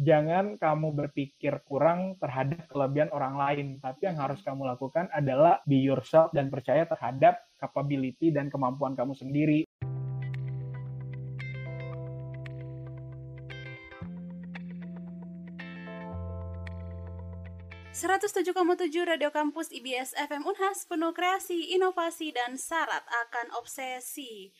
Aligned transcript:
jangan 0.00 0.56
kamu 0.56 0.96
berpikir 0.96 1.60
kurang 1.68 2.16
terhadap 2.16 2.64
kelebihan 2.72 3.12
orang 3.12 3.36
lain, 3.36 3.66
tapi 3.84 4.08
yang 4.08 4.16
harus 4.16 4.40
kamu 4.40 4.64
lakukan 4.64 5.12
adalah 5.12 5.60
be 5.68 5.76
yourself 5.76 6.32
dan 6.32 6.48
percaya 6.48 6.88
terhadap 6.88 7.36
capability 7.60 8.32
dan 8.32 8.48
kemampuan 8.48 8.96
kamu 8.96 9.12
sendiri. 9.12 9.68
tujuh 18.80 19.04
Radio 19.04 19.28
Kampus 19.28 19.68
IBS 19.68 20.16
FM 20.16 20.48
Unhas 20.48 20.88
penuh 20.88 21.12
kreasi, 21.12 21.76
inovasi, 21.76 22.32
dan 22.32 22.56
syarat 22.56 23.04
akan 23.04 23.60
obsesi. 23.60 24.56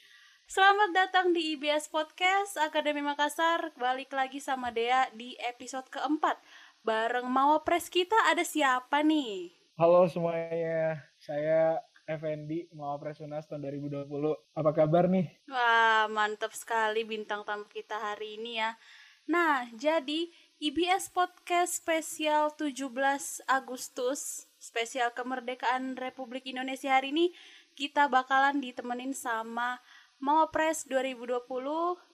Selamat 0.51 0.91
datang 0.91 1.31
di 1.31 1.55
IBS 1.55 1.87
Podcast 1.95 2.59
Akademi 2.59 2.99
Makassar. 3.07 3.71
Balik 3.79 4.11
lagi 4.11 4.43
sama 4.43 4.75
Dea 4.75 5.07
di 5.15 5.39
episode 5.39 5.87
keempat. 5.87 6.43
Bareng 6.83 7.31
Mawapres 7.31 7.87
kita 7.87 8.19
ada 8.27 8.43
siapa 8.43 9.07
nih? 9.07 9.55
Halo 9.79 10.11
semuanya, 10.11 11.07
saya 11.23 11.79
Effendi 12.03 12.67
Mawapres 12.75 13.23
Unas 13.23 13.47
tahun 13.47 13.63
2020. 13.63 14.11
Apa 14.59 14.75
kabar 14.75 15.07
nih? 15.07 15.31
Wah, 15.47 16.11
mantap 16.11 16.51
sekali 16.51 17.07
bintang 17.07 17.47
tamu 17.47 17.71
kita 17.71 17.95
hari 18.03 18.35
ini 18.35 18.59
ya. 18.59 18.75
Nah, 19.31 19.71
jadi 19.79 20.35
IBS 20.59 21.15
Podcast 21.15 21.79
spesial 21.79 22.51
17 22.59 22.91
Agustus, 23.47 24.51
spesial 24.59 25.15
kemerdekaan 25.15 25.95
Republik 25.95 26.51
Indonesia 26.51 26.91
hari 26.91 27.15
ini 27.15 27.31
kita 27.79 28.11
bakalan 28.11 28.59
ditemenin 28.59 29.15
sama 29.15 29.79
Mawapres 30.21 30.85
2020 30.85 31.41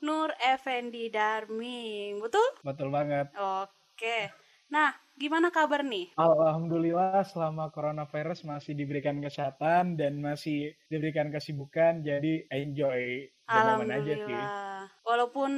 Nur 0.07 0.31
Effendi 0.39 1.11
Darming. 1.11 2.23
Betul? 2.23 2.47
Betul 2.63 2.95
banget. 2.95 3.35
Oke. 3.35 4.31
Nah, 4.71 4.95
gimana 5.19 5.51
kabar 5.51 5.83
nih? 5.83 6.15
Alhamdulillah 6.15 7.27
selama 7.27 7.71
coronavirus 7.75 8.47
masih 8.47 8.79
diberikan 8.79 9.19
kesehatan 9.19 9.99
dan 9.99 10.23
masih 10.23 10.75
diberikan 10.87 11.35
kesibukan, 11.35 12.03
jadi 12.03 12.47
enjoy 12.51 13.27
aja 13.47 14.15
sih. 14.27 14.43
Walaupun 15.07 15.51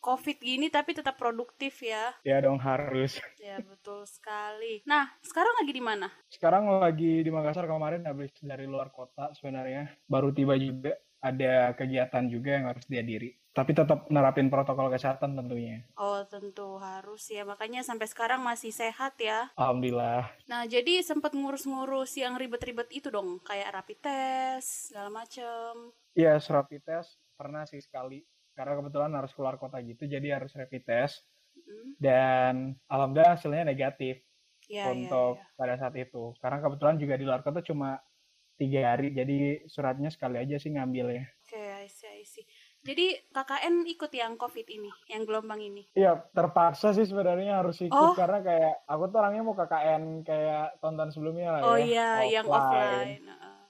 COVID 0.00 0.40
gini 0.40 0.72
tapi 0.72 0.96
tetap 0.96 1.20
produktif 1.20 1.84
ya. 1.84 2.16
Ya 2.24 2.40
dong 2.40 2.60
harus. 2.60 3.20
Ya 3.36 3.60
betul 3.60 4.08
sekali. 4.08 4.80
Nah, 4.88 5.12
sekarang 5.20 5.60
lagi 5.60 5.72
di 5.72 5.82
mana? 5.84 6.08
Sekarang 6.32 6.68
lagi 6.80 7.20
di 7.20 7.30
Makassar 7.32 7.68
kemarin 7.68 8.04
habis 8.08 8.32
dari 8.40 8.64
luar 8.64 8.88
kota 8.92 9.32
sebenarnya. 9.36 9.92
Baru 10.08 10.32
tiba 10.32 10.56
juga 10.56 10.96
ada 11.24 11.72
kegiatan 11.72 12.28
juga 12.28 12.60
yang 12.60 12.68
harus 12.68 12.84
dihadiri. 12.84 13.32
Tapi 13.54 13.70
tetap 13.70 14.10
nerapin 14.10 14.50
protokol 14.50 14.90
kesehatan 14.90 15.38
tentunya. 15.38 15.86
Oh 15.94 16.20
tentu 16.26 16.76
harus 16.82 17.22
ya, 17.30 17.46
makanya 17.46 17.86
sampai 17.86 18.10
sekarang 18.10 18.42
masih 18.42 18.74
sehat 18.74 19.14
ya. 19.16 19.48
Alhamdulillah. 19.56 20.26
Nah 20.50 20.66
jadi 20.68 21.00
sempat 21.00 21.32
ngurus-ngurus 21.32 22.12
yang 22.18 22.34
ribet-ribet 22.36 22.90
itu 22.92 23.08
dong, 23.08 23.40
kayak 23.46 23.72
rapid 23.72 23.98
test, 24.02 24.90
segala 24.90 25.08
macem. 25.08 25.94
Iya, 26.18 26.36
yes, 26.36 26.50
rapid 26.50 26.82
test 26.82 27.16
pernah 27.38 27.64
sih 27.64 27.80
sekali. 27.80 28.20
Karena 28.54 28.78
kebetulan 28.78 29.10
harus 29.14 29.32
keluar 29.32 29.56
kota 29.56 29.78
gitu, 29.82 30.04
jadi 30.06 30.38
harus 30.38 30.50
rapid 30.54 30.82
test. 30.82 31.22
Mm. 31.54 31.90
Dan 31.96 32.54
alhamdulillah 32.90 33.38
hasilnya 33.38 33.64
negatif 33.66 34.18
ya, 34.66 34.90
untuk 34.90 35.38
ya, 35.38 35.46
ya. 35.46 35.56
pada 35.58 35.74
saat 35.78 35.94
itu. 35.94 36.34
Karena 36.42 36.58
kebetulan 36.58 36.96
juga 36.98 37.14
di 37.14 37.24
luar 37.24 37.40
kota 37.46 37.62
cuma 37.62 38.02
tiga 38.54 38.94
hari 38.94 39.10
jadi 39.10 39.66
suratnya 39.66 40.08
sekali 40.08 40.38
aja 40.38 40.56
sih 40.58 40.74
ngambil 40.74 41.06
ya 41.10 41.24
oke 41.26 41.50
okay, 41.50 41.68
I 41.84 41.88
see, 41.90 42.08
I 42.10 42.24
see. 42.24 42.44
jadi 42.86 43.18
KKN 43.34 43.86
ikut 43.90 44.12
yang 44.14 44.34
COVID 44.38 44.66
ini 44.70 44.90
yang 45.10 45.22
gelombang 45.26 45.60
ini 45.60 45.82
iya 45.98 46.14
terpaksa 46.32 46.94
sih 46.94 47.06
sebenarnya 47.06 47.60
harus 47.60 47.82
ikut 47.82 47.94
oh. 47.94 48.14
karena 48.14 48.40
kayak 48.40 48.74
aku 48.86 49.10
tuh 49.10 49.18
orangnya 49.18 49.42
mau 49.42 49.56
KKN 49.58 50.22
kayak 50.22 50.78
tonton 50.78 51.10
sebelumnya 51.10 51.58
lah 51.58 51.60
oh, 51.66 51.74
ya 51.74 51.74
oh 51.74 51.78
iya 51.82 52.08
offline. 52.14 52.30
yang 52.30 52.46
offline 52.46 53.22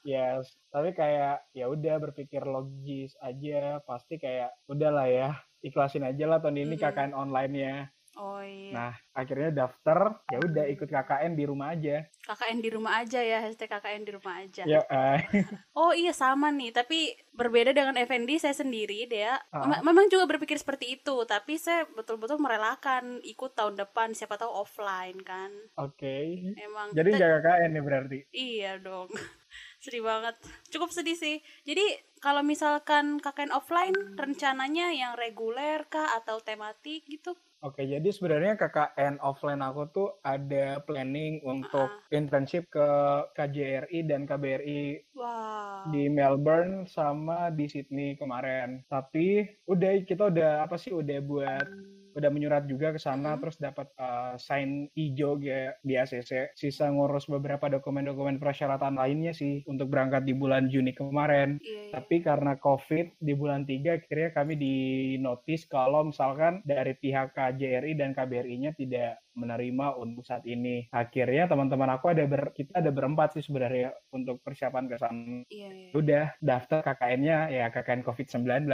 yes 0.05 0.45
tapi 0.69 0.93
kayak 0.93 1.49
ya 1.57 1.67
udah 1.67 1.97
berpikir 1.97 2.45
logis 2.45 3.17
aja 3.25 3.81
pasti 3.89 4.21
kayak 4.21 4.53
udahlah 4.69 5.09
ya 5.09 5.31
ikhlasin 5.65 6.05
aja 6.05 6.29
lah 6.29 6.45
tahun 6.45 6.61
ini 6.61 6.77
mm 6.77 6.81
-hmm. 6.81 6.93
KKN 6.93 7.13
online 7.17 7.55
ya 7.57 7.77
Oh 8.15 8.43
iya. 8.43 8.71
Nah, 8.71 8.93
akhirnya 9.11 9.51
daftar, 9.51 10.23
ya 10.31 10.39
udah 10.39 10.65
ikut 10.71 10.87
KKN 10.87 11.35
di 11.35 11.45
rumah 11.51 11.75
aja. 11.75 12.07
KKN 12.23 12.59
di 12.63 12.71
rumah 12.71 12.93
aja 13.03 13.21
ya, 13.21 13.43
hashtag 13.43 13.71
KKN 13.71 14.03
di 14.07 14.13
rumah 14.15 14.35
aja. 14.39 14.63
Ya. 14.67 14.81
Uh. 14.87 15.19
oh 15.81 15.93
iya 15.95 16.15
sama 16.15 16.55
nih, 16.55 16.71
tapi 16.71 17.15
berbeda 17.35 17.75
dengan 17.75 17.99
Effendi 17.99 18.39
saya 18.39 18.55
sendiri 18.55 19.11
dia. 19.11 19.39
Uh. 19.51 19.83
Memang 19.83 20.07
juga 20.07 20.31
berpikir 20.31 20.55
seperti 20.59 21.03
itu, 21.03 21.17
tapi 21.27 21.59
saya 21.59 21.91
betul-betul 21.91 22.39
merelakan 22.39 23.19
ikut 23.27 23.59
tahun 23.59 23.75
depan, 23.75 24.15
siapa 24.15 24.39
tahu 24.39 24.51
offline 24.51 25.19
kan. 25.27 25.51
Oke. 25.75 26.07
Okay. 26.07 26.55
Emang. 26.63 26.95
Jadi 26.95 27.09
nggak 27.19 27.31
KKN 27.43 27.71
nih 27.75 27.83
berarti? 27.83 28.19
Iya 28.31 28.73
dong. 28.79 29.11
sedih 29.85 30.01
banget. 30.01 30.35
Cukup 30.73 30.89
sedih 30.89 31.13
sih. 31.13 31.45
Jadi 31.69 31.85
kalau 32.25 32.41
misalkan 32.41 33.21
KKN 33.21 33.53
offline 33.53 33.93
rencananya 34.17 34.97
yang 34.97 35.13
reguler 35.13 35.85
kah 35.93 36.17
atau 36.17 36.41
tematik 36.41 37.05
gitu? 37.05 37.37
Oke, 37.65 37.89
jadi 37.89 38.05
sebenarnya 38.13 38.61
KKN 38.61 39.25
offline 39.25 39.65
aku 39.65 39.89
tuh 39.89 40.09
ada 40.21 40.85
planning 40.85 41.41
untuk 41.41 41.89
uh 41.89 42.03
internship 42.13 42.69
ke 42.69 42.89
KJRI 43.35 44.05
dan 44.07 44.29
KBRI 44.29 45.17
wow. 45.17 45.89
di 45.89 46.07
Melbourne 46.13 46.85
sama 46.85 47.49
di 47.49 47.65
Sydney 47.67 48.15
kemarin. 48.21 48.85
Tapi 48.87 49.49
udah 49.65 50.05
kita 50.05 50.29
udah 50.29 50.69
apa 50.69 50.77
sih 50.77 50.93
udah 50.93 51.19
buat 51.25 51.67
hmm 51.67 52.04
udah 52.15 52.31
menyurat 52.31 52.65
juga 52.71 52.95
ke 52.95 53.01
sana 53.03 53.35
hmm. 53.35 53.41
terus 53.43 53.57
dapat 53.59 53.91
uh, 53.99 54.39
sign 54.39 54.87
hijau 54.95 55.39
di 55.83 55.95
ACC 55.99 56.55
sisa 56.55 56.87
ngurus 56.89 57.27
beberapa 57.27 57.67
dokumen-dokumen 57.67 58.39
persyaratan 58.39 58.95
lainnya 58.99 59.35
sih 59.35 59.67
untuk 59.67 59.91
berangkat 59.91 60.23
di 60.23 60.35
bulan 60.35 60.71
Juni 60.71 60.95
kemarin 60.95 61.59
yeah, 61.59 61.91
yeah. 61.91 61.93
tapi 61.99 62.23
karena 62.23 62.55
COVID 62.59 63.19
di 63.19 63.33
bulan 63.35 63.67
3 63.67 63.99
akhirnya 63.99 64.31
kami 64.31 64.55
di 64.55 64.75
notice 65.19 65.67
kalau 65.67 66.07
misalkan 66.07 66.63
dari 66.63 66.95
pihak 66.95 67.35
KJRI 67.35 67.99
dan 67.99 68.15
KBRI-nya 68.15 68.79
tidak 68.79 69.24
menerima 69.35 69.99
untuk 69.99 70.23
saat 70.25 70.47
ini. 70.47 70.87
Akhirnya 70.91 71.51
teman-teman 71.51 71.91
aku 71.95 72.11
ada 72.15 72.25
ber, 72.25 72.55
kita 72.55 72.81
ada 72.81 72.91
berempat 72.95 73.39
sih 73.39 73.45
sebenarnya 73.45 73.95
untuk 74.15 74.41
persiapan 74.41 74.87
ke 74.87 74.97
sana. 74.97 75.43
Iya, 75.51 75.71
iya. 75.71 75.91
Udah 75.93 76.25
daftar 76.39 76.81
KKN-nya 76.83 77.39
ya 77.51 77.67
KKN 77.71 78.07
COVID-19 78.07 78.67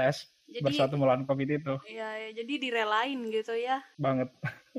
jadi, 0.50 0.64
bersatu 0.66 0.94
melawan 0.98 1.22
covid 1.24 1.62
itu 1.62 1.74
iya 1.86 2.28
ya, 2.28 2.42
jadi 2.42 2.52
direlain 2.58 3.20
gitu 3.30 3.54
ya 3.54 3.78
banget 3.94 4.28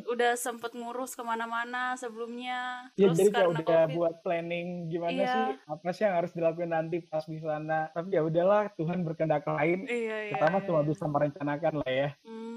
udah 0.07 0.35
sempet 0.35 0.71
ngurus 0.75 1.15
ke 1.15 1.23
mana-mana 1.23 1.95
sebelumnya 1.95 2.91
ya, 2.95 3.11
terus 3.11 3.17
jadi 3.19 3.31
kayak 3.31 3.49
udah 3.55 3.65
COVID. 3.87 3.95
buat 3.95 4.15
planning 4.23 4.67
gimana 4.91 5.15
iya. 5.15 5.31
sih 5.31 5.43
apa 5.67 5.87
sih 5.95 6.03
yang 6.07 6.15
harus 6.19 6.31
dilakukan 6.35 6.71
nanti 6.71 6.97
pas 7.07 7.23
di 7.27 7.39
sana 7.39 7.87
tapi 7.91 8.15
ya 8.15 8.21
udahlah 8.23 8.71
Tuhan 8.75 9.03
berkehendak 9.03 9.47
lain 9.47 9.87
iya, 9.87 10.27
iya, 10.27 10.31
pertama 10.35 10.59
iya, 10.59 10.65
cuma 10.67 10.79
iya. 10.83 10.87
bisa 10.91 11.05
merencanakan 11.07 11.73
lah 11.83 11.91
ya 11.91 12.09
hmm, 12.27 12.50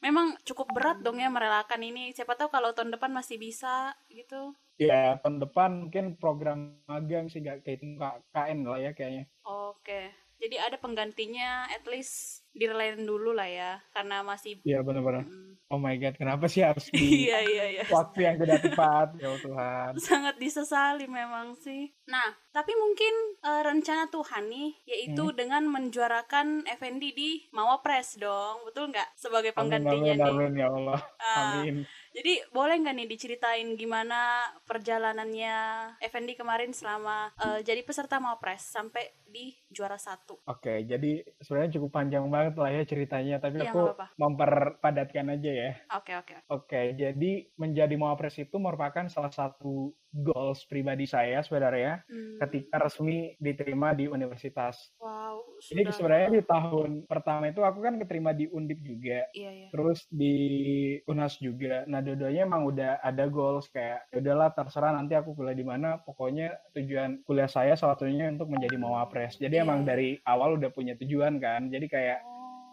memang 0.00 0.36
cukup 0.48 0.72
berat 0.72 0.98
dong 1.04 1.20
ya 1.20 1.28
merelakan 1.28 1.80
ini. 1.84 2.10
Siapa 2.16 2.34
tahu 2.34 2.48
kalau 2.48 2.72
tahun 2.72 2.96
depan 2.96 3.12
masih 3.12 3.36
bisa 3.36 3.92
gitu. 4.08 4.56
Ya 4.80 5.20
tahun 5.20 5.44
depan 5.44 5.86
mungkin 5.86 6.16
program 6.16 6.80
magang 6.88 7.28
sih 7.28 7.44
gak 7.44 7.68
kayak 7.68 7.84
KN 8.32 8.64
lah 8.64 8.80
ya 8.80 8.90
kayaknya. 8.96 9.28
Oke. 9.44 10.08
Jadi 10.40 10.56
ada 10.56 10.80
penggantinya 10.80 11.68
at 11.68 11.84
least 11.84 12.48
direlain 12.56 13.04
dulu 13.04 13.36
lah 13.36 13.44
ya 13.44 13.72
karena 13.92 14.24
masih 14.24 14.56
iya 14.64 14.80
benar-benar. 14.80 15.28
Mm. 15.28 15.59
Oh 15.70 15.78
my 15.78 15.94
god 15.96 16.18
kenapa 16.18 16.50
sih 16.50 16.66
harus 16.66 16.90
di 16.94 17.30
iya, 17.30 17.38
iya, 17.46 17.64
iya. 17.78 17.84
waktu 17.88 18.26
yang 18.26 18.36
tidak 18.42 18.60
tepat? 18.66 19.14
Ya 19.22 19.30
Tuhan. 19.38 19.90
Sangat 20.02 20.34
disesali 20.42 21.06
memang 21.06 21.54
sih. 21.62 21.94
Nah 22.10 22.34
tapi 22.50 22.74
mungkin 22.74 23.38
uh, 23.46 23.62
rencana 23.62 24.10
Tuhan 24.10 24.50
nih 24.50 24.70
yaitu 24.90 25.30
hmm. 25.30 25.36
dengan 25.38 25.62
menjuarakan 25.70 26.66
FND 26.66 27.04
di 27.14 27.30
Mawapres 27.54 28.18
dong. 28.18 28.66
Betul 28.66 28.90
nggak? 28.90 29.14
Sebagai 29.14 29.54
penggantinya 29.54 30.18
amin, 30.18 30.26
amin, 30.26 30.26
nih. 30.26 30.34
amin 30.34 30.52
ya 30.58 30.68
Allah. 30.74 31.00
Uh, 31.22 31.38
amin. 31.62 31.76
jadi 32.10 32.32
boleh 32.50 32.74
nggak 32.82 32.94
nih 32.98 33.08
diceritain 33.08 33.68
gimana 33.78 34.42
perjalanannya 34.66 35.58
Effendi 36.02 36.34
kemarin 36.34 36.74
selama 36.74 37.30
uh, 37.38 37.62
jadi 37.62 37.86
peserta 37.86 38.18
Mawapres 38.18 38.66
sampai 38.66 39.14
di 39.30 39.54
juara 39.70 39.96
satu? 39.96 40.42
Oke, 40.50 40.82
jadi 40.82 41.22
sebenarnya 41.38 41.78
cukup 41.78 41.90
panjang 41.94 42.26
banget 42.26 42.54
lah 42.58 42.70
ya 42.74 42.82
ceritanya, 42.82 43.36
tapi 43.38 43.62
ya, 43.62 43.70
aku 43.70 43.94
memperpadatkan 44.18 45.38
aja 45.38 45.50
ya. 45.50 45.70
Oke 45.94 46.12
oke. 46.18 46.34
Oke, 46.50 46.82
jadi 46.98 47.46
menjadi 47.54 47.94
Mawapres 47.94 48.34
itu 48.42 48.58
merupakan 48.58 49.06
salah 49.06 49.30
satu 49.30 49.94
goals 50.10 50.66
pribadi 50.66 51.06
saya 51.06 51.38
sebenarnya 51.38 52.02
hmm. 52.10 52.42
ketika 52.42 52.82
resmi 52.82 53.38
diterima 53.38 53.94
di 53.94 54.10
universitas. 54.10 54.90
Wow. 54.98 55.46
Sudah. 55.62 55.86
Jadi 55.86 55.90
sebenarnya 55.94 56.30
di 56.34 56.42
tahun 56.42 56.90
pertama 57.06 57.46
itu 57.46 57.62
aku 57.62 57.78
kan 57.78 57.94
keterima 58.02 58.34
di 58.34 58.50
Undip 58.50 58.82
juga, 58.82 59.28
iya, 59.36 59.50
iya. 59.54 59.68
terus 59.70 60.08
di 60.10 60.34
Unas 61.06 61.38
juga. 61.38 61.86
Nah 61.86 62.02
dua-duanya 62.02 62.42
emang 62.48 62.66
udah 62.66 62.98
ada 63.04 63.30
goals 63.30 63.70
kayak 63.70 64.10
ya 64.10 64.18
udahlah 64.18 64.50
terserah 64.50 64.98
nanti 64.98 65.14
aku 65.14 65.38
kuliah 65.38 65.54
di 65.54 65.62
mana, 65.62 66.02
pokoknya 66.02 66.58
tujuan 66.74 67.22
kuliah 67.22 67.46
saya 67.46 67.78
salah 67.78 67.94
satunya 67.94 68.34
untuk 68.34 68.50
menjadi 68.50 68.74
mawapres. 68.74 69.38
Jadi. 69.38 69.59
Emang 69.60 69.84
dari 69.84 70.16
awal 70.24 70.56
udah 70.56 70.70
punya 70.72 70.96
tujuan 70.96 71.36
kan. 71.38 71.68
Jadi 71.68 71.86
kayak 71.86 72.18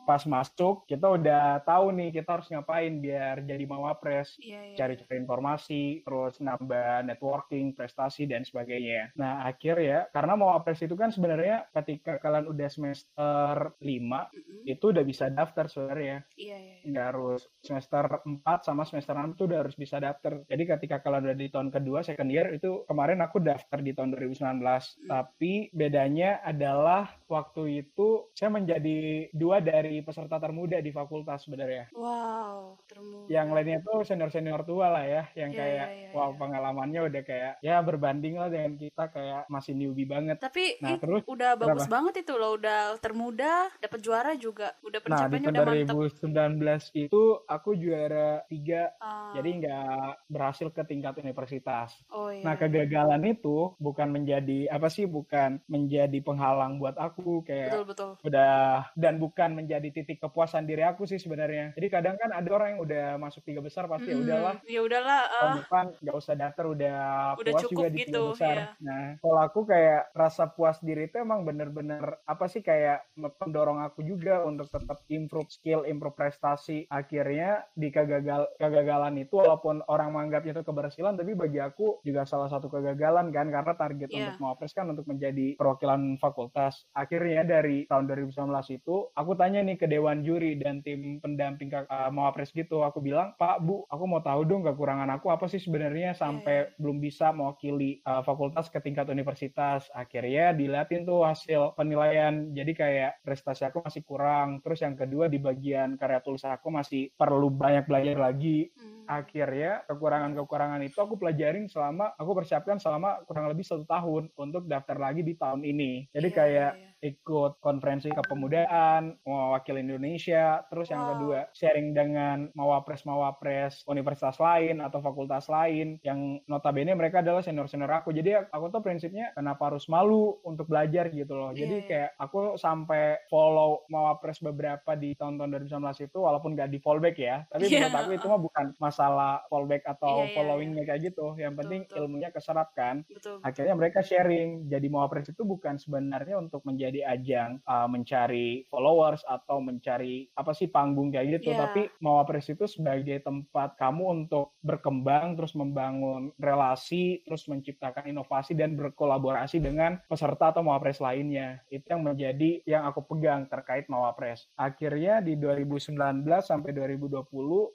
pas 0.07 0.24
masuk 0.24 0.88
kita 0.88 1.04
udah 1.04 1.59
tahu 1.68 1.92
nih 1.92 2.15
kita 2.15 2.39
harus 2.39 2.48
ngapain 2.48 3.04
biar 3.04 3.44
jadi 3.44 3.68
mawapres 3.68 4.38
Iya, 4.38 4.62
iya. 4.71 4.77
cari-cari 4.77 5.18
informasi, 5.19 6.06
terus 6.06 6.39
nambah 6.39 7.04
networking, 7.09 7.74
prestasi 7.74 8.30
dan 8.30 8.45
sebagainya. 8.45 9.12
Nah, 9.18 9.44
akhir 9.50 9.75
ya, 9.81 10.00
karena 10.13 10.38
mau 10.38 10.54
apres 10.54 10.80
itu 10.86 10.94
kan 10.94 11.09
sebenarnya 11.09 11.68
ketika 11.74 12.21
kalian 12.21 12.48
udah 12.48 12.69
semester 12.69 13.74
5 13.81 13.83
Mm-mm. 13.83 14.62
itu 14.63 14.86
udah 14.94 15.04
bisa 15.04 15.27
daftar 15.33 15.65
sebenarnya. 15.68 16.24
Iya, 16.38 16.57
iya. 16.57 16.75
iya. 16.80 16.88
Nggak 16.88 17.06
harus 17.12 17.42
semester 17.59 18.04
4 18.24 18.68
sama 18.68 18.83
semester 18.86 19.15
6 19.18 19.36
tuh 19.36 19.45
udah 19.50 19.59
harus 19.65 19.75
bisa 19.75 19.98
daftar. 19.98 20.45
Jadi 20.45 20.63
ketika 20.63 21.01
kalian 21.01 21.33
udah 21.33 21.38
di 21.38 21.48
tahun 21.50 21.69
kedua, 21.74 22.00
second 22.06 22.30
year, 22.30 22.48
itu 22.54 22.86
kemarin 22.86 23.19
aku 23.25 23.42
daftar 23.42 23.81
di 23.81 23.92
tahun 23.98 24.13
2019. 24.13 25.09
Tapi 25.09 25.74
bedanya 25.74 26.39
adalah 26.45 27.09
waktu 27.25 27.83
itu 27.83 28.30
saya 28.38 28.54
menjadi 28.54 29.27
dua 29.33 29.59
dari 29.59 29.96
peserta 30.01 30.38
termuda 30.38 30.77
di 30.79 30.91
fakultas 30.91 31.44
sebenarnya 31.44 31.89
Wow, 31.91 32.77
termuda. 32.85 33.27
yang 33.27 33.51
lainnya 33.51 33.79
tuh 33.81 34.03
senior-senior 34.03 34.61
tua 34.63 34.88
lah 34.89 35.03
ya, 35.03 35.23
yang 35.35 35.51
Iya, 35.51 35.59
kayak 35.59 35.88
iya, 35.88 35.97
iya, 35.97 36.09
wow 36.13 36.29
iya. 36.29 36.38
pengalamannya 36.39 37.01
udah 37.07 37.21
kayak 37.23 37.53
ya 37.59 37.75
berbanding 37.81 38.35
lah 38.35 38.47
dengan 38.47 38.73
kita 38.75 39.03
kayak 39.09 39.41
masih 39.47 39.73
newbie 39.73 40.05
banget. 40.05 40.38
Tapi 40.38 40.79
Nah, 40.79 40.95
terus 40.97 41.23
udah 41.25 41.51
bagus 41.55 41.83
kenapa? 41.83 41.94
banget 41.94 42.13
itu 42.23 42.33
loh, 42.35 42.55
udah 42.55 42.79
termuda, 42.97 43.51
dapat 43.77 43.99
juara 43.99 44.31
juga, 44.35 44.71
udah 44.79 44.99
Nah, 45.07 45.27
pencapaiannya 45.27 45.47
tahun 45.47 45.53
udah 45.53 45.63
mantep. 45.65 45.95
2019 45.95 46.83
itu 46.94 47.21
aku 47.45 47.69
juara 47.73 48.27
tiga, 48.45 48.91
Ah, 48.99 49.31
jadi 49.33 49.49
nggak 49.59 50.07
berhasil 50.27 50.67
ke 50.69 50.81
tingkat 50.83 51.13
universitas. 51.17 51.89
oh 52.09 52.29
iya. 52.29 52.44
Nah, 52.44 52.53
kegagalan 52.55 53.23
itu 53.25 53.75
bukan 53.77 54.07
menjadi 54.09 54.67
apa 54.67 54.88
sih, 54.88 55.05
bukan 55.05 55.59
menjadi 55.65 56.17
penghalang 56.21 56.77
buat 56.77 56.95
aku 56.95 57.44
kayak 57.44 57.71
betul 57.71 57.83
betul. 57.85 58.11
udah 58.23 58.88
dan 58.95 59.17
bukan 59.17 59.49
menjadi 59.53 59.87
titik 59.89 60.18
kepuasan 60.18 60.63
diri 60.63 60.81
aku 60.81 61.04
sih 61.04 61.18
sebenarnya. 61.18 61.74
Jadi 61.74 61.88
kadang 61.88 62.16
kan 62.16 62.30
ada 62.30 62.50
orang 62.50 62.75
yang 62.75 62.81
udah 62.84 63.06
masuk 63.18 63.42
tiga 63.42 63.60
besar 63.60 63.86
pasti 63.86 64.10
ya 64.10 64.16
Mm-mm. 64.16 64.25
udahlah 64.25 64.56
Ya 64.63 64.80
udahlah, 64.81 65.22
ah, 65.25 65.39
tahun 65.39 65.54
depan 65.62 65.86
nggak 66.01 66.16
usah 66.16 66.34
daftar 66.34 66.66
udah, 66.68 66.98
Udah 67.36 67.51
puas 67.51 67.62
cukup 67.63 67.74
juga 67.74 67.88
di 67.88 67.98
gitu, 67.98 68.12
tiga 68.12 68.31
besar. 68.34 68.56
iya. 68.56 68.66
Nah, 68.80 69.06
kalau 69.19 69.39
aku 69.42 69.60
kayak 69.63 70.01
rasa 70.12 70.44
puas 70.48 70.78
diri 70.80 71.06
itu 71.06 71.18
emang 71.18 71.44
bener-bener 71.44 72.04
apa 72.24 72.45
sih 72.45 72.60
kayak 72.60 73.07
pendorong 73.38 73.80
aku 73.80 74.01
juga 74.01 74.44
untuk 74.44 74.68
tetap 74.68 75.04
improve 75.07 75.50
skill, 75.50 75.84
improve 75.84 76.16
prestasi. 76.16 76.86
Akhirnya 76.88 77.66
di 77.74 77.90
kegagal 77.90 78.57
kegagalan 78.57 79.16
itu 79.18 79.38
walaupun 79.38 79.83
orang 79.88 80.12
menganggapnya 80.12 80.54
itu 80.54 80.63
keberhasilan, 80.63 81.16
tapi 81.16 81.33
bagi 81.33 81.60
aku 81.60 82.01
juga 82.01 82.24
salah 82.24 82.48
satu 82.48 82.68
kegagalan 82.68 83.30
kan 83.30 83.48
karena 83.48 83.74
target 83.74 84.10
Iya. 84.10 84.31
untuk 84.31 84.40
mawapres 84.40 84.72
kan 84.72 84.88
untuk 84.88 85.06
menjadi 85.06 85.56
perwakilan 85.56 86.18
fakultas. 86.18 86.88
Akhirnya 86.92 87.44
dari 87.44 87.86
tahun 87.86 88.06
2019 88.06 88.33
itu 88.72 89.10
aku 89.12 89.31
tanya 89.33 89.62
nih 89.68 89.78
ke 89.78 89.86
dewan 89.86 90.24
juri 90.24 90.56
dan 90.56 90.80
tim 90.80 91.19
pendamping 91.19 91.68
uh, 91.75 92.10
mawapres 92.10 92.56
gitu. 92.56 92.81
Aku 92.81 93.04
bilang, 93.04 93.36
"Pak, 93.36 93.60
Bu, 93.62 93.84
aku 93.92 94.04
mau 94.08 94.24
tahu 94.24 94.48
dong 94.48 94.64
kekurangan 94.64 95.12
aku 95.12 95.28
apa 95.30 95.46
sih 95.52 95.60
sebenarnya 95.60 96.16
sampai 96.16 96.72
belum 96.80 96.98
bisa 97.04 97.36
mewakili 97.36 98.00
uh, 98.08 98.24
fakultas 98.24 98.72
ke 98.72 98.80
tingkat 98.80 99.08
universitas." 99.12 99.92
Akhirnya 99.92 100.56
diliatin 100.56 101.04
tuh 101.04 101.28
hasil 101.28 101.75
penilaian. 101.75 102.56
Jadi 102.56 102.72
kayak 102.72 103.19
prestasi 103.22 103.68
aku 103.68 103.84
masih 103.84 104.02
kurang. 104.08 104.64
Terus 104.64 104.80
yang 104.81 104.96
kedua 104.96 105.28
di 105.28 105.38
bagian 105.38 106.00
karya 106.00 106.19
tulis 106.24 106.44
aku 106.44 106.72
masih 106.72 107.12
perlu 107.14 107.52
banyak 107.52 107.84
belajar 107.86 108.16
lagi 108.18 108.69
Hmm. 108.78 109.06
akhirnya 109.08 109.88
kekurangan-kekurangan 109.88 110.81
itu 110.84 110.98
aku 111.00 111.16
pelajarin 111.16 111.66
selama 111.72 112.14
aku 112.16 112.31
persiapkan 112.36 112.78
selama 112.78 113.24
kurang 113.24 113.48
lebih 113.48 113.64
satu 113.64 113.88
tahun 113.88 114.30
untuk 114.36 114.68
daftar 114.68 114.98
lagi 115.00 115.24
di 115.24 115.34
tahun 115.38 115.64
ini 115.64 116.12
jadi 116.12 116.28
Iya, 116.28 116.36
kayak 116.36 116.72
iya, 116.75 116.90
ikut 116.99 117.61
konferensi 117.61 118.09
kepemudaan 118.09 119.21
mewakili 119.21 119.81
Indonesia 119.81 120.65
terus 120.67 120.88
yang 120.88 120.99
Wow. 120.99 121.09
kedua 121.13 121.39
sharing 121.51 121.94
dengan 121.94 122.49
mawapres 122.51 123.03
mawapres 123.03 123.85
universitas 123.85 124.35
lain 124.38 124.81
atau 124.81 124.97
fakultas 124.97 125.45
lain 125.45 126.01
yang 126.01 126.41
notabene 126.45 126.91
mereka 126.91 127.21
adalah 127.21 127.39
senior 127.39 127.65
senior 127.65 127.91
aku 127.91 128.09
jadi 128.09 128.49
aku 128.49 128.67
tuh 128.67 128.81
prinsipnya 128.81 129.29
kenapa 129.31 129.69
harus 129.69 129.85
malu 129.85 130.41
untuk 130.41 130.65
belajar 130.65 131.07
gitu 131.07 131.31
loh 131.31 131.51
jadi 131.51 131.69
Iya, 131.69 131.77
iya. 131.77 131.88
kayak 131.88 132.09
aku 132.17 132.39
sampai 132.55 133.03
follow 133.27 133.85
mawapres 133.88 134.41
beberapa 134.41 134.95
di 134.95 135.13
tahun-tahun 135.13 135.69
2019 135.69 135.77
itu 136.03 136.17
walaupun 136.17 136.55
nggak 136.55 136.69
di 136.69 136.79
fallback 136.79 137.15
ya 137.15 137.45
tapi 137.47 137.67
Iya. 137.67 137.85
menurut 137.85 137.95
aku 137.95 138.11
itu 138.15 138.25
mah 138.25 138.41
bukan 138.41 138.65
masalah 138.77 139.45
fallback 139.45 139.85
atau 139.85 140.25
iya, 140.25 140.33
followingnya 140.33 140.83
kayak 140.83 141.01
gitu 141.05 141.35
yang 141.35 141.53
Betul, 141.53 141.61
penting 141.61 141.81
betul. 141.85 141.97
ilmunya 142.01 142.29
keserap 142.31 142.73
kan 142.73 143.05
Betul. 143.05 143.38
akhirnya 143.39 143.75
mereka 143.75 143.99
sharing 144.01 144.65
jadi 144.65 144.88
mawapres 144.88 145.27
itu 145.27 145.44
bukan 145.44 145.77
sebenarnya 145.77 146.39
untuk 146.39 146.63
menjadi 146.63 146.87
ajang 147.04 147.60
uh, 147.66 147.88
mencari 147.89 148.63
followers 148.72 149.24
atau 149.28 149.60
mencari 149.60 150.30
apa 150.34 150.51
sih 150.56 150.69
panggung 150.72 151.12
kayak 151.12 151.42
gitu 151.42 151.51
Iya. 151.51 151.60
tapi 151.68 151.81
mawapres 152.04 152.48
itu 152.51 152.66
sebagai 152.69 153.19
tempat 153.24 153.75
kamu 153.80 154.25
untuk 154.28 154.54
berkembang 154.62 155.36
terus 155.36 155.56
membangun 155.57 156.31
relasi 156.38 157.24
terus 157.24 157.48
menciptakan 157.48 158.07
inovasi 158.07 158.54
dan 158.54 158.75
berkolaborasi 158.78 159.60
dengan 159.60 160.00
peserta 160.07 160.51
atau 160.56 160.63
mawapres 160.63 161.01
lainnya 161.01 161.60
itu 161.72 161.84
yang 161.88 162.04
menjadi 162.04 162.62
yang 162.63 162.84
aku 162.88 163.04
pegang 163.04 163.48
terkait 163.50 163.88
mawapres 163.90 164.48
akhirnya 164.56 165.19
di 165.24 165.36
2019 165.36 165.98
sampai 166.44 166.72
2020 166.72 167.28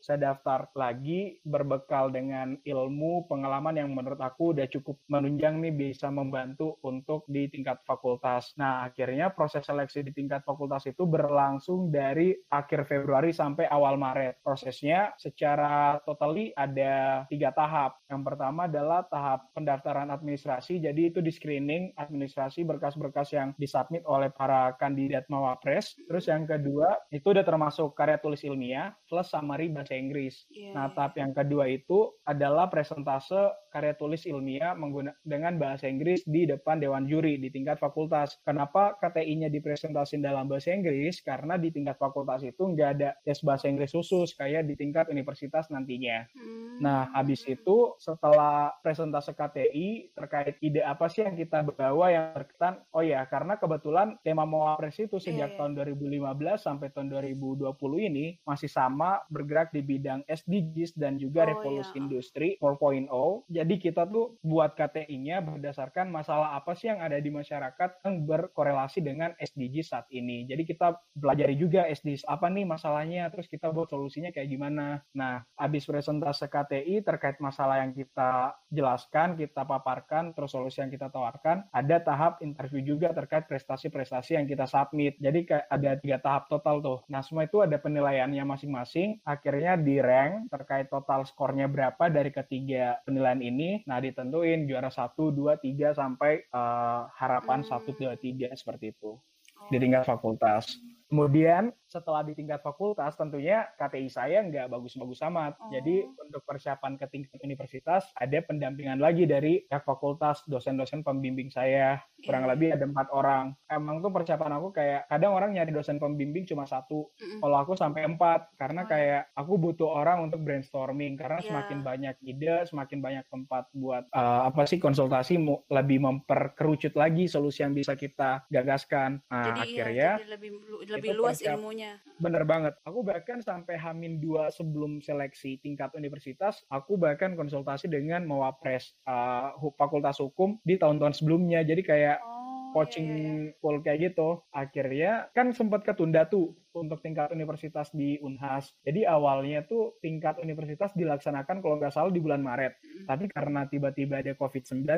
saya 0.05 0.19
daftar 0.33 0.69
lagi 0.73 1.43
berbekal 1.43 2.09
dengan 2.13 2.55
ilmu 2.63 3.27
pengalaman 3.27 3.77
yang 3.77 3.91
menurut 3.91 4.21
aku 4.21 4.55
udah 4.55 4.67
cukup 4.71 4.97
menunjang 5.11 5.59
nih 5.59 5.75
bisa 5.75 6.09
membantu 6.09 6.79
untuk 6.87 7.27
di 7.27 7.51
tingkat 7.51 7.83
fakultas. 7.83 8.55
Nah, 8.55 8.87
akhirnya 8.87 9.02
proses 9.33 9.65
seleksi 9.67 10.05
di 10.07 10.13
tingkat 10.13 10.45
fakultas 10.47 10.87
itu 10.87 11.03
berlangsung 11.03 11.91
dari 11.91 12.35
akhir 12.51 12.87
Februari 12.87 13.33
sampai 13.33 13.67
awal 13.67 13.99
Maret. 13.99 14.43
Prosesnya 14.43 15.15
secara 15.17 15.99
totally 16.05 16.53
ada 16.55 17.25
tiga 17.27 17.51
tahap. 17.51 17.99
Yang 18.07 18.23
pertama 18.23 18.67
adalah 18.71 19.03
tahap 19.07 19.49
pendaftaran 19.57 20.09
administrasi, 20.13 20.79
jadi 20.79 21.11
itu 21.11 21.19
di 21.19 21.31
screening 21.33 21.95
administrasi 21.97 22.63
berkas-berkas 22.63 23.33
yang 23.35 23.55
disubmit 23.59 24.03
oleh 24.05 24.29
para 24.31 24.75
kandidat 24.77 25.27
mawapres. 25.33 25.97
Terus 26.07 26.29
yang 26.29 26.45
kedua, 26.45 26.95
itu 27.11 27.33
udah 27.33 27.45
termasuk 27.45 27.95
karya 27.97 28.19
tulis 28.19 28.43
ilmiah 28.45 28.93
plus 29.09 29.29
summary 29.31 29.69
bahasa 29.73 29.95
Inggris. 29.95 30.47
Iya, 30.51 30.71
Nah, 30.73 30.87
iya. 30.89 30.95
tahap 30.97 31.13
yang 31.21 31.33
kedua 31.33 31.65
itu 31.69 32.13
adalah 32.25 32.67
presentase 32.69 33.53
karya 33.73 33.97
tulis 33.97 34.29
ilmiah 34.29 34.77
mengguna, 34.77 35.17
dengan 35.25 35.57
bahasa 35.57 35.89
Inggris 35.89 36.23
di 36.29 36.45
depan 36.45 36.79
dewan 36.79 37.09
juri 37.09 37.41
di 37.41 37.49
tingkat 37.49 37.81
fakultas. 37.81 38.39
Kenapa 38.45 38.95
KTI-nya 39.01 39.49
dipresentasin 39.49 40.23
dalam 40.23 40.47
bahasa 40.47 40.71
Inggris? 40.71 41.25
Karena 41.25 41.57
di 41.59 41.73
tingkat 41.73 41.97
fakultas 41.99 42.45
itu 42.47 42.63
nggak 42.63 42.91
ada 43.01 43.17
tes 43.25 43.41
bahasa 43.43 43.67
Inggris 43.69 43.93
khusus 43.93 44.37
kayak 44.37 44.69
di 44.69 44.75
tingkat 44.77 45.09
universitas 45.09 45.69
nantinya. 45.73 46.29
Hmm. 46.37 46.79
Nah, 46.83 47.09
habis 47.13 47.43
itu 47.49 47.97
setelah 47.99 48.73
presentase 48.81 49.33
KTI 49.33 50.13
terkait 50.15 50.59
ide 50.61 50.83
apa 50.85 51.07
sih 51.09 51.25
yang 51.25 51.35
kita 51.35 51.65
bawa 51.65 52.07
yang 52.13 52.25
berkaitan, 52.37 52.83
oh 52.93 53.03
ya, 53.03 53.25
karena 53.27 53.57
kebetulan 53.57 54.19
tema 54.21 54.45
Mawapres 54.45 54.99
itu 54.99 55.17
sejak 55.17 55.33
Iya, 55.33 55.47
iya. 55.49 55.59
tahun 55.59 55.73
2015 55.75 56.61
sampai 56.63 56.89
tahun 56.93 57.09
2020 57.11 58.09
ini 58.11 58.27
masih 58.45 58.69
sama 58.71 59.25
bergerak 59.33 59.73
di 59.73 59.81
bidang 59.83 60.21
SDGs 60.29 60.95
dan 60.95 61.17
juga 61.17 61.43
Oh, 61.43 61.49
revolusi 61.51 61.91
iya. 61.97 62.01
industri 62.05 62.49
4.0. 62.61 63.43
Jadi 63.63 63.79
kita 63.79 64.11
tuh 64.11 64.35
buat 64.43 64.75
KTI-nya 64.75 65.39
berdasarkan 65.39 66.11
masalah 66.11 66.59
apa 66.59 66.75
sih 66.75 66.91
yang 66.91 66.99
ada 66.99 67.15
di 67.23 67.31
masyarakat 67.31 68.03
yang 68.03 68.27
berkorelasi 68.27 68.99
dengan 69.07 69.39
SDGs 69.39 69.95
saat 69.95 70.11
ini. 70.11 70.51
Jadi 70.51 70.67
kita 70.67 70.99
pelajari 71.15 71.55
juga 71.55 71.87
SDGs 71.87 72.27
apa 72.27 72.51
nih 72.51 72.67
masalahnya, 72.67 73.31
terus 73.31 73.47
kita 73.47 73.71
buat 73.71 73.87
solusinya 73.87 74.35
kayak 74.35 74.51
gimana. 74.51 74.99
Nah, 75.15 75.47
habis 75.55 75.87
presentase 75.87 76.51
KTI 76.51 77.07
terkait 77.07 77.39
masalah 77.39 77.87
yang 77.87 77.95
kita 77.95 78.59
jelaskan, 78.67 79.39
kita 79.39 79.63
paparkan, 79.63 80.35
terus 80.35 80.51
solusi 80.51 80.83
yang 80.83 80.91
kita 80.91 81.07
tawarkan, 81.15 81.63
ada 81.71 82.03
tahap 82.03 82.43
interview 82.43 82.83
juga 82.83 83.15
terkait 83.15 83.47
prestasi-prestasi 83.47 84.43
yang 84.43 84.51
kita 84.51 84.67
submit. 84.67 85.15
Jadi 85.23 85.47
ada 85.71 85.95
tiga 86.03 86.19
tahap 86.19 86.51
total 86.51 86.83
tuh. 86.83 86.99
Nah, 87.07 87.23
semua 87.23 87.47
itu 87.47 87.63
ada 87.63 87.79
penilaiannya 87.79 88.43
masing-masing. 88.43 89.23
Akhirnya 89.23 89.79
di 89.79 90.03
rank 90.03 90.51
terkait 90.51 90.91
total 90.91 91.23
skornya 91.31 91.71
berapa 91.71 92.11
dari 92.11 92.35
ketiga 92.35 92.99
penilaian 93.07 93.39
ini. 93.39 93.52
Nah, 93.89 93.99
ditentuin 94.01 94.65
juara 94.69 94.89
1, 94.89 95.33
2, 95.35 95.59
3 95.61 95.93
sampai 95.93 96.45
eh, 96.47 97.01
harapan 97.19 97.61
Hmm. 97.63 97.69
1, 97.69 97.91
2, 97.97 98.15
3 98.19 98.49
seperti 98.57 98.93
itu 98.97 99.19
Oh. 99.61 99.69
di 99.69 99.77
tingkat 99.79 100.05
fakultas. 100.09 100.81
Kemudian 101.13 101.77
setelah 101.85 102.25
di 102.25 102.33
tingkat 102.33 102.65
fakultas 102.65 103.13
tentunya 103.21 103.69
KTI 103.77 104.09
saya 104.09 104.41
nggak 104.49 104.73
bagus-bagus 104.73 105.21
amat. 105.29 105.61
Oh. 105.61 105.69
Jadi 105.69 106.09
untuk 106.09 106.41
persiapan 106.49 106.97
ke 106.97 107.05
tingkat 107.13 107.37
universitas 107.45 108.09
ada 108.17 108.41
pendampingan 108.41 108.97
lagi 108.97 109.29
dari 109.29 109.61
pihak 109.69 109.85
fakultas, 109.85 110.41
dosen-dosen 110.49 111.05
pembimbing 111.05 111.53
saya. 111.53 112.01
Kurang 112.25 112.49
Iya. 112.49 112.51
lebih 112.57 112.69
ada 112.73 112.89
empat 112.89 113.13
orang. 113.13 113.53
Emang 113.69 114.01
tuh 114.01 114.09
persiapan 114.09 114.57
aku 114.57 114.73
kayak 114.73 115.05
kadang 115.13 115.37
orang 115.37 115.53
nyari 115.53 115.69
dosen 115.69 116.01
pembimbing 116.01 116.49
cuma 116.49 116.65
satu. 116.65 117.13
Mm-mm. 117.21 117.45
Kalau 117.45 117.57
aku 117.61 117.77
sampai 117.77 118.09
empat 118.09 118.57
karena 118.57 118.81
Oh, 118.81 118.89
iya. 118.89 118.93
kayak 118.97 119.23
aku 119.37 119.53
butuh 119.61 119.91
orang 119.93 120.25
untuk 120.25 120.41
brainstorming 120.41 121.21
karena 121.21 121.45
Iya. 121.45 121.53
semakin 121.53 121.79
banyak 121.85 122.17
ide, 122.25 122.65
semakin 122.65 123.05
banyak 123.05 123.25
tempat 123.29 123.69
buat 123.77 124.09
eh, 124.09 124.41
apa 124.49 124.65
sih 124.65 124.81
konsultasi 124.81 125.37
lebih 125.69 125.99
memperkerucut 126.01 126.97
lagi 126.97 127.29
solusi 127.29 127.61
yang 127.61 127.77
bisa 127.77 127.93
kita 128.01 128.49
gagaskan. 128.49 129.21
Nah, 129.29 129.45
jadi 129.45 129.61
iya, 129.61 129.67
akhirnya 129.69 130.11
jadi 130.17 130.33
lebih 130.41 130.51
lebih 130.89 131.02
lebih 131.03 131.19
luas 131.19 131.39
ilmunya. 131.43 131.99
Bener 132.23 132.47
banget. 132.47 132.79
Aku 132.87 133.03
bahkan 133.03 133.43
sampai 133.43 133.75
hamin 133.75 134.23
dua 134.23 134.55
sebelum 134.55 135.03
seleksi 135.03 135.59
tingkat 135.59 135.91
universitas, 135.99 136.63
aku 136.71 136.95
bahkan 136.95 137.35
konsultasi 137.35 137.91
dengan 137.91 138.23
mewapres 138.23 138.95
uh, 139.11 139.51
fakultas 139.75 140.23
hukum 140.23 140.63
di 140.63 140.79
tahun-tahun 140.79 141.19
sebelumnya. 141.19 141.67
Jadi 141.67 141.83
kayak 141.83 142.23
oh, 142.23 142.42
coaching 142.73 143.07
iya, 143.07 143.17
iya. 143.17 143.33
iya. 143.47 143.53
full 143.61 143.79
kayak 143.85 143.99
gitu. 144.13 144.41
Akhirnya 144.51 145.29
kan 145.37 145.53
sempat 145.53 145.85
ketunda 145.85 146.25
tuh 146.27 146.57
untuk 146.73 146.99
tingkat 147.05 147.29
universitas 147.31 147.93
di 147.93 148.17
Unhas. 148.25 148.73
Jadi 148.81 149.05
awalnya 149.05 149.63
tuh 149.69 150.01
tingkat 150.01 150.41
universitas 150.41 150.97
dilaksanakan 150.97 151.61
kalau 151.61 151.77
nggak 151.77 151.93
salah 151.93 152.09
di 152.09 152.19
bulan 152.19 152.41
Maret. 152.41 152.81
Tapi 153.05 153.29
karena 153.29 153.69
tiba-tiba 153.69 154.25
ada 154.25 154.33
COVID-19 154.33 154.89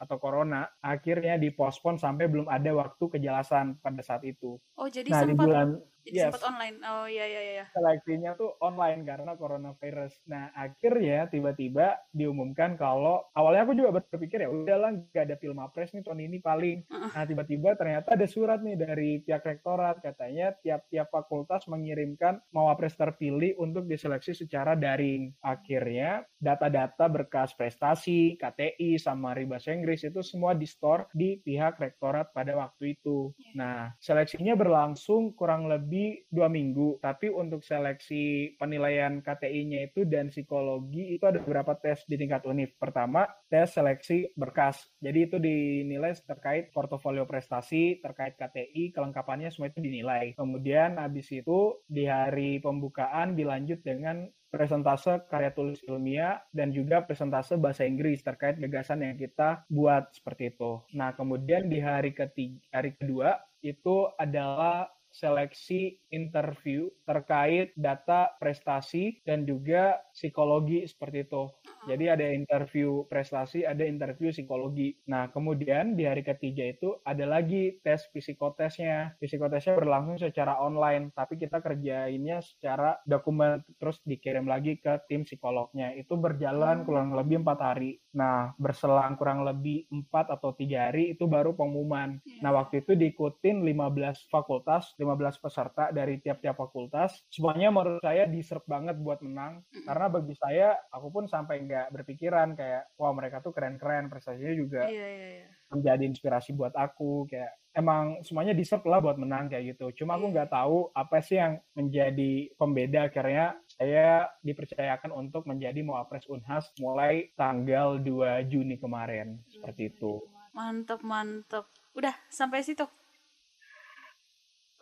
atau 0.00 0.16
Corona, 0.16 0.64
akhirnya 0.80 1.36
dipospon 1.36 2.00
sampai 2.00 2.32
belum 2.32 2.48
ada 2.48 2.72
waktu 2.72 3.04
kejelasan 3.12 3.76
pada 3.84 4.00
saat 4.00 4.24
itu. 4.24 4.56
Oh, 4.80 4.88
jadi 4.88 5.12
nah, 5.12 5.20
sempat 5.22 5.28
di 5.28 5.36
bulan 5.36 5.68
jadi 6.08 6.16
yes. 6.16 6.24
sempat 6.32 6.44
online. 6.48 6.76
Oh 6.88 7.04
iya 7.04 7.24
iya 7.28 7.42
iya. 7.44 7.64
Seleksinya 7.76 8.32
tuh 8.34 8.56
online 8.64 9.04
karena 9.04 9.32
coronavirus. 9.36 10.24
Nah, 10.24 10.48
akhirnya 10.56 11.28
tiba-tiba 11.28 12.00
diumumkan 12.16 12.80
kalau 12.80 13.28
awalnya 13.36 13.68
aku 13.68 13.74
juga 13.76 14.00
berpikir 14.00 14.44
ya 14.44 14.48
udahlah 14.48 14.96
nggak 14.96 15.24
ada 15.28 15.36
film 15.36 15.60
apres 15.60 15.92
nih 15.92 16.00
tahun 16.00 16.24
ini 16.24 16.38
paling. 16.40 16.88
Uh. 16.88 17.12
Nah, 17.12 17.24
tiba-tiba 17.28 17.76
ternyata 17.76 18.16
ada 18.16 18.26
surat 18.26 18.64
nih 18.64 18.76
dari 18.80 19.10
pihak 19.20 19.44
rektorat 19.44 20.00
katanya 20.00 20.56
tiap-tiap 20.64 21.12
fakultas 21.12 21.68
mengirimkan 21.68 22.40
mawapres 22.56 22.96
terpilih 22.96 23.58
untuk 23.60 23.84
diseleksi 23.84 24.32
secara 24.32 24.72
daring. 24.72 25.36
Akhirnya 25.44 26.24
data-data 26.40 27.04
berkas 27.10 27.52
prestasi, 27.52 28.38
KTI, 28.40 28.96
sama 28.96 29.36
bahasa 29.44 29.74
Inggris 29.74 30.06
itu 30.06 30.24
semua 30.24 30.54
di-store 30.54 31.10
di 31.12 31.38
pihak 31.42 31.78
rektorat 31.78 32.30
pada 32.32 32.54
waktu 32.54 32.94
itu. 32.98 33.34
Iya. 33.36 33.52
Nah, 33.58 33.78
seleksinya 33.98 34.54
berlangsung 34.54 35.34
kurang 35.34 35.66
lebih 35.66 35.97
dua 36.28 36.48
minggu, 36.50 37.00
tapi 37.02 37.30
untuk 37.32 37.62
seleksi 37.62 38.54
penilaian 38.56 39.20
KTI-nya 39.20 39.90
itu 39.92 40.04
dan 40.04 40.32
psikologi 40.32 41.16
itu 41.16 41.24
ada 41.24 41.40
beberapa 41.42 41.76
tes 41.76 42.04
di 42.06 42.16
tingkat 42.16 42.44
univ. 42.46 42.74
Pertama, 42.76 43.26
tes 43.48 43.72
seleksi 43.72 44.32
berkas. 44.36 44.88
Jadi 45.00 45.18
itu 45.18 45.36
dinilai 45.40 46.14
terkait 46.22 46.70
portofolio 46.70 47.24
prestasi, 47.24 48.00
terkait 48.00 48.36
KTI, 48.38 48.94
kelengkapannya 48.94 49.50
semua 49.50 49.72
itu 49.72 49.80
dinilai. 49.80 50.36
Kemudian 50.38 50.96
habis 51.00 51.28
itu 51.30 51.82
di 51.88 52.06
hari 52.06 52.60
pembukaan 52.62 53.34
dilanjut 53.34 53.80
dengan 53.82 54.28
presentase 54.48 55.28
karya 55.28 55.52
tulis 55.52 55.80
ilmiah 55.84 56.40
dan 56.50 56.72
juga 56.72 57.04
presentase 57.04 57.60
bahasa 57.60 57.84
Inggris 57.84 58.24
terkait 58.24 58.56
gagasan 58.56 59.04
yang 59.04 59.16
kita 59.16 59.68
buat 59.68 60.08
seperti 60.12 60.56
itu. 60.56 60.80
Nah, 60.96 61.12
kemudian 61.12 61.68
di 61.68 61.78
hari 61.84 62.16
ketiga, 62.16 62.64
hari 62.72 62.96
kedua 62.96 63.36
itu 63.60 64.08
adalah 64.16 64.88
seleksi 65.18 65.98
interview 66.14 66.86
terkait 67.02 67.74
data 67.74 68.30
prestasi 68.38 69.18
dan 69.26 69.42
juga 69.42 69.98
psikologi 70.14 70.86
seperti 70.86 71.26
itu. 71.26 71.50
Jadi 71.88 72.04
ada 72.06 72.26
interview 72.30 73.02
prestasi, 73.08 73.64
ada 73.64 73.80
interview 73.82 74.28
psikologi. 74.28 74.94
Nah, 75.08 75.32
kemudian 75.32 75.96
di 75.96 76.04
hari 76.04 76.20
ketiga 76.20 76.68
itu 76.68 77.00
ada 77.02 77.24
lagi 77.24 77.80
tes 77.80 78.06
psikotesnya. 78.12 79.16
Psikotesnya 79.16 79.74
berlangsung 79.74 80.20
secara 80.20 80.60
online, 80.60 81.10
tapi 81.16 81.40
kita 81.40 81.64
kerjainnya 81.64 82.44
secara 82.44 83.00
dokumen 83.08 83.64
terus 83.80 84.04
dikirim 84.04 84.44
lagi 84.44 84.76
ke 84.76 85.00
tim 85.08 85.24
psikolognya. 85.24 85.96
Itu 85.96 86.20
berjalan 86.20 86.84
kurang 86.84 87.16
lebih 87.16 87.40
empat 87.40 87.58
hari. 87.58 87.96
Nah, 88.12 88.52
berselang 88.60 89.16
kurang 89.16 89.48
lebih 89.48 89.88
empat 89.88 90.28
atau 90.28 90.52
tiga 90.52 90.92
hari 90.92 91.16
itu 91.16 91.24
baru 91.24 91.56
pengumuman. 91.56 92.20
Iya. 92.20 92.44
Nah, 92.44 92.52
waktu 92.60 92.84
itu 92.84 92.92
diikutin 92.92 93.64
15 93.64 94.28
fakultas, 94.28 94.92
15 95.00 95.07
peserta 95.16 95.94
dari 95.94 96.18
tiap-tiap 96.18 96.58
fakultas. 96.58 97.22
Semuanya 97.30 97.70
menurut 97.70 98.02
saya 98.02 98.26
diserap 98.26 98.66
banget 98.66 98.98
buat 98.98 99.22
menang. 99.22 99.62
Karena 99.86 100.06
bagi 100.10 100.34
saya, 100.34 100.74
aku 100.90 101.08
pun 101.08 101.24
sampai 101.30 101.62
nggak 101.64 101.94
berpikiran 101.94 102.58
kayak 102.58 102.88
wah 102.98 103.12
mereka 103.14 103.44
tuh 103.44 103.52
keren-keren 103.52 104.08
prestasinya 104.08 104.54
juga 104.56 104.82
iya, 104.88 105.06
iya, 105.06 105.28
iya. 105.44 105.48
menjadi 105.70 106.02
inspirasi 106.08 106.56
buat 106.56 106.72
aku 106.72 107.28
kayak 107.28 107.52
emang 107.76 108.24
semuanya 108.26 108.56
deserve 108.56 108.82
lah 108.90 108.98
buat 108.98 109.20
menang 109.20 109.46
kayak 109.46 109.76
gitu 109.76 110.02
cuma 110.02 110.18
aku 110.18 110.32
iya. 110.32 110.34
nggak 110.34 110.50
tahu 110.50 110.90
apa 110.90 111.16
sih 111.22 111.38
yang 111.38 111.62
menjadi 111.78 112.32
pembeda 112.58 113.06
akhirnya 113.06 113.54
saya 113.70 114.26
dipercayakan 114.42 115.14
untuk 115.14 115.46
menjadi 115.46 115.78
mewapres 115.84 116.26
Unhas 116.26 116.72
mulai 116.82 117.30
tanggal 117.38 118.02
2 118.02 118.50
Juni 118.50 118.80
kemarin 118.80 119.38
seperti 119.46 119.94
itu 119.94 120.18
mantap 120.50 121.04
mantap 121.06 121.70
udah 121.94 122.14
sampai 122.26 122.66
situ 122.66 122.82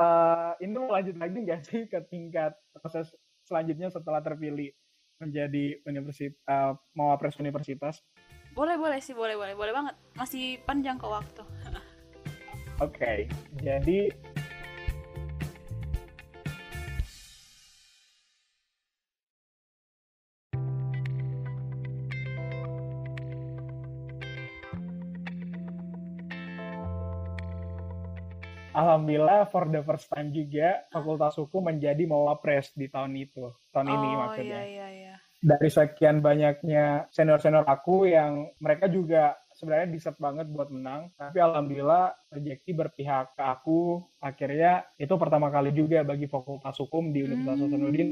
uh, 0.00 0.52
ini 0.60 0.72
mau 0.76 0.92
lanjut 0.92 1.16
lagi 1.16 1.38
nggak 1.42 1.60
sih 1.64 1.82
ke 1.88 1.98
tingkat 2.08 2.52
proses 2.76 3.12
selanjutnya 3.46 3.88
setelah 3.88 4.20
terpilih 4.20 4.72
menjadi 5.16 5.80
universitas 5.88 6.36
uh, 6.48 6.76
mau 6.92 7.12
apres 7.12 7.40
universitas? 7.40 8.04
Boleh 8.52 8.76
boleh 8.76 9.00
sih 9.00 9.16
boleh 9.16 9.36
boleh 9.36 9.54
boleh 9.56 9.72
banget 9.72 9.94
masih 10.16 10.60
panjang 10.64 10.96
kok 11.00 11.12
waktu. 11.12 11.42
Oke, 12.84 12.92
okay, 12.92 13.18
jadi 13.64 14.12
Alhamdulillah 28.76 29.48
for 29.48 29.64
the 29.72 29.80
first 29.80 30.12
time 30.12 30.28
juga 30.28 30.84
Fakultas 30.92 31.40
Hukum 31.40 31.64
menjadi 31.64 32.04
mawapres 32.04 32.76
di 32.76 32.92
tahun 32.92 33.16
itu, 33.16 33.48
tahun 33.72 33.88
oh, 33.88 33.94
ini 33.96 34.08
maksudnya. 34.20 34.60
Iya, 34.60 34.64
iya, 34.68 34.88
iya. 34.92 35.14
Dari 35.40 35.68
sekian 35.72 36.20
banyaknya 36.20 37.08
senior-senior 37.08 37.64
aku 37.64 38.04
yang 38.04 38.52
mereka 38.60 38.92
juga 38.92 39.32
sebenarnya 39.56 39.88
deserve 39.88 40.20
banget 40.20 40.52
buat 40.52 40.68
menang, 40.68 41.08
tapi 41.16 41.40
alhamdulillah 41.40 42.12
rezeki 42.28 42.76
berpihak 42.76 43.32
ke 43.32 43.44
aku. 43.48 44.04
Akhirnya 44.20 44.84
itu 45.00 45.12
pertama 45.16 45.48
kali 45.48 45.72
juga 45.72 46.04
bagi 46.04 46.28
Fakultas 46.28 46.76
Hukum 46.76 47.16
di 47.16 47.24
Universitas 47.24 47.56
hmm. 47.56 47.64
Hasanuddin 47.72 48.08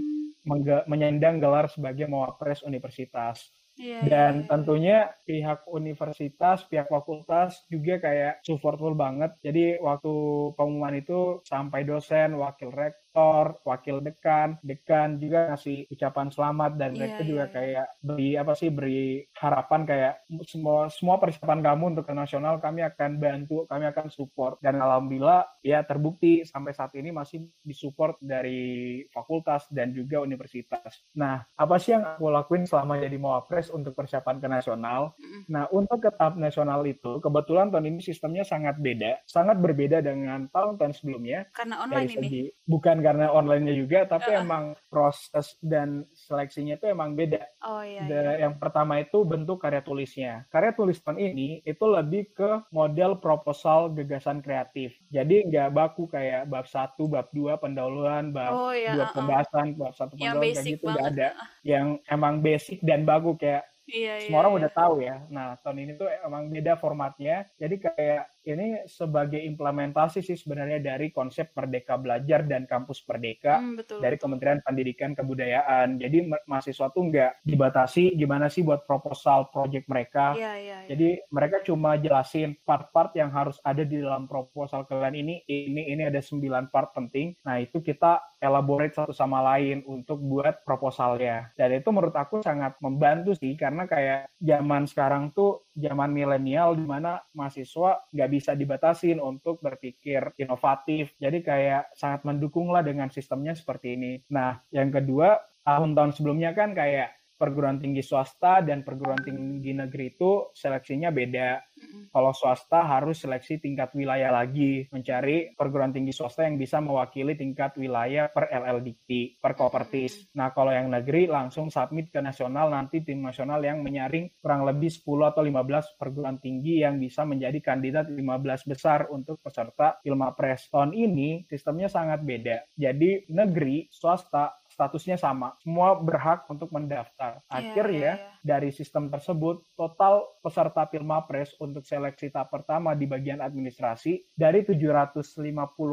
menyandang 0.88 1.44
gelar 1.44 1.68
sebagai 1.68 2.08
mawapres 2.08 2.64
universitas. 2.64 3.52
Yeah, 3.76 4.06
Dan 4.10 4.32
yeah, 4.34 4.46
tentunya 4.50 4.98
pihak 5.28 5.66
universitas, 5.70 6.58
pihak 6.70 6.86
fakultas 6.92 7.64
juga 7.72 7.94
kayak 8.04 8.32
supportful 8.46 8.94
banget. 8.94 9.30
Jadi 9.46 9.80
waktu 9.82 10.12
pengumuman 10.58 10.94
itu 11.02 11.40
sampai 11.46 11.80
dosen, 11.88 12.36
wakil 12.38 12.70
rek, 12.74 12.94
rektor, 13.14 13.62
wakil 13.62 14.02
dekan, 14.02 14.58
dekan 14.66 15.22
juga 15.22 15.54
ngasih 15.54 15.86
ucapan 15.86 16.34
selamat 16.34 16.74
dan 16.74 16.90
yeah, 16.90 16.98
mereka 16.98 17.22
juga 17.22 17.44
yeah. 17.46 17.54
kayak 17.54 17.86
beri 18.02 18.30
apa 18.34 18.52
sih 18.58 18.68
beri 18.74 19.22
harapan 19.38 19.80
kayak 19.86 20.14
semua 20.50 20.90
semua 20.90 21.22
persiapan 21.22 21.62
kamu 21.62 21.84
untuk 21.94 22.10
ke 22.10 22.14
nasional 22.14 22.58
kami 22.58 22.82
akan 22.82 23.22
bantu, 23.22 23.70
kami 23.70 23.86
akan 23.86 24.10
support 24.10 24.58
dan 24.58 24.82
alhamdulillah 24.82 25.46
ya 25.62 25.86
terbukti 25.86 26.42
sampai 26.42 26.74
saat 26.74 26.90
ini 26.98 27.14
masih 27.14 27.46
disupport 27.62 28.18
dari 28.18 29.06
fakultas 29.14 29.70
dan 29.70 29.94
juga 29.94 30.18
universitas. 30.18 31.06
Nah, 31.14 31.46
apa 31.54 31.78
sih 31.78 31.94
yang 31.94 32.02
aku 32.02 32.34
lakuin 32.34 32.66
selama 32.66 32.98
jadi 32.98 33.14
mawapres 33.14 33.70
untuk 33.70 33.94
persiapan 33.94 34.42
ke 34.42 34.50
nasional? 34.50 35.14
Nah, 35.46 35.70
untuk 35.70 36.02
ke 36.02 36.10
tahap 36.10 36.34
nasional 36.34 36.82
itu 36.82 37.22
kebetulan 37.22 37.70
tahun 37.70 37.94
ini 37.94 38.02
sistemnya 38.02 38.42
sangat 38.42 38.74
beda, 38.82 39.22
sangat 39.22 39.62
berbeda 39.62 40.02
dengan 40.02 40.50
tahun-tahun 40.50 40.98
sebelumnya. 40.98 41.46
Karena 41.54 41.78
online 41.86 42.10
ini. 42.10 42.26
Segi, 42.26 42.44
bukan 42.66 43.03
karena 43.04 43.28
online-nya 43.28 43.74
juga, 43.76 44.08
tapi 44.08 44.32
uh. 44.32 44.40
emang 44.40 44.72
proses 44.88 45.60
dan 45.60 46.08
seleksinya 46.16 46.80
itu 46.80 46.88
emang 46.88 47.12
beda. 47.12 47.44
Oh 47.60 47.84
iya, 47.84 48.08
iya. 48.08 48.48
Yang 48.48 48.56
pertama 48.56 48.96
itu 49.04 49.20
bentuk 49.28 49.60
karya 49.60 49.84
tulisnya. 49.84 50.48
Karya 50.48 50.72
tulis 50.72 50.96
tahun 51.04 51.20
ini 51.20 51.60
itu 51.68 51.84
lebih 51.84 52.32
ke 52.32 52.64
model 52.72 53.20
proposal 53.20 53.92
gagasan 53.92 54.40
kreatif. 54.40 54.96
Jadi 55.12 55.44
nggak 55.52 55.68
baku 55.76 56.08
kayak 56.08 56.48
bab 56.48 56.64
satu, 56.64 57.04
bab 57.04 57.28
dua 57.36 57.60
pendahuluan, 57.60 58.32
bab 58.32 58.52
oh, 58.56 58.72
iya, 58.72 58.96
dua 58.96 59.06
uh, 59.06 59.12
pembahasan, 59.12 59.76
bab 59.76 59.92
satu 59.92 60.16
pendahuluan 60.16 60.56
kayak 60.56 60.72
gitu 60.80 60.86
nggak 60.88 61.08
ada. 61.12 61.28
Yang 61.60 61.86
emang 62.08 62.34
basic 62.40 62.78
dan 62.80 63.04
baku 63.04 63.36
kayak 63.36 63.68
Iya, 63.84 64.24
Semua 64.24 64.40
iya, 64.40 64.42
orang 64.44 64.52
iya. 64.52 64.60
udah 64.60 64.72
tahu 64.72 64.94
ya. 65.04 65.16
Nah, 65.28 65.48
tahun 65.60 65.78
ini 65.84 65.92
tuh 66.00 66.08
emang 66.08 66.48
beda 66.48 66.80
formatnya. 66.80 67.44
Jadi 67.60 67.76
kayak 67.80 68.24
ini 68.44 68.84
sebagai 68.84 69.40
implementasi 69.40 70.20
sih 70.20 70.36
sebenarnya 70.36 70.80
dari 70.80 71.08
konsep 71.08 71.52
Merdeka 71.56 71.96
Belajar 71.96 72.44
dan 72.44 72.68
Kampus 72.68 73.00
Merdeka 73.08 73.60
hmm, 73.60 73.80
betul, 73.80 73.98
dari 74.04 74.16
betul. 74.16 74.24
Kementerian 74.28 74.60
Pendidikan 74.60 75.10
Kebudayaan. 75.16 75.96
Jadi 75.96 76.28
mahasiswa 76.44 76.92
tuh 76.92 77.02
nggak 77.08 77.44
dibatasi 77.44 78.12
gimana 78.16 78.52
sih 78.52 78.60
buat 78.60 78.84
proposal 78.84 79.48
project 79.48 79.88
mereka. 79.88 80.36
Ya, 80.36 80.56
ya, 80.60 80.84
ya. 80.84 80.88
Jadi 80.92 81.24
mereka 81.32 81.64
cuma 81.64 81.96
jelasin 81.96 82.56
part-part 82.68 83.16
yang 83.16 83.32
harus 83.32 83.56
ada 83.64 83.80
di 83.80 84.00
dalam 84.00 84.28
proposal 84.28 84.84
kalian 84.84 85.16
ini. 85.24 85.34
Ini 85.48 85.96
ini 85.96 86.02
ada 86.04 86.20
sembilan 86.20 86.68
part 86.68 86.92
penting. 86.92 87.40
Nah 87.48 87.60
itu 87.60 87.80
kita 87.80 88.20
elaborate 88.44 88.92
satu 88.92 89.16
sama 89.16 89.40
lain 89.40 89.80
untuk 89.88 90.20
buat 90.20 90.60
proposalnya. 90.68 91.48
Dan 91.56 91.80
itu 91.80 91.88
menurut 91.88 92.12
aku 92.12 92.44
sangat 92.44 92.76
membantu 92.84 93.32
sih 93.32 93.56
karena 93.56 93.73
karena 93.74 93.90
kayak 93.90 94.20
zaman 94.38 94.86
sekarang 94.86 95.34
tuh 95.34 95.66
zaman 95.74 96.06
milenial 96.14 96.78
di 96.78 96.86
mana 96.86 97.18
mahasiswa 97.34 98.06
nggak 98.14 98.30
bisa 98.30 98.54
dibatasin 98.54 99.18
untuk 99.18 99.58
berpikir 99.58 100.30
inovatif. 100.38 101.10
Jadi 101.18 101.42
kayak 101.42 101.90
sangat 101.98 102.22
mendukung 102.22 102.70
lah 102.70 102.86
dengan 102.86 103.10
sistemnya 103.10 103.50
seperti 103.58 103.98
ini. 103.98 104.22
Nah, 104.30 104.62
yang 104.70 104.94
kedua, 104.94 105.42
tahun-tahun 105.66 106.14
sebelumnya 106.14 106.54
kan 106.54 106.70
kayak 106.70 107.18
perguruan 107.44 107.76
tinggi 107.76 108.00
swasta 108.00 108.64
dan 108.64 108.80
perguruan 108.80 109.20
tinggi 109.20 109.76
negeri 109.76 110.16
itu 110.16 110.48
seleksinya 110.56 111.12
beda. 111.12 111.60
Kalau 112.08 112.32
swasta 112.32 112.80
harus 112.88 113.20
seleksi 113.20 113.60
tingkat 113.60 113.92
wilayah 113.92 114.32
lagi, 114.32 114.88
mencari 114.88 115.52
perguruan 115.52 115.92
tinggi 115.92 116.16
swasta 116.16 116.48
yang 116.48 116.56
bisa 116.56 116.80
mewakili 116.80 117.36
tingkat 117.36 117.76
wilayah 117.76 118.32
per 118.32 118.48
LLDT, 118.48 119.36
per 119.36 119.52
Kopertis. 119.52 120.32
Nah, 120.32 120.56
kalau 120.56 120.72
yang 120.72 120.88
negeri 120.88 121.28
langsung 121.28 121.68
submit 121.68 122.08
ke 122.08 122.24
nasional, 122.24 122.72
nanti 122.72 123.04
tim 123.04 123.20
nasional 123.20 123.60
yang 123.60 123.84
menyaring 123.84 124.40
kurang 124.40 124.64
lebih 124.64 124.88
10 124.88 125.28
atau 125.28 125.44
15 125.44 126.00
perguruan 126.00 126.40
tinggi 126.40 126.80
yang 126.80 126.96
bisa 126.96 127.28
menjadi 127.28 127.60
kandidat 127.60 128.08
15 128.08 128.64
besar 128.64 129.12
untuk 129.12 129.42
peserta 129.44 130.00
Pilmapres. 130.00 130.72
Tahun 130.72 130.96
ini 130.96 131.44
sistemnya 131.44 131.92
sangat 131.92 132.24
beda. 132.24 132.64
Jadi 132.72 133.28
negeri, 133.28 133.90
swasta, 133.92 134.63
statusnya 134.74 135.14
sama. 135.14 135.54
Semua 135.62 135.94
berhak 135.94 136.50
untuk 136.50 136.68
mendaftar. 136.68 137.38
Iya, 137.40 137.46
Akhirnya 137.48 138.12
iya, 138.18 138.26
iya. 138.34 138.42
dari 138.42 138.68
sistem 138.68 139.06
tersebut, 139.06 139.62
total 139.72 140.26
peserta 140.42 140.82
Pilmapres 140.84 141.54
untuk 141.56 141.82
seleksi 141.82 142.28
tahap 142.28 142.50
pertama 142.50 142.92
di 142.92 143.06
bagian 143.06 143.38
administrasi 143.38 144.34
dari 144.34 144.66
750 144.66 145.30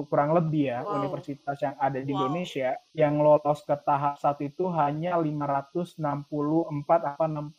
kurang 0.03 0.33
lebih 0.33 0.63
ya 0.67 0.79
Wow. 0.81 0.97
universitas 0.97 1.57
yang 1.57 1.77
ada 1.77 1.99
di 1.99 2.09
Wow. 2.09 2.25
Indonesia 2.25 2.69
yang 2.91 3.15
lolos 3.17 3.61
ke 3.61 3.75
tahap 3.79 4.17
satu 4.17 4.41
itu 4.41 4.65
hanya 4.67 5.15
564 5.15 5.95
apa 7.07 7.25
65 7.25 7.55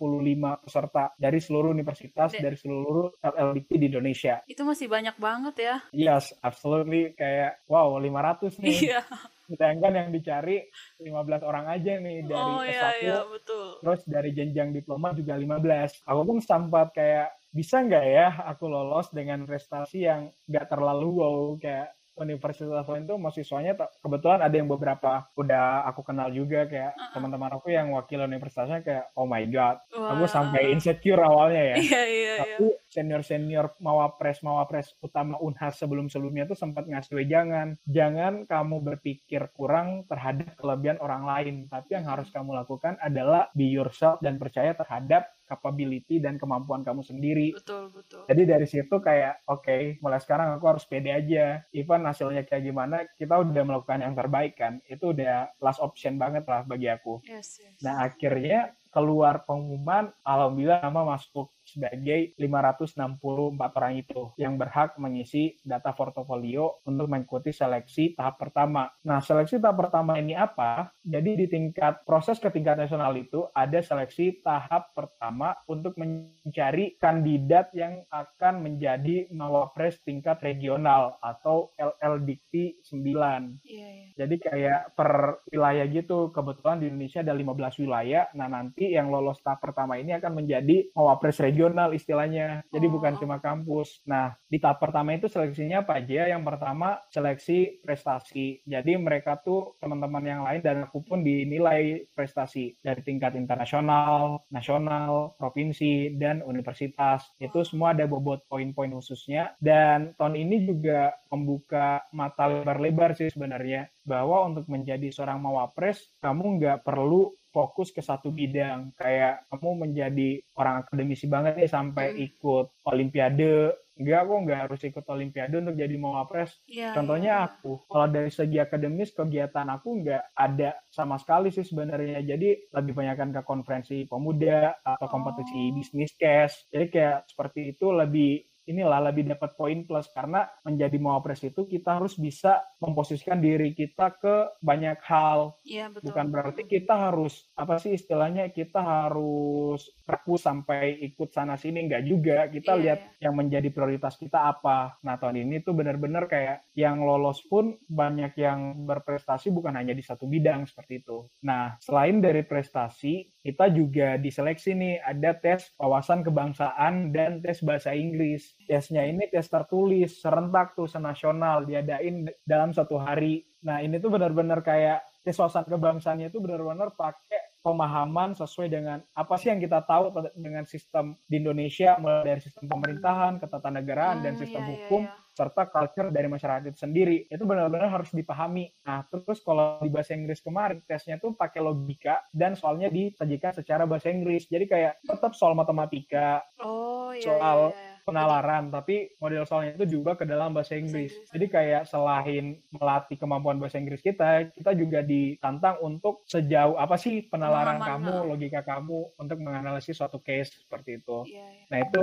peserta 0.61 1.15
dari 1.15 1.39
seluruh 1.39 1.71
universitas 1.71 2.31
De- 2.31 2.41
dari 2.41 2.57
seluruh 2.57 3.15
LLDP 3.21 3.71
di 3.79 3.87
Indonesia. 3.89 4.43
Itu 4.45 4.63
masih 4.63 4.87
banyak 4.87 5.17
banget 5.17 5.55
ya. 5.57 5.77
Yes, 5.93 6.35
absolutely 6.39 7.15
kayak 7.15 7.63
wow 7.65 7.95
500 7.95 8.59
nih. 8.59 8.75
Iya. 8.93 9.01
Sedangkan 9.49 9.93
yang 9.95 10.09
dicari 10.15 10.63
15 11.03 11.43
orang 11.43 11.67
aja 11.71 11.99
nih 11.99 12.27
dari 12.27 12.53
oh 12.53 12.63
iya 12.63 12.95
S1 12.95 13.03
iya 13.03 13.19
betul. 13.27 13.67
terus 13.83 14.01
dari 14.07 14.31
jenjang 14.35 14.71
diploma 14.71 15.11
juga 15.17 15.35
15. 15.35 16.07
Aku 16.07 16.21
pun 16.23 16.39
sempat 16.39 16.95
kayak 16.95 17.35
bisa 17.53 17.85
nggak 17.85 18.07
ya 18.09 18.29
aku 18.49 18.65
lolos 18.65 19.13
dengan 19.13 19.45
prestasi 19.45 20.09
yang 20.09 20.33
nggak 20.49 20.73
terlalu 20.73 21.09
wow 21.21 21.53
kayak 21.61 21.93
universitas 22.21 22.85
lain 22.85 23.09
tuh 23.09 23.17
mahasiswanya 23.17 23.73
kebetulan 24.05 24.41
ada 24.45 24.55
yang 24.55 24.69
beberapa 24.69 25.27
udah 25.33 25.89
aku 25.89 26.05
kenal 26.05 26.29
juga 26.29 26.69
kayak 26.69 26.93
Uh-uh. 26.93 27.13
teman-teman 27.17 27.51
aku 27.57 27.73
yang 27.73 27.89
wakil 27.97 28.21
universitasnya 28.25 28.85
kayak 28.85 29.05
oh 29.17 29.25
my 29.25 29.43
god 29.49 29.81
aku 29.91 30.25
Wah. 30.25 30.31
sampai 30.31 30.73
insecure 30.73 31.21
awalnya 31.21 31.75
ya 31.75 31.77
Iya 31.83 32.03
iya 32.05 32.05
iya. 32.09 32.35
tapi 32.45 32.65
senior-senior 32.93 33.73
mawapres 33.81 34.45
mawapres 34.45 34.93
utama 35.01 35.41
Unhas 35.41 35.81
sebelum-sebelumnya 35.81 36.53
tuh 36.53 36.59
sempat 36.59 36.85
ngasih 36.85 37.25
jangan 37.25 37.77
jangan 37.89 38.45
kamu 38.45 38.77
berpikir 38.85 39.49
kurang 39.57 40.05
terhadap 40.07 40.53
kelebihan 40.61 41.01
orang 41.01 41.25
lain 41.25 41.57
tapi 41.73 41.97
yang 41.97 42.05
harus 42.05 42.29
kamu 42.29 42.53
lakukan 42.53 43.01
adalah 43.01 43.49
be 43.57 43.73
yourself 43.73 44.21
dan 44.21 44.37
percaya 44.37 44.77
terhadap 44.77 45.33
capability 45.53 46.17
dan 46.17 46.41
kemampuan 46.41 46.81
kamu 46.81 47.05
sendiri 47.05 47.53
Betul 47.53 47.93
betul. 47.93 48.25
jadi 48.25 48.43
dari 48.57 48.67
situ 48.67 48.97
kayak 48.97 49.45
oke 49.45 50.01
mulai 50.01 50.19
sekarang 50.19 50.57
aku 50.57 50.65
harus 50.73 50.85
pede 50.89 51.13
aja 51.13 51.61
even 51.77 52.09
hasilnya 52.09 52.49
kayak 52.49 52.65
gimana 52.65 53.05
kita 53.21 53.45
udah 53.45 53.63
melakukan 53.69 54.01
yang 54.01 54.17
terbaik 54.17 54.57
kan 54.57 54.81
itu 54.89 55.13
udah 55.13 55.53
last 55.61 55.85
option 55.85 56.17
banget 56.17 56.49
lah 56.49 56.65
bagi 56.65 56.89
aku 56.89 57.21
Yes 57.29 57.61
yes. 57.61 57.79
Nah, 57.83 58.07
akhirnya 58.07 58.73
keluar 58.93 59.43
pengumuman, 59.49 60.13
alhamdulillah 60.23 60.85
nama 60.85 61.17
masuk 61.17 61.49
sebagai 61.73 62.37
564 62.37 63.79
orang 63.79 63.95
itu 63.97 64.37
yang 64.37 64.61
berhak 64.61 65.01
mengisi 65.01 65.57
data 65.65 65.97
portofolio 65.97 66.85
untuk 66.85 67.09
mengikuti 67.09 67.55
seleksi 67.55 68.13
tahap 68.13 68.37
pertama. 68.37 68.93
Nah, 69.09 69.25
seleksi 69.25 69.57
tahap 69.57 69.89
pertama 69.89 70.21
ini 70.21 70.37
apa? 70.37 70.93
Jadi 71.01 71.41
di 71.41 71.47
tingkat 71.49 72.05
proses 72.05 72.37
ke 72.37 72.53
tingkat 72.53 72.77
nasional 72.77 73.17
itu 73.17 73.49
ada 73.57 73.81
seleksi 73.81 74.43
tahap 74.43 74.93
pertama 74.93 75.57
untuk 75.65 75.97
mencari 75.97 76.99
kandidat 76.99 77.73
yang 77.73 78.03
akan 78.13 78.67
menjadi 78.67 79.31
mawapres 79.33 80.03
tingkat 80.03 80.43
regional 80.43 81.17
atau 81.23 81.71
LLDikti 81.79 82.83
9. 82.83 83.63
Iya 83.63 83.89
iya. 83.89 84.11
Jadi 84.19 84.35
kayak 84.43 84.81
per 84.99 85.43
wilayah 85.49 85.87
gitu. 85.89 86.35
Kebetulan 86.35 86.83
di 86.83 86.91
Indonesia 86.91 87.23
ada 87.23 87.35
15 87.35 87.83
wilayah. 87.83 88.25
Nah, 88.35 88.49
nanti 88.51 88.91
yang 88.91 89.09
lolos 89.09 89.39
tahap 89.41 89.63
pertama 89.63 89.97
ini 89.97 90.13
akan 90.19 90.43
menjadi 90.43 90.91
mawapres 90.93 91.39
regional 91.39 91.62
istilahnya. 91.95 92.67
Jadi 92.73 92.87
Oh. 92.91 92.93
bukan 92.99 93.15
cuma 93.21 93.37
kampus. 93.39 94.03
Nah, 94.03 94.35
di 94.51 94.59
tahap 94.59 94.83
pertama 94.83 95.15
itu 95.15 95.31
seleksinya 95.31 95.87
apa 95.87 96.03
aja? 96.03 96.27
Yang 96.27 96.43
pertama 96.43 96.99
seleksi 97.13 97.79
prestasi. 97.85 98.65
Jadi 98.67 98.99
mereka 98.99 99.39
tuh 99.39 99.77
teman-teman 99.79 100.25
yang 100.27 100.43
lain 100.43 100.61
dan 100.65 100.83
aku 100.87 101.05
pun 101.07 101.23
dinilai 101.23 102.09
prestasi 102.17 102.75
dari 102.83 103.01
tingkat 103.05 103.39
internasional, 103.39 104.43
nasional, 104.51 105.37
provinsi, 105.39 106.17
dan 106.19 106.43
universitas. 106.43 107.31
Itu 107.39 107.63
semua 107.63 107.93
ada 107.95 108.09
bobot 108.09 108.43
poin-poin 108.49 108.91
khususnya. 108.91 109.55
Dan 109.61 110.17
tahun 110.19 110.35
ini 110.39 110.67
juga 110.67 111.13
membuka 111.31 112.03
mata 112.13 112.49
lebar-lebar 112.49 113.15
sih 113.15 113.29
sebenarnya 113.29 113.89
bahwa 114.03 114.47
untuk 114.51 114.67
menjadi 114.67 115.09
seorang 115.13 115.39
mawapres 115.39 116.11
kamu 116.19 116.59
nggak 116.59 116.79
perlu 116.83 117.31
fokus 117.53 117.93
ke 117.93 118.01
satu 118.01 118.33
bidang 118.33 118.97
kayak 118.97 119.45
kamu 119.47 119.87
menjadi 119.87 120.29
orang 120.57 120.83
akademisi 120.83 121.29
banget 121.29 121.55
nih 121.55 121.69
sampai 121.69 122.07
Hmm. 122.11 122.25
ikut 122.27 122.67
olimpiade 122.83 123.53
enggak 123.93 124.25
kok 124.25 124.39
nggak 124.43 124.61
harus 124.67 124.81
ikut 124.83 125.05
olimpiade 125.07 125.55
untuk 125.55 125.77
jadi 125.77 125.95
mawapres 125.95 126.51
Iya. 126.65 126.97
Contohnya 126.97 127.33
iya. 127.37 127.47
aku, 127.47 127.85
kalau 127.87 128.09
dari 128.09 128.33
segi 128.33 128.57
akademis 128.57 129.13
kegiatan 129.13 129.69
aku 129.69 130.01
nggak 130.01 130.33
ada 130.33 130.81
sama 130.89 131.21
sekali 131.21 131.53
sih 131.53 131.61
sebenarnya. 131.61 132.25
Jadi 132.25 132.73
lebih 132.73 132.93
banyakkan 132.93 133.31
ke 133.31 133.41
konferensi 133.45 134.09
pemuda 134.09 134.81
atau 134.81 135.07
kompetisi 135.07 135.69
Oh. 135.69 135.77
bisnis 135.77 136.17
cash. 136.17 136.67
Jadi 136.73 136.87
kayak 136.89 137.29
seperti 137.29 137.77
itu 137.77 137.93
lebih 137.93 138.49
inilah 138.67 139.11
lebih 139.11 139.27
dapat 139.29 139.55
poin 139.55 139.83
plus. 139.85 140.09
Karena 140.13 140.47
menjadi 140.63 140.97
mawapres 140.97 141.43
itu 141.43 141.67
kita 141.67 141.99
harus 141.99 142.15
bisa 142.17 142.63
memposisikan 142.79 143.39
diri 143.39 143.73
kita 143.73 144.15
ke 144.19 144.59
banyak 144.59 144.99
hal. 145.07 145.55
Iya 145.65 145.89
betul. 145.91 146.13
bukan 146.13 146.27
berarti 146.29 146.63
kita 146.67 146.95
harus 147.11 147.51
apa 147.55 147.79
sih 147.79 147.95
istilahnya 147.95 148.51
kita 148.51 148.81
harus 148.83 149.87
fokus 150.03 150.45
sampai 150.45 150.99
ikut 151.03 151.31
sana 151.33 151.55
sini. 151.57 151.87
Nggak 151.89 152.03
juga. 152.07 152.39
Kita 152.49 152.75
Iya, 152.77 152.81
lihat 152.83 153.01
iya. 153.01 153.29
yang 153.29 153.35
menjadi 153.39 153.69
prioritas 153.71 154.15
kita 154.17 154.51
apa. 154.51 154.99
Nah 155.03 155.17
tahun 155.17 155.43
ini 155.45 155.63
tuh 155.63 155.75
benar-benar 155.75 156.27
kayak 156.27 156.67
yang 156.75 157.03
lolos 157.03 157.43
pun 157.47 157.77
banyak 157.87 158.35
yang 158.37 158.85
berprestasi 158.85 159.51
bukan 159.51 159.75
hanya 159.77 159.93
di 159.93 160.03
satu 160.03 160.27
bidang 160.27 160.67
seperti 160.67 161.03
itu. 161.03 161.27
Nah 161.45 161.77
selain 161.79 162.21
dari 162.21 162.43
prestasi 162.43 163.33
kita 163.43 163.69
juga 163.73 164.17
diseleksi 164.17 164.71
nih. 164.73 164.95
Ada 165.03 165.31
tes 165.39 165.61
wawasan 165.77 166.23
kebangsaan 166.23 167.11
dan 167.11 167.43
tes 167.43 167.59
bahasa 167.63 167.93
Inggris 167.93 168.52
tesnya 168.67 169.03
ini 169.07 169.29
tes 169.29 169.47
tertulis 169.47 170.19
serentak 170.19 170.75
tuh 170.75 170.87
senasional 170.87 171.65
diadain 171.65 172.29
dalam 172.47 172.71
satu 172.71 172.99
hari 172.99 173.43
nah 173.63 173.79
ini 173.79 173.99
tuh 174.03 174.11
benar-benar 174.11 174.61
kayak 174.61 175.03
tes 175.23 175.39
wawasan 175.39 175.63
kebangsaannya 175.71 176.35
itu 176.35 176.43
benar-benar 176.43 176.91
pakai 176.99 177.53
pemahaman 177.63 178.35
sesuai 178.35 178.67
dengan 178.67 178.99
apa 179.15 179.39
sih 179.39 179.55
yang 179.55 179.63
kita 179.63 179.87
tahu 179.87 180.11
dengan 180.35 180.67
sistem 180.67 181.15
di 181.31 181.39
Indonesia 181.39 181.95
mulai 182.03 182.35
dari 182.35 182.41
sistem 182.43 182.67
pemerintahan, 182.67 183.39
ketatanegaraan 183.39 184.19
dan 184.19 184.35
Hmm, 184.35 184.41
sistem 184.43 184.63
iya, 184.67 184.67
iya, 184.67 184.75
hukum 184.83 185.03
iya. 185.07 185.15
serta 185.31 185.63
culture 185.71 186.11
dari 186.11 186.27
masyarakat 186.27 186.75
itu 186.75 186.79
sendiri 186.83 187.31
itu 187.31 187.45
benar-benar 187.47 187.87
harus 187.87 188.11
dipahami. 188.11 188.67
Nah 188.83 189.07
terus 189.07 189.39
kalau 189.47 189.79
di 189.79 189.95
bahasa 189.95 190.19
Inggris 190.19 190.43
kemarin 190.43 190.83
tesnya 190.83 191.23
tuh 191.23 191.39
pakai 191.39 191.63
logika 191.63 192.27
dan 192.35 192.59
soalnya 192.59 192.91
disajikan 192.91 193.55
secara 193.55 193.87
bahasa 193.87 194.11
Inggris 194.11 194.51
jadi 194.51 194.67
kayak 194.67 194.93
tetap 195.07 195.31
soal 195.39 195.55
matematika, 195.55 196.43
Oh 196.59 197.15
iya 197.15 197.23
soal 197.23 197.59
iya, 197.71 197.79
iya. 197.79 197.92
Penalaran 198.03 198.69
tapi 198.69 199.15
model 199.19 199.47
soalnya 199.47 199.79
itu 199.79 199.99
juga 199.99 200.19
ke 200.19 200.27
dalam 200.27 200.53
bahasa 200.55 200.75
Inggris. 200.75 201.15
Jadi 201.31 201.47
kayak 201.49 201.89
selain 201.89 202.59
melatih 202.75 203.17
kemampuan 203.19 203.59
bahasa 203.59 203.79
Inggris 203.79 204.03
kita, 204.03 204.51
kita 204.53 204.75
juga 204.75 205.01
ditantang 205.03 205.79
untuk 205.83 206.27
sejauh 206.27 206.79
apa 206.79 206.99
sih 206.99 207.27
penalaran 207.31 207.79
Pemahaman, 207.79 208.03
kamu, 208.03 208.13
ha. 208.13 208.29
logika 208.29 208.61
kamu 208.63 208.99
untuk 209.19 209.39
menganalisis 209.41 209.97
suatu 209.97 210.19
case 210.19 210.67
seperti 210.67 210.99
itu. 211.03 211.19
Iya, 211.31 211.47
iya. 211.47 211.65
Nah 211.71 211.79
itu 211.83 212.03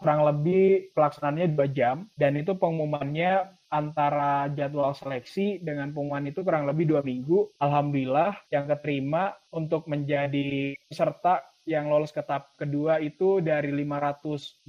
kurang 0.00 0.20
lebih 0.26 0.90
pelaksanaannya 0.92 1.46
dua 1.54 1.68
jam 1.70 1.96
dan 2.18 2.34
itu 2.34 2.56
pengumumannya 2.58 3.54
antara 3.74 4.46
jadwal 4.54 4.94
seleksi 4.94 5.58
dengan 5.58 5.90
pengumuman 5.90 6.30
itu 6.30 6.46
kurang 6.46 6.70
lebih 6.70 6.86
dua 6.86 7.02
minggu. 7.02 7.50
Alhamdulillah 7.58 8.38
yang 8.54 8.70
keterima 8.70 9.34
untuk 9.50 9.90
menjadi 9.90 10.78
peserta 10.86 11.42
yang 11.64 11.88
lolos 11.88 12.12
ke 12.12 12.20
tahap 12.20 12.52
kedua 12.60 13.00
itu 13.00 13.40
dari 13.40 13.72
546 13.72 14.68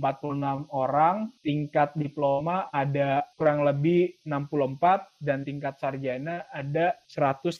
orang, 0.71 1.29
tingkat 1.43 1.91
diploma 1.95 2.71
ada 2.71 3.27
kurang 3.36 3.67
lebih 3.67 4.19
64 4.23 5.19
dan 5.19 5.43
tingkat 5.43 5.75
sarjana 5.75 6.47
ada 6.51 6.95
167 7.08 7.60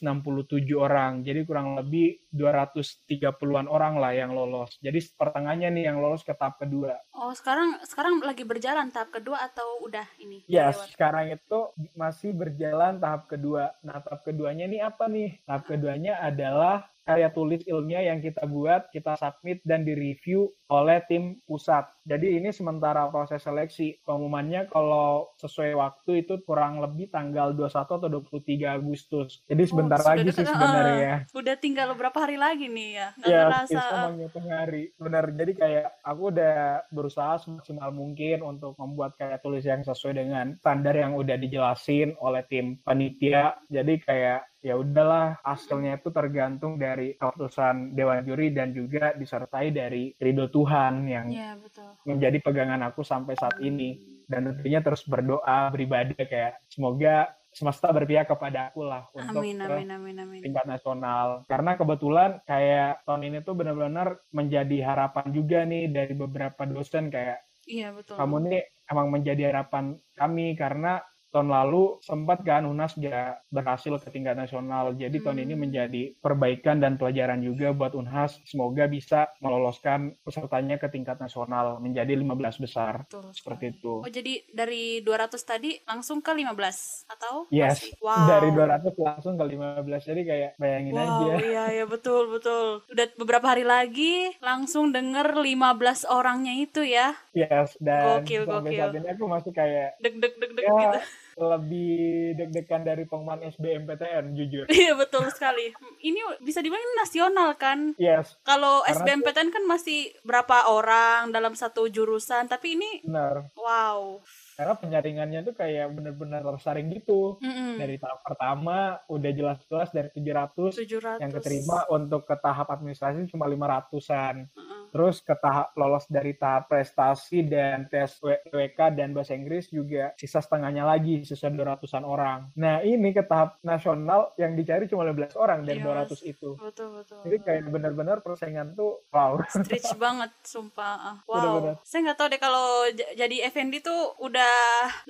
orang. 0.76 1.20
Jadi 1.20 1.40
kurang 1.44 1.76
lebih 1.76 2.16
230-an 2.32 3.68
orang 3.68 4.00
lah 4.00 4.12
yang 4.16 4.32
lolos. 4.32 4.76
Jadi 4.80 5.04
pertengahannya 5.16 5.68
nih 5.72 5.84
yang 5.92 6.00
lolos 6.00 6.24
ke 6.24 6.32
tahap 6.32 6.60
kedua. 6.60 6.96
Oh, 7.12 7.32
sekarang 7.36 7.80
sekarang 7.84 8.24
lagi 8.24 8.44
berjalan 8.44 8.88
tahap 8.88 9.12
kedua 9.12 9.44
atau 9.44 9.84
udah 9.84 10.04
ini? 10.20 10.44
Ya, 10.48 10.72
yes, 10.72 10.96
sekarang 10.96 11.32
itu 11.32 11.72
masih 11.92 12.32
berjalan 12.32 12.96
tahap 12.96 13.28
kedua. 13.28 13.76
Nah, 13.84 14.00
tahap 14.00 14.24
keduanya 14.24 14.64
ini 14.64 14.80
apa 14.80 15.08
nih? 15.08 15.44
Tahap 15.44 15.68
keduanya 15.68 16.20
adalah 16.24 16.88
karya 17.06 17.30
tulis 17.30 17.62
ilmiah 17.70 18.10
yang 18.10 18.18
kita 18.18 18.44
buat, 18.50 18.90
kita 18.90 19.14
submit 19.14 19.62
dan 19.62 19.86
direview 19.86 20.50
oleh 20.66 20.98
tim 21.06 21.38
pusat. 21.46 21.86
Jadi 22.06 22.38
ini 22.38 22.54
sementara 22.54 23.10
proses 23.10 23.42
seleksi. 23.42 23.98
Pengumumannya 24.06 24.70
kalau 24.70 25.34
sesuai 25.42 25.74
waktu 25.74 26.22
itu 26.22 26.38
kurang 26.46 26.78
lebih 26.78 27.10
tanggal 27.10 27.50
21 27.50 27.82
atau 27.82 28.08
23 28.08 28.78
Agustus. 28.78 29.42
Jadi 29.50 29.62
oh, 29.66 29.68
sebentar 29.68 29.98
oh, 29.98 30.06
lagi 30.14 30.30
sih 30.30 30.46
sebenarnya. 30.46 31.26
Uh, 31.34 31.42
udah 31.42 31.56
tinggal 31.58 31.90
beberapa 31.90 32.22
hari 32.22 32.38
lagi 32.38 32.70
nih 32.70 32.88
ya. 32.94 33.08
Nggak 33.18 33.28
ya, 33.28 33.42
ngerasa. 33.42 33.82
menghitung 34.14 34.46
hari. 34.46 34.82
Benar. 34.94 35.24
Jadi 35.34 35.52
kayak 35.58 35.86
aku 36.06 36.22
udah 36.30 36.56
berusaha 36.94 37.42
semaksimal 37.42 37.90
mungkin 37.90 38.46
untuk 38.46 38.78
membuat 38.78 39.18
karya 39.18 39.42
tulis 39.42 39.66
yang 39.66 39.82
sesuai 39.82 40.14
dengan 40.14 40.54
standar 40.62 40.94
yang 40.94 41.18
udah 41.18 41.34
dijelasin 41.34 42.14
oleh 42.22 42.46
tim 42.46 42.78
panitia. 42.86 43.58
Jadi 43.66 43.98
kayak 43.98 44.46
ya 44.66 44.74
udahlah 44.74 45.38
hasilnya 45.46 46.02
itu 46.02 46.10
tergantung 46.10 46.74
dari 46.74 47.14
keputusan 47.14 47.94
dewan 47.94 48.26
juri 48.26 48.50
dan 48.50 48.74
juga 48.74 49.14
disertai 49.14 49.70
dari 49.70 50.10
ridho 50.18 50.50
Tuhan 50.50 51.06
yang 51.06 51.26
ya, 51.30 51.54
betul. 51.54 51.95
Menjadi 52.04 52.38
pegangan 52.42 52.82
aku 52.90 53.06
sampai 53.06 53.38
saat 53.38 53.56
ini 53.62 53.96
dan 54.26 54.52
tentunya 54.52 54.82
terus 54.82 55.06
berdoa 55.06 55.70
beribadah 55.70 56.18
kayak 56.18 56.60
semoga 56.68 57.30
semesta 57.56 57.88
berpihak 57.88 58.28
kepada 58.28 58.68
aku 58.68 58.84
lah 58.84 59.08
untuk 59.16 59.40
amin, 59.40 59.64
amin, 59.64 59.88
amin, 59.88 60.16
amin. 60.20 60.40
tingkat 60.44 60.68
nasional 60.68 61.46
karena 61.48 61.72
kebetulan 61.78 62.30
kayak 62.44 63.00
tahun 63.08 63.22
ini 63.32 63.38
tuh 63.40 63.54
benar-benar 63.56 64.20
menjadi 64.28 64.92
harapan 64.92 65.26
juga 65.32 65.64
nih 65.64 65.88
dari 65.88 66.12
beberapa 66.12 66.68
dosen 66.68 67.08
kayak 67.08 67.46
Iya 67.66 67.90
betul. 67.90 68.14
Kamu 68.14 68.46
nih 68.46 68.62
emang 68.86 69.10
menjadi 69.10 69.50
harapan 69.50 69.98
kami 70.14 70.54
karena 70.54 71.02
tahun 71.30 71.52
lalu 71.52 72.00
sempat 72.00 72.40
kan 72.46 72.64
UNAS 72.64 72.96
gak 72.96 73.44
berhasil 73.52 73.92
ke 74.00 74.08
tingkat 74.08 74.38
nasional. 74.38 74.94
Jadi 74.96 75.20
hmm. 75.20 75.24
tahun 75.24 75.38
ini 75.44 75.54
hmm. 75.54 75.62
menjadi 75.62 76.02
perbaikan 76.18 76.80
dan 76.80 76.96
pelajaran 76.96 77.42
juga 77.44 77.76
buat 77.76 77.92
UNHAS. 77.92 78.40
Semoga 78.48 78.88
bisa 78.88 79.28
meloloskan 79.44 80.16
pesertanya 80.24 80.80
ke 80.80 80.88
tingkat 80.88 81.20
nasional 81.20 81.78
menjadi 81.82 82.16
15 82.16 82.64
besar. 82.64 83.04
Betul. 83.04 83.28
Seperti 83.36 83.64
itu. 83.76 84.00
Oh, 84.00 84.10
jadi 84.10 84.42
dari 84.50 85.04
200 85.04 85.36
tadi 85.42 85.76
langsung 85.84 86.24
ke 86.24 86.32
15 86.32 87.10
atau? 87.10 87.44
Yes. 87.52 87.84
Wow. 88.00 88.26
Dari 88.30 88.48
200 88.54 88.96
langsung 88.96 89.34
ke 89.36 89.44
15. 89.44 90.08
Jadi 90.08 90.22
kayak 90.24 90.50
bayangin 90.56 90.92
wow, 90.96 91.02
aja. 91.04 91.34
Iya, 91.42 91.64
iya 91.82 91.84
betul, 91.84 92.32
betul. 92.32 92.82
Udah 92.88 93.06
beberapa 93.20 93.46
hari 93.52 93.66
lagi 93.66 94.32
langsung 94.40 94.90
denger 94.90 95.36
15 95.36 96.08
orangnya 96.08 96.54
itu 96.56 96.80
ya. 96.82 97.12
Yes, 97.36 97.76
dan 97.82 98.24
gokil, 98.24 98.48
sampai 98.48 98.70
gokil. 98.72 98.80
saat 98.80 98.96
ini 98.96 99.08
aku 99.12 99.24
masih 99.28 99.52
kayak 99.52 100.00
deg 100.00 100.14
deg 100.16 100.34
deg 100.40 100.52
deg 100.56 100.64
ya, 100.64 100.72
gitu 100.72 101.00
lebih 101.36 102.32
deg-degan 102.32 102.82
dari 102.82 103.04
pengumuman 103.04 103.44
SBMPTN 103.52 104.32
jujur. 104.32 104.64
Iya 104.76 104.96
betul 104.96 105.28
sekali. 105.32 105.72
Ini 106.00 106.40
bisa 106.40 106.64
dibilang 106.64 106.82
nasional 106.96 107.56
kan? 107.60 107.92
Yes. 108.00 108.40
Kalau 108.44 108.80
SBMPTN 108.88 109.52
kan 109.52 109.64
masih 109.68 110.12
berapa 110.24 110.72
orang 110.72 111.32
dalam 111.32 111.52
satu 111.52 111.88
jurusan, 111.92 112.48
tapi 112.48 112.80
ini 112.80 113.04
Benar. 113.04 113.52
Wow 113.56 114.24
karena 114.56 114.72
penyaringannya 114.72 115.40
tuh 115.44 115.52
kayak 115.52 115.92
bener-bener 115.92 116.40
tersaring 116.40 116.88
gitu 116.88 117.36
mm 117.44 117.52
-hmm. 117.52 117.72
dari 117.76 118.00
tahap 118.00 118.24
pertama 118.24 118.96
udah 119.12 119.30
jelas-jelas 119.36 119.92
dari 119.92 120.08
700, 120.16 121.20
700 121.20 121.20
yang 121.20 121.32
keterima 121.36 121.84
untuk 121.92 122.24
ke 122.24 122.34
tahap 122.40 122.72
administrasi 122.72 123.28
cuma 123.28 123.44
500-an 123.44 124.48
mm 124.48 124.64
-hmm. 124.64 124.82
Terus 124.90 125.22
ke 125.22 125.34
tahap 125.38 125.72
lolos 125.78 126.06
dari 126.10 126.36
tahap 126.36 126.70
prestasi 126.70 127.46
dan 127.46 127.86
tes 127.90 128.18
WK 128.22 128.96
dan 128.96 129.12
bahasa 129.12 129.34
Inggris 129.36 129.68
juga 129.70 130.12
sisa 130.18 130.40
setengahnya 130.40 130.86
lagi 130.86 131.22
sisa 131.26 131.50
200-an 131.50 132.04
orang. 132.04 132.50
Nah 132.58 132.82
ini 132.82 133.10
ke 133.10 133.24
tahap 133.24 133.58
nasional 133.62 134.32
yang 134.36 134.54
dicari 134.54 134.86
cuma 134.86 135.06
15 135.08 135.36
orang 135.38 135.58
dari 135.64 135.80
yes. 135.80 136.22
200 136.22 136.32
itu. 136.32 136.50
betul 136.56 136.88
betul. 137.00 137.20
Jadi 137.24 137.36
kayak 137.42 137.62
bener-bener 137.70 138.18
persaingan 138.20 138.76
tuh 138.76 139.02
wow. 139.10 139.40
Stretch 139.48 139.96
banget 140.04 140.30
sumpah. 140.44 141.24
Wow. 141.24 141.34
Bener 141.34 141.50
-bener. 141.56 141.74
saya 141.82 142.00
nggak 142.10 142.18
tahu 142.18 142.28
deh 142.32 142.40
kalau 142.40 142.68
jadi 143.16 143.36
FND 143.50 143.74
tuh 143.82 144.16
udah 144.22 144.56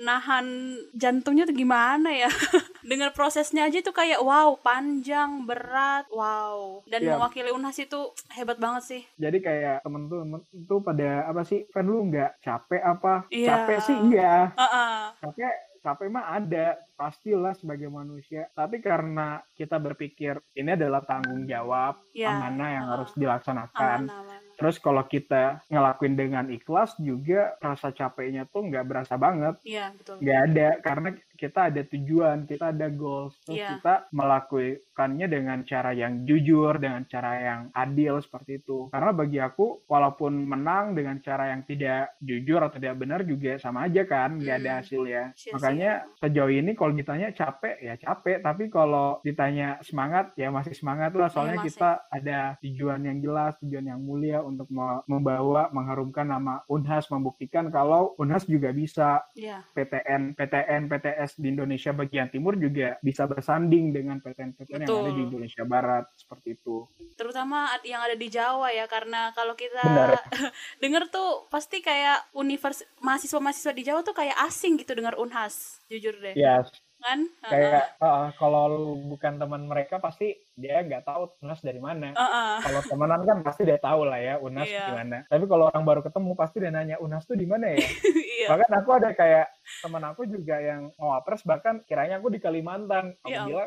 nahan 0.01 0.77
jantungnya 0.95 1.45
tuh 1.45 1.55
gimana 1.55 2.09
ya? 2.13 2.31
Dengar 2.89 3.11
prosesnya 3.11 3.67
aja 3.67 3.83
tuh 3.83 3.95
kayak 3.95 4.23
wow 4.23 4.55
panjang 4.59 5.43
berat 5.43 6.07
wow. 6.09 6.81
Dan 6.87 7.03
yeah. 7.03 7.19
mewakili 7.19 7.51
Unhas 7.51 7.77
itu 7.77 8.11
hebat 8.31 8.57
banget 8.57 8.83
sih. 8.85 9.01
Jadi 9.19 9.37
kayak 9.43 9.66
temen 9.83 10.01
tuh 10.07 10.19
temen 10.23 10.41
tuh 10.65 10.79
pada 10.81 11.09
apa 11.29 11.41
sih 11.43 11.65
kan 11.69 11.85
lu 11.85 12.07
nggak 12.09 12.41
capek 12.43 12.81
apa 12.83 13.13
yeah. 13.29 13.49
capek 13.53 13.77
sih 13.83 13.97
iya 14.11 14.51
uh 14.55 14.63
-uh. 14.63 14.99
capek 15.21 15.53
capek 15.83 16.07
mah 16.11 16.25
ada 16.35 16.75
pastilah 16.99 17.53
sebagai 17.55 17.87
manusia 17.87 18.49
tapi 18.51 18.83
karena 18.83 19.39
kita 19.55 19.79
berpikir 19.79 20.35
ini 20.57 20.75
adalah 20.75 21.03
tanggung 21.05 21.47
jawab 21.47 22.01
yeah. 22.11 22.35
amanah 22.35 22.69
yang 22.71 22.85
uh. 22.87 22.91
harus 22.97 23.11
dilaksanakan 23.15 24.09
amanah, 24.09 24.21
amanah 24.23 24.47
Terus 24.57 24.81
kalau 24.81 25.05
kita 25.05 25.61
ngelakuin 25.69 26.17
dengan 26.17 26.49
ikhlas 26.49 26.97
juga 26.97 27.53
rasa 27.61 27.93
capeknya 27.93 28.49
tuh 28.49 28.65
nggak 28.65 28.85
berasa 28.89 29.13
banget. 29.13 29.61
Iya, 29.61 29.93
betul. 29.93 30.17
Nggak 30.17 30.39
ada 30.49 30.67
karena 30.81 31.09
kita 31.37 31.69
ada 31.69 31.85
tujuan, 31.85 32.49
kita 32.49 32.73
ada 32.73 32.89
goals, 32.89 33.37
terus 33.45 33.61
yeah. 33.61 33.77
kita 33.77 34.09
melakukannya 34.09 35.27
dengan 35.29 35.61
cara 35.63 35.93
yang 35.93 36.25
jujur, 36.25 36.81
dengan 36.81 37.05
cara 37.05 37.31
yang 37.37 37.61
adil 37.71 38.17
seperti 38.19 38.59
itu. 38.65 38.89
Karena 38.89 39.13
bagi 39.13 39.37
aku, 39.37 39.85
walaupun 39.85 40.49
menang 40.49 40.97
dengan 40.97 41.21
cara 41.21 41.53
yang 41.53 41.61
tidak 41.69 42.17
jujur 42.19 42.57
atau 42.57 42.81
tidak 42.81 42.97
benar 42.97 43.21
juga 43.23 43.61
sama 43.61 43.85
aja 43.85 44.03
kan, 44.09 44.41
nggak 44.41 44.57
ada 44.65 44.71
hasil 44.81 45.05
ya. 45.05 45.29
Makanya 45.53 46.09
sejauh 46.17 46.51
ini 46.51 46.73
kalau 46.73 46.93
ditanya 46.97 47.29
capek 47.31 47.77
ya 47.77 47.93
capek, 48.01 48.41
tapi 48.41 48.73
kalau 48.73 49.21
ditanya 49.21 49.77
semangat 49.85 50.33
ya 50.33 50.49
masih 50.49 50.73
semangat 50.73 51.13
lah. 51.13 51.29
Soalnya 51.29 51.61
yeah, 51.61 51.67
kita 51.69 51.91
ada 52.09 52.39
tujuan 52.65 53.05
yang 53.05 53.17
jelas, 53.21 53.53
tujuan 53.61 53.85
yang 53.85 54.01
mulia 54.01 54.41
untuk 54.41 54.65
membawa 55.05 55.69
mengharumkan 55.69 56.25
nama 56.25 56.63
Unhas, 56.71 57.05
membuktikan 57.11 57.69
kalau 57.69 58.15
Unhas 58.17 58.47
juga 58.47 58.71
bisa 58.71 59.21
yeah. 59.35 59.61
PTN, 59.75 60.33
PTN, 60.33 60.87
PTS 60.87 61.26
di 61.35 61.51
Indonesia 61.51 61.91
bagian 61.91 62.31
timur 62.31 62.55
juga 62.55 62.95
bisa 63.03 63.27
bersanding 63.27 63.91
dengan 63.91 64.23
PTN-PTN 64.23 64.87
yang 64.87 65.03
ada 65.03 65.11
di 65.11 65.23
Indonesia 65.27 65.63
Barat 65.67 66.05
seperti 66.15 66.55
itu. 66.55 66.87
Terutama 67.19 67.67
yang 67.83 67.99
ada 67.99 68.15
di 68.15 68.31
Jawa 68.31 68.71
ya 68.71 68.87
karena 68.87 69.35
kalau 69.35 69.57
kita 69.59 69.83
dengar 70.83 71.11
tuh 71.11 71.49
pasti 71.51 71.83
kayak 71.83 72.31
univers 72.31 72.87
mahasiswa-mahasiswa 73.03 73.73
di 73.75 73.83
Jawa 73.83 73.99
tuh 74.07 74.15
kayak 74.15 74.39
asing 74.47 74.79
gitu 74.79 74.95
dengar 74.95 75.19
Unhas, 75.19 75.83
jujur 75.91 76.15
deh. 76.23 76.37
Yes 76.37 76.86
kan? 76.97 77.19
Kayak 77.45 77.95
uh, 78.01 78.33
kalau 78.35 78.63
lu 78.67 78.85
bukan 79.15 79.37
teman 79.37 79.69
mereka 79.69 80.01
pasti 80.01 80.33
dia 80.57 80.81
nggak 80.81 81.05
tahu 81.05 81.29
Unas 81.45 81.61
dari 81.61 81.77
mana. 81.77 82.11
Uh 82.13 82.23
-uh. 82.23 82.53
kalau 82.61 82.81
temenan 82.85 83.21
kan 83.23 83.37
pasti 83.45 83.61
dia 83.63 83.79
tahu 83.79 84.05
lah 84.09 84.19
ya 84.19 84.35
Unas 84.41 84.67
yeah. 84.67 84.93
mana 84.93 85.23
tapi 85.29 85.45
kalau 85.45 85.69
orang 85.69 85.83
baru 85.85 86.01
ketemu 86.01 86.31
pasti 86.33 86.57
dia 86.63 86.71
nanya 86.73 86.97
Unas 86.97 87.23
tuh 87.23 87.37
di 87.37 87.45
mana 87.45 87.73
ya? 87.73 87.79
Yeah. 88.37 88.53
bahkan 88.53 88.69
aku 88.69 88.89
ada 88.93 89.09
kayak 89.17 89.49
teman 89.81 90.03
aku 90.05 90.29
juga 90.29 90.61
yang 90.61 90.93
mau 91.01 91.17
apres 91.17 91.41
bahkan 91.41 91.81
kiranya 91.89 92.21
aku 92.21 92.29
di 92.29 92.37
Kalimantan. 92.37 93.17
Aku 93.25 93.33
ya 93.33 93.49
bilang 93.49 93.65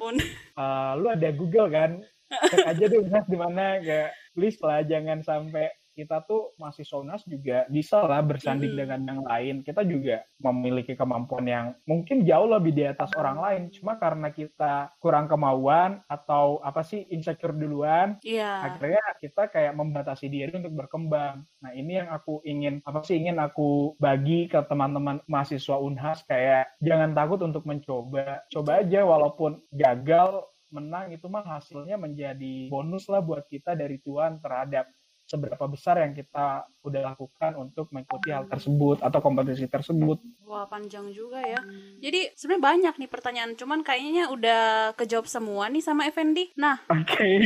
uh, 0.55 0.95
lu 1.01 1.11
ada 1.11 1.29
Google 1.35 1.67
kan? 1.75 1.99
Cek 2.31 2.63
aja 2.63 2.85
deh 2.87 3.03
Unas 3.03 3.27
di 3.27 3.35
mana 3.35 3.83
kayak 3.83 4.15
please 4.39 4.63
lah 4.63 4.87
jangan 4.87 5.27
sampai 5.27 5.67
kita 6.01 6.25
tuh 6.25 6.57
masih 6.57 6.89
sonas 6.89 7.21
juga 7.29 7.69
bisa 7.69 8.01
lah 8.01 8.25
bersanding 8.25 8.73
hmm. 8.73 8.81
dengan 8.81 9.01
yang 9.05 9.21
lain. 9.21 9.55
Kita 9.61 9.85
juga 9.85 10.25
memiliki 10.41 10.97
kemampuan 10.97 11.45
yang 11.45 11.67
mungkin 11.85 12.25
jauh 12.25 12.49
lebih 12.49 12.73
di 12.73 12.89
atas 12.89 13.13
orang 13.21 13.37
lain. 13.37 13.63
Cuma 13.69 14.01
karena 14.01 14.33
kita 14.33 14.97
kurang 14.97 15.29
kemauan 15.29 16.01
atau 16.09 16.57
apa 16.65 16.81
sih 16.81 17.05
insecure 17.13 17.53
duluan, 17.53 18.17
yeah. 18.25 18.73
akhirnya 18.73 19.05
kita 19.21 19.53
kayak 19.53 19.77
membatasi 19.77 20.33
diri 20.33 20.57
untuk 20.57 20.73
berkembang. 20.73 21.45
Nah 21.61 21.73
ini 21.77 22.01
yang 22.01 22.09
aku 22.09 22.41
ingin 22.49 22.81
apa 22.89 23.05
sih 23.05 23.21
ingin 23.21 23.37
aku 23.37 23.93
bagi 24.01 24.49
ke 24.49 24.65
teman-teman 24.65 25.21
mahasiswa 25.29 25.77
Unhas 25.77 26.25
kayak 26.25 26.73
jangan 26.81 27.13
takut 27.13 27.45
untuk 27.45 27.69
mencoba, 27.69 28.41
coba 28.49 28.81
aja 28.81 29.05
walaupun 29.05 29.61
gagal 29.77 30.49
menang 30.71 31.11
itu 31.11 31.27
mah 31.27 31.43
hasilnya 31.43 31.99
menjadi 31.99 32.71
bonus 32.71 33.11
lah 33.11 33.21
buat 33.21 33.45
kita 33.51 33.75
dari 33.75 33.99
Tuhan 33.99 34.39
terhadap 34.39 34.87
seberapa 35.31 35.63
besar 35.71 36.03
yang 36.03 36.11
kita 36.11 36.67
udah 36.83 37.15
lakukan 37.15 37.55
untuk 37.55 37.87
mengikuti 37.95 38.35
hal 38.35 38.51
tersebut 38.51 38.99
atau 38.99 39.21
kompetisi 39.23 39.71
tersebut. 39.71 40.19
Wah, 40.49 40.67
panjang 40.67 41.15
juga 41.15 41.39
ya. 41.39 41.63
Jadi 42.03 42.35
sebenarnya 42.35 42.65
banyak 42.67 42.95
nih 42.99 43.11
pertanyaan, 43.11 43.53
cuman 43.55 43.87
kayaknya 43.87 44.27
udah 44.33 44.91
kejawab 44.99 45.31
semua 45.31 45.71
nih 45.71 45.85
sama 45.85 46.11
Effendi. 46.11 46.51
Nah, 46.59 46.83
Oke. 46.91 47.15
Okay. 47.15 47.37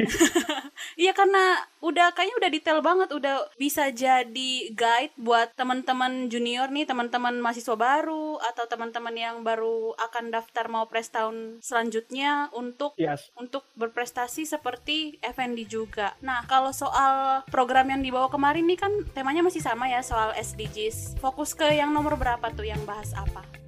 iya 1.05 1.13
karena 1.13 1.61
udah 1.85 2.17
kayaknya 2.17 2.37
udah 2.41 2.51
detail 2.51 2.81
banget, 2.81 3.09
udah 3.13 3.37
bisa 3.61 3.93
jadi 3.93 4.53
guide 4.73 5.13
buat 5.21 5.53
teman-teman 5.53 6.33
junior 6.33 6.73
nih, 6.73 6.89
teman-teman 6.89 7.37
mahasiswa 7.43 7.77
baru 7.77 8.41
atau 8.41 8.65
teman-teman 8.71 9.13
yang 9.13 9.37
baru 9.45 9.93
akan 9.99 10.33
daftar 10.33 10.71
mau 10.73 10.89
pres 10.89 11.13
tahun 11.13 11.61
selanjutnya 11.61 12.49
untuk 12.55 12.97
yes. 12.97 13.29
untuk 13.37 13.67
berprestasi 13.77 14.47
seperti 14.47 15.19
Effendi 15.21 15.67
juga. 15.67 16.15
Nah, 16.23 16.47
kalau 16.47 16.71
soal 16.71 17.43
program 17.51 17.74
yang 17.83 18.07
dibawa 18.07 18.31
kemarin 18.31 18.63
nih 18.71 18.79
kan 18.79 18.95
temanya 19.11 19.43
masih 19.43 19.59
sama 19.59 19.91
ya 19.91 19.99
soal 20.07 20.31
SDGs. 20.39 21.19
Fokus 21.19 21.59
ke 21.59 21.67
yang 21.75 21.91
nomor 21.91 22.15
berapa 22.15 22.47
tuh 22.55 22.63
yang 22.63 22.79
bahas 22.87 23.11
apa? 23.19 23.64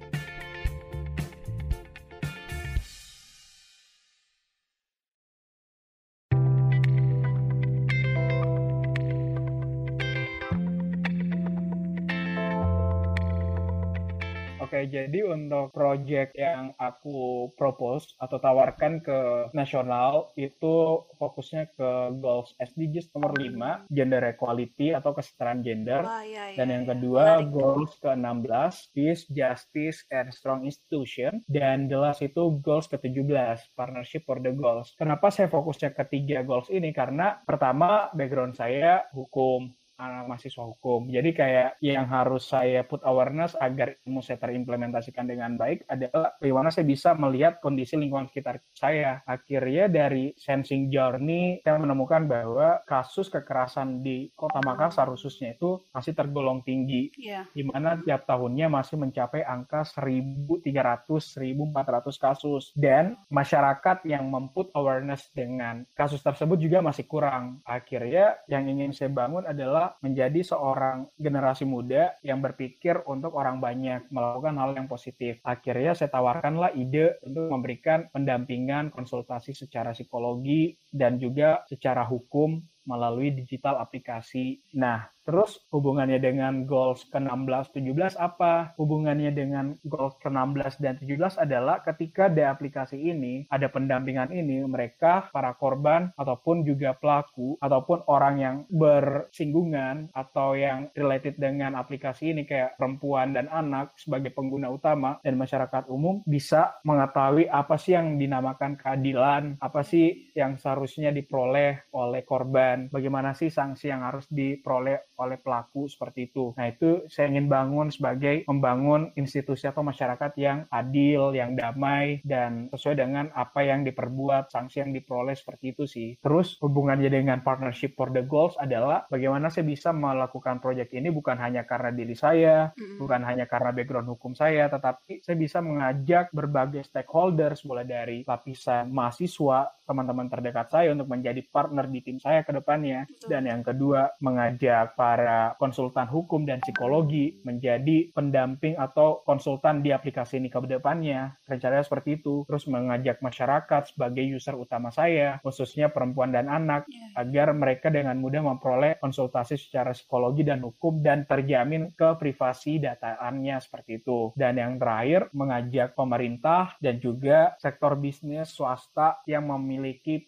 Jadi 14.87 15.27
untuk 15.27 15.69
project 15.75 16.33
yang 16.33 16.73
aku 16.79 17.51
propose 17.53 18.15
atau 18.17 18.39
tawarkan 18.39 19.03
ke 19.03 19.51
nasional 19.51 20.31
itu 20.39 21.03
fokusnya 21.19 21.75
ke 21.75 21.89
goals 22.17 22.55
SDGs 22.57 23.11
nomor 23.13 23.35
5, 23.35 23.91
gender 23.91 24.23
equality 24.31 24.95
atau 24.95 25.11
kesetaraan 25.13 25.61
gender. 25.61 26.01
Wah, 26.03 26.23
iya, 26.23 26.53
iya, 26.53 26.57
Dan 26.57 26.67
yang 26.73 26.83
iya. 26.87 26.91
kedua 26.95 27.25
Menarik. 27.43 27.51
goals 27.53 27.93
ke-16, 28.01 28.73
peace, 28.95 29.23
justice, 29.29 29.99
and 30.09 30.31
strong 30.31 30.63
institution. 30.63 31.43
Dan 31.45 31.91
jelas 31.91 32.23
itu 32.23 32.57
goals 32.63 32.87
ke-17, 32.87 33.75
partnership 33.75 34.23
for 34.23 34.39
the 34.39 34.55
goals. 34.55 34.95
Kenapa 34.95 35.29
saya 35.29 35.51
fokusnya 35.51 35.93
ketiga 35.93 36.41
goals 36.41 36.71
ini? 36.71 36.89
Karena 36.95 37.37
pertama 37.43 38.09
background 38.15 38.55
saya 38.55 39.05
hukum, 39.13 39.69
anak 39.97 40.29
mahasiswa 40.29 40.63
hukum. 40.63 41.09
Jadi 41.09 41.33
kayak 41.33 41.81
yang 41.81 42.05
harus 42.07 42.45
saya 42.47 42.85
put 42.85 43.01
awareness 43.03 43.57
agar 43.57 43.97
ilmu 44.05 44.21
saya 44.21 44.37
terimplementasikan 44.37 45.25
dengan 45.25 45.57
baik 45.57 45.89
adalah 45.89 46.37
bagaimana 46.37 46.69
saya 46.69 46.85
bisa 46.85 47.17
melihat 47.17 47.57
kondisi 47.59 47.97
lingkungan 47.97 48.29
sekitar 48.29 48.61
saya. 48.71 49.25
Akhirnya 49.25 49.89
dari 49.89 50.31
sensing 50.37 50.87
journey 50.87 51.59
saya 51.65 51.81
menemukan 51.81 52.29
bahwa 52.29 52.79
kasus 52.85 53.27
kekerasan 53.27 54.05
di 54.05 54.29
Kota 54.37 54.61
Makassar 54.61 55.09
khususnya 55.09 55.57
itu 55.57 55.81
masih 55.91 56.13
tergolong 56.13 56.61
tinggi 56.61 57.09
Iya. 57.17 57.49
di 57.51 57.65
mana 57.65 57.97
tiap 58.01 58.29
tahunnya 58.29 58.69
masih 58.69 59.01
mencapai 59.01 59.41
angka 59.41 59.81
1.300-1.400 59.83 62.17
kasus. 62.21 62.69
Dan 62.77 63.17
masyarakat 63.29 64.05
yang 64.05 64.29
memput 64.29 64.69
awareness 64.77 65.29
dengan 65.33 65.85
kasus 65.97 66.21
tersebut 66.21 66.61
juga 66.61 66.83
masih 66.83 67.07
kurang. 67.09 67.63
Akhirnya 67.63 68.37
yang 68.45 68.67
ingin 68.67 68.93
saya 68.93 69.09
bangun 69.09 69.47
adalah 69.47 69.86
menjadi 70.03 70.43
seorang 70.43 71.07
generasi 71.15 71.63
muda 71.63 72.15
yang 72.25 72.43
berpikir 72.43 72.99
untuk 73.07 73.35
orang 73.35 73.63
banyak, 73.63 74.07
melakukan 74.11 74.55
hal 74.59 74.71
yang 74.75 74.87
positif. 74.91 75.39
Akhirnya 75.47 75.95
saya 75.95 76.11
tawarkanlah 76.11 76.75
ide 76.75 77.19
untuk 77.23 77.47
memberikan 77.51 78.11
pendampingan, 78.11 78.91
konsultasi 78.91 79.55
secara 79.55 79.95
psikologi, 79.95 80.75
dan 80.91 81.15
juga 81.21 81.63
secara 81.67 82.03
hukum 82.03 82.59
melalui 82.87 83.35
digital 83.35 83.83
aplikasi. 83.83 84.63
Nah, 84.79 85.07
terus 85.27 85.59
hubungannya 85.75 86.23
dengan 86.23 86.63
goals 86.63 87.03
ke-16, 87.11 87.75
17 87.75 88.15
apa? 88.15 88.71
Hubungannya 88.79 89.35
dengan 89.35 89.75
goals 89.83 90.15
ke-16 90.23 90.79
dan 90.79 90.95
17 91.03 91.43
adalah 91.43 91.83
ketika 91.83 92.31
di 92.31 92.47
aplikasi 92.47 92.95
ini, 92.95 93.43
ada 93.51 93.67
pendampingan 93.67 94.31
ini, 94.31 94.63
mereka, 94.63 95.27
para 95.35 95.51
korban, 95.59 96.15
ataupun 96.15 96.63
juga 96.63 96.95
pelaku, 96.95 97.59
ataupun 97.59 98.07
orang 98.07 98.35
yang 98.39 98.55
bersinggungan, 98.71 100.07
atau 100.15 100.55
yang 100.55 100.87
related 100.95 101.35
dengan 101.35 101.75
aplikasi 101.75 102.31
ini, 102.31 102.47
kayak 102.47 102.79
perempuan 102.79 103.35
dan 103.35 103.51
anak 103.51 103.99
sebagai 103.99 104.31
pengguna 104.31 104.71
utama, 104.71 105.19
dan 105.19 105.35
masyarakat 105.35 105.91
umum, 105.91 106.23
bisa 106.23 106.79
mengetahui 106.87 107.51
apa 107.51 107.75
sih 107.75 107.99
yang 107.99 108.15
dinamakan 108.15 108.79
keadilan, 108.79 109.59
apa 109.59 109.83
sih 109.83 110.31
yang 110.31 110.55
seharusnya 110.55 111.11
diperoleh 111.11 111.91
oleh 111.91 112.21
korban, 112.23 112.87
bagaimana 112.87 113.35
sih 113.35 113.51
sanksi 113.51 113.91
yang 113.91 114.07
harus 114.07 114.29
diperoleh 114.31 115.16
oleh 115.17 115.41
pelaku 115.41 115.89
seperti 115.89 116.29
itu. 116.31 116.53
Nah 116.55 116.69
itu 116.69 117.05
saya 117.09 117.33
ingin 117.33 117.49
bangun 117.49 117.89
sebagai 117.89 118.45
membangun 118.45 119.11
institusi 119.17 119.65
atau 119.65 119.81
masyarakat 119.81 120.31
yang 120.37 120.69
adil, 120.69 121.33
yang 121.33 121.57
damai, 121.57 122.21
dan 122.21 122.69
sesuai 122.71 122.95
dengan 122.97 123.25
apa 123.33 123.65
yang 123.65 123.81
diperbuat, 123.83 124.53
sanksi 124.53 124.85
yang 124.85 124.91
diperoleh 124.93 125.33
seperti 125.33 125.73
itu 125.75 125.83
sih. 125.89 126.09
Terus 126.21 126.55
hubungannya 126.61 127.09
dengan 127.09 127.41
partnership 127.41 127.97
for 127.97 128.13
the 128.13 128.23
goals 128.23 128.53
adalah 128.61 129.09
bagaimana 129.09 129.49
saya 129.49 129.65
bisa 129.65 129.89
melakukan 129.91 130.61
proyek 130.61 130.93
ini 130.93 131.09
bukan 131.09 131.37
hanya 131.41 131.65
karena 131.65 131.89
diri 131.93 132.13
saya, 132.13 132.71
Mm-mm. 132.73 133.01
bukan 133.01 133.21
hanya 133.25 133.45
karena 133.49 133.73
background 133.73 134.09
hukum 134.13 134.37
saya, 134.37 134.69
tetapi 134.69 135.25
saya 135.25 135.37
bisa 135.37 135.59
mengajak 135.59 136.29
berbagai 136.31 136.85
stakeholders 136.87 137.65
mulai 137.65 137.85
dari 137.87 138.17
lapisan 138.23 138.93
mahasiswa, 138.93 139.76
teman-teman 139.87 140.27
terdekat 140.27 140.67
saya 140.67 140.91
untuk 140.91 141.07
menjadi 141.07 141.39
partner 141.47 141.87
di 141.87 142.03
tim 142.03 142.19
saya 142.19 142.43
ke 142.43 142.51
depannya. 142.51 143.07
Dan 143.23 143.47
yang 143.47 143.63
kedua, 143.63 144.11
mengajak 144.19 144.99
para 144.99 145.55
konsultan 145.55 146.11
hukum 146.11 146.43
dan 146.43 146.59
psikologi 146.59 147.39
menjadi 147.47 148.11
pendamping 148.11 148.75
atau 148.75 149.23
konsultan 149.23 149.79
di 149.79 149.95
aplikasi 149.95 150.43
ini 150.43 150.51
ke 150.51 150.59
depannya. 150.67 151.39
Rencananya 151.47 151.87
seperti 151.87 152.19
itu. 152.19 152.43
Terus 152.43 152.67
mengajak 152.67 153.23
masyarakat 153.23 153.95
sebagai 153.95 154.27
user 154.27 154.59
utama 154.59 154.91
saya, 154.91 155.39
khususnya 155.39 155.87
perempuan 155.87 156.35
dan 156.35 156.51
anak, 156.51 156.83
Iya. 156.91 157.23
agar 157.23 157.47
mereka 157.55 157.87
dengan 157.87 158.17
mudah 158.19 158.43
memperoleh 158.43 158.99
konsultasi 158.99 159.55
secara 159.55 159.95
psikologi 159.95 160.43
dan 160.43 160.59
hukum 160.59 160.99
dan 160.99 161.23
terjamin 161.23 161.93
ke 161.93 162.17
privasi 162.19 162.81
dataannya 162.81 163.55
seperti 163.63 164.03
itu. 164.03 164.35
Dan 164.35 164.59
yang 164.59 164.75
terakhir, 164.75 165.31
mengajak 165.31 165.93
pemerintah 165.93 166.75
dan 166.81 166.97
juga 166.99 167.53
sektor 167.61 167.95
bisnis 167.95 168.49
swasta 168.51 169.21
yang 169.29 169.45
memiliki 169.47 169.76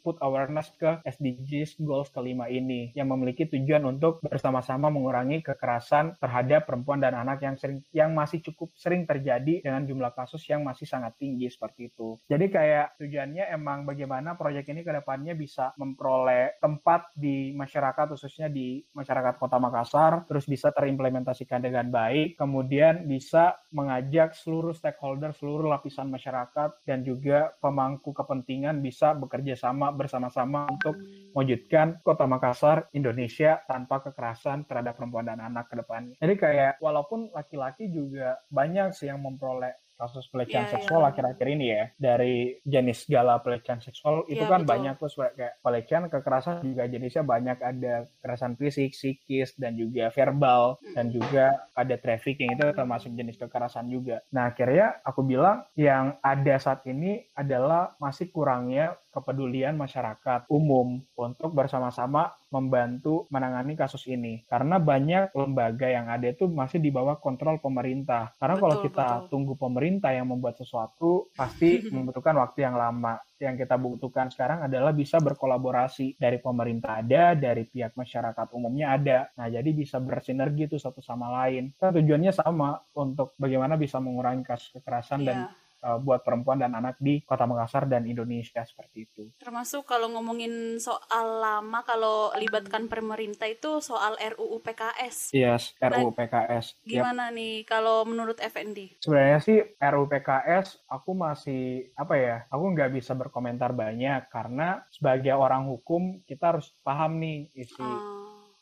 put 0.04 0.20
awareness 0.22 0.72
ke 0.76 1.02
SDGs 1.06 1.80
goals 1.82 2.12
kelima 2.12 2.52
ini 2.52 2.92
yang 2.94 3.10
memiliki 3.10 3.48
tujuan 3.48 3.86
untuk 3.88 4.22
bersama-sama 4.26 4.92
mengurangi 4.92 5.42
kekerasan 5.42 6.20
terhadap 6.20 6.68
perempuan 6.68 7.00
dan 7.00 7.16
anak 7.16 7.42
yang 7.42 7.56
sering 7.56 7.80
yang 7.96 8.12
masih 8.12 8.44
cukup 8.44 8.70
sering 8.76 9.08
terjadi 9.08 9.64
dengan 9.64 9.88
jumlah 9.88 10.12
kasus 10.14 10.44
yang 10.52 10.62
masih 10.62 10.86
sangat 10.86 11.16
tinggi 11.16 11.48
seperti 11.48 11.90
itu. 11.90 12.20
Jadi 12.28 12.46
kayak 12.52 13.00
tujuannya 13.00 13.50
emang 13.54 13.88
bagaimana 13.88 14.36
proyek 14.36 14.70
ini 14.70 14.84
ke 14.84 14.92
depannya 14.92 15.34
bisa 15.34 15.72
memperoleh 15.80 16.60
tempat 16.60 17.16
di 17.16 17.56
masyarakat 17.56 18.12
khususnya 18.14 18.52
di 18.52 18.84
masyarakat 18.92 19.40
Kota 19.40 19.56
Makassar 19.56 20.28
terus 20.28 20.44
bisa 20.44 20.76
terimplementasikan 20.76 21.64
dengan 21.64 21.88
baik 21.88 22.36
kemudian 22.36 23.08
bisa 23.08 23.56
mengajak 23.72 24.36
seluruh 24.36 24.76
stakeholder 24.76 25.32
seluruh 25.32 25.72
lapisan 25.72 26.12
masyarakat 26.12 26.84
dan 26.84 27.00
juga 27.08 27.56
pemangku 27.64 28.12
kepentingan 28.12 28.84
bisa 28.84 29.16
bekerja 29.16 29.39
sama 29.56 29.92
bersama-sama 29.94 30.68
untuk 30.70 30.96
mewujudkan 31.34 32.02
Kota 32.02 32.26
Makassar 32.26 32.90
Indonesia 32.92 33.62
tanpa 33.70 34.02
kekerasan 34.02 34.66
terhadap 34.66 34.98
perempuan 34.98 35.30
dan 35.30 35.40
anak 35.40 35.70
ke 35.70 35.78
depannya. 35.78 36.16
Jadi 36.18 36.34
kayak 36.36 36.74
walaupun 36.82 37.30
laki-laki 37.32 37.88
juga 37.94 38.42
banyak 38.50 38.92
sih 38.98 39.08
yang 39.08 39.22
memperoleh 39.22 39.78
kasus 40.00 40.32
pelecehan 40.32 40.72
Iya, 40.72 40.80
seksual 40.80 41.04
iya. 41.04 41.10
akhir-akhir 41.12 41.48
ini 41.60 41.66
ya 41.76 41.84
dari 42.00 42.56
jenis 42.64 43.04
segala 43.04 43.44
pelecehan 43.44 43.84
seksual 43.84 44.24
itu 44.32 44.40
Iya, 44.40 44.48
kan 44.48 44.64
betul. 44.64 44.72
banyak 44.72 44.94
tuh 44.96 45.10
seperti 45.12 45.34
kayak 45.44 45.54
pelecehan 45.60 46.04
kekerasan 46.08 46.56
juga 46.64 46.84
jenisnya 46.88 47.24
banyak 47.28 47.58
ada 47.60 47.94
kekerasan 48.08 48.54
fisik, 48.56 48.96
psikis 48.96 49.60
dan 49.60 49.76
juga 49.76 50.08
verbal 50.16 50.80
dan 50.96 51.12
juga 51.12 51.68
ada 51.76 51.96
trafficking 52.00 52.56
itu 52.56 52.72
termasuk 52.72 53.12
jenis 53.12 53.36
kekerasan 53.36 53.92
juga. 53.92 54.24
Nah 54.32 54.56
akhirnya 54.56 55.04
aku 55.04 55.20
bilang 55.28 55.68
yang 55.76 56.16
ada 56.24 56.56
saat 56.56 56.80
ini 56.88 57.28
adalah 57.36 57.92
masih 58.00 58.32
kurangnya 58.32 58.96
kepedulian 59.10 59.76
masyarakat 59.76 60.46
umum 60.50 61.02
untuk 61.18 61.52
bersama-sama 61.54 62.34
membantu 62.50 63.30
menangani 63.30 63.78
kasus 63.78 64.10
ini. 64.10 64.42
Karena 64.50 64.82
banyak 64.82 65.34
lembaga 65.38 65.86
yang 65.86 66.10
ada 66.10 66.30
itu 66.30 66.50
masih 66.50 66.82
di 66.82 66.90
bawah 66.90 67.18
kontrol 67.22 67.62
pemerintah. 67.62 68.34
Karena 68.42 68.58
kalau 68.58 68.76
Betul, 68.82 68.86
kita 68.90 69.08
betul. 69.08 69.30
tunggu 69.30 69.54
pemerintah 69.58 70.12
yang 70.14 70.28
membuat 70.30 70.58
sesuatu 70.58 71.30
pasti 71.38 71.82
membutuhkan 71.96 72.34
waktu 72.38 72.66
yang 72.66 72.78
lama. 72.78 73.22
Yang 73.40 73.64
kita 73.64 73.76
butuhkan 73.80 74.28
sekarang 74.34 74.66
adalah 74.68 74.92
bisa 74.92 75.22
berkolaborasi. 75.22 76.20
Dari 76.20 76.42
pemerintah 76.42 77.00
ada 77.00 77.38
dari 77.38 77.64
pihak 77.70 77.96
masyarakat 77.96 78.48
umumnya 78.52 78.98
ada. 78.98 79.20
Nah 79.38 79.48
jadi 79.48 79.70
bisa 79.72 80.02
bersinergi 80.02 80.68
tuh 80.68 80.82
satu 80.82 81.00
sama 81.00 81.32
lain. 81.46 81.72
Kan 81.80 81.96
tujuannya 81.96 82.34
sama 82.36 82.76
untuk 82.98 83.38
bagaimana 83.40 83.80
bisa 83.80 84.02
mengurangi 84.04 84.44
kasus 84.44 84.76
kekerasan 84.76 85.24
dan 85.24 85.38
Iya. 85.40 85.69
Uh, 85.84 85.98
buat 86.00 86.22
perempuan 86.24 86.60
dan 86.60 86.76
anak 86.76 87.00
di 87.00 87.24
Kota 87.24 87.48
Makassar 87.48 87.88
dan 87.88 88.06
Indonesia 88.06 88.64
seperti 88.64 89.08
itu. 89.10 89.24
Termasuk 89.40 89.88
kalau 89.88 90.12
ngomongin 90.14 90.78
soal 90.78 91.40
lama 91.40 91.80
kalau 91.84 92.32
libatkan 92.36 92.88
pemerintah 92.92 93.48
itu 93.48 93.80
soal 93.80 94.16
RUU 94.20 94.60
PKS. 94.64 95.32
Yes, 95.36 95.76
RUU 95.80 96.16
PKS. 96.16 96.80
Gimana 96.84 97.32
yep. 97.32 97.36
nih 97.36 97.56
kalau 97.66 98.04
menurut 98.08 98.38
FND? 98.40 99.00
Sebenarnya 99.04 99.40
sih 99.42 99.60
RUU 99.80 100.06
PKS 100.08 100.88
aku 100.88 101.12
masih 101.16 101.92
apa 101.96 102.16
ya? 102.20 102.38
Aku 102.52 102.72
nggak 102.72 102.92
bisa 102.96 103.16
berkomentar 103.16 103.72
banyak 103.72 104.28
karena 104.32 104.84
sebagai 104.92 105.36
orang 105.36 105.68
hukum 105.68 106.22
kita 106.28 106.56
harus 106.56 106.72
paham 106.84 107.20
nih 107.20 107.50
isi 107.56 107.80
uh 107.80 108.19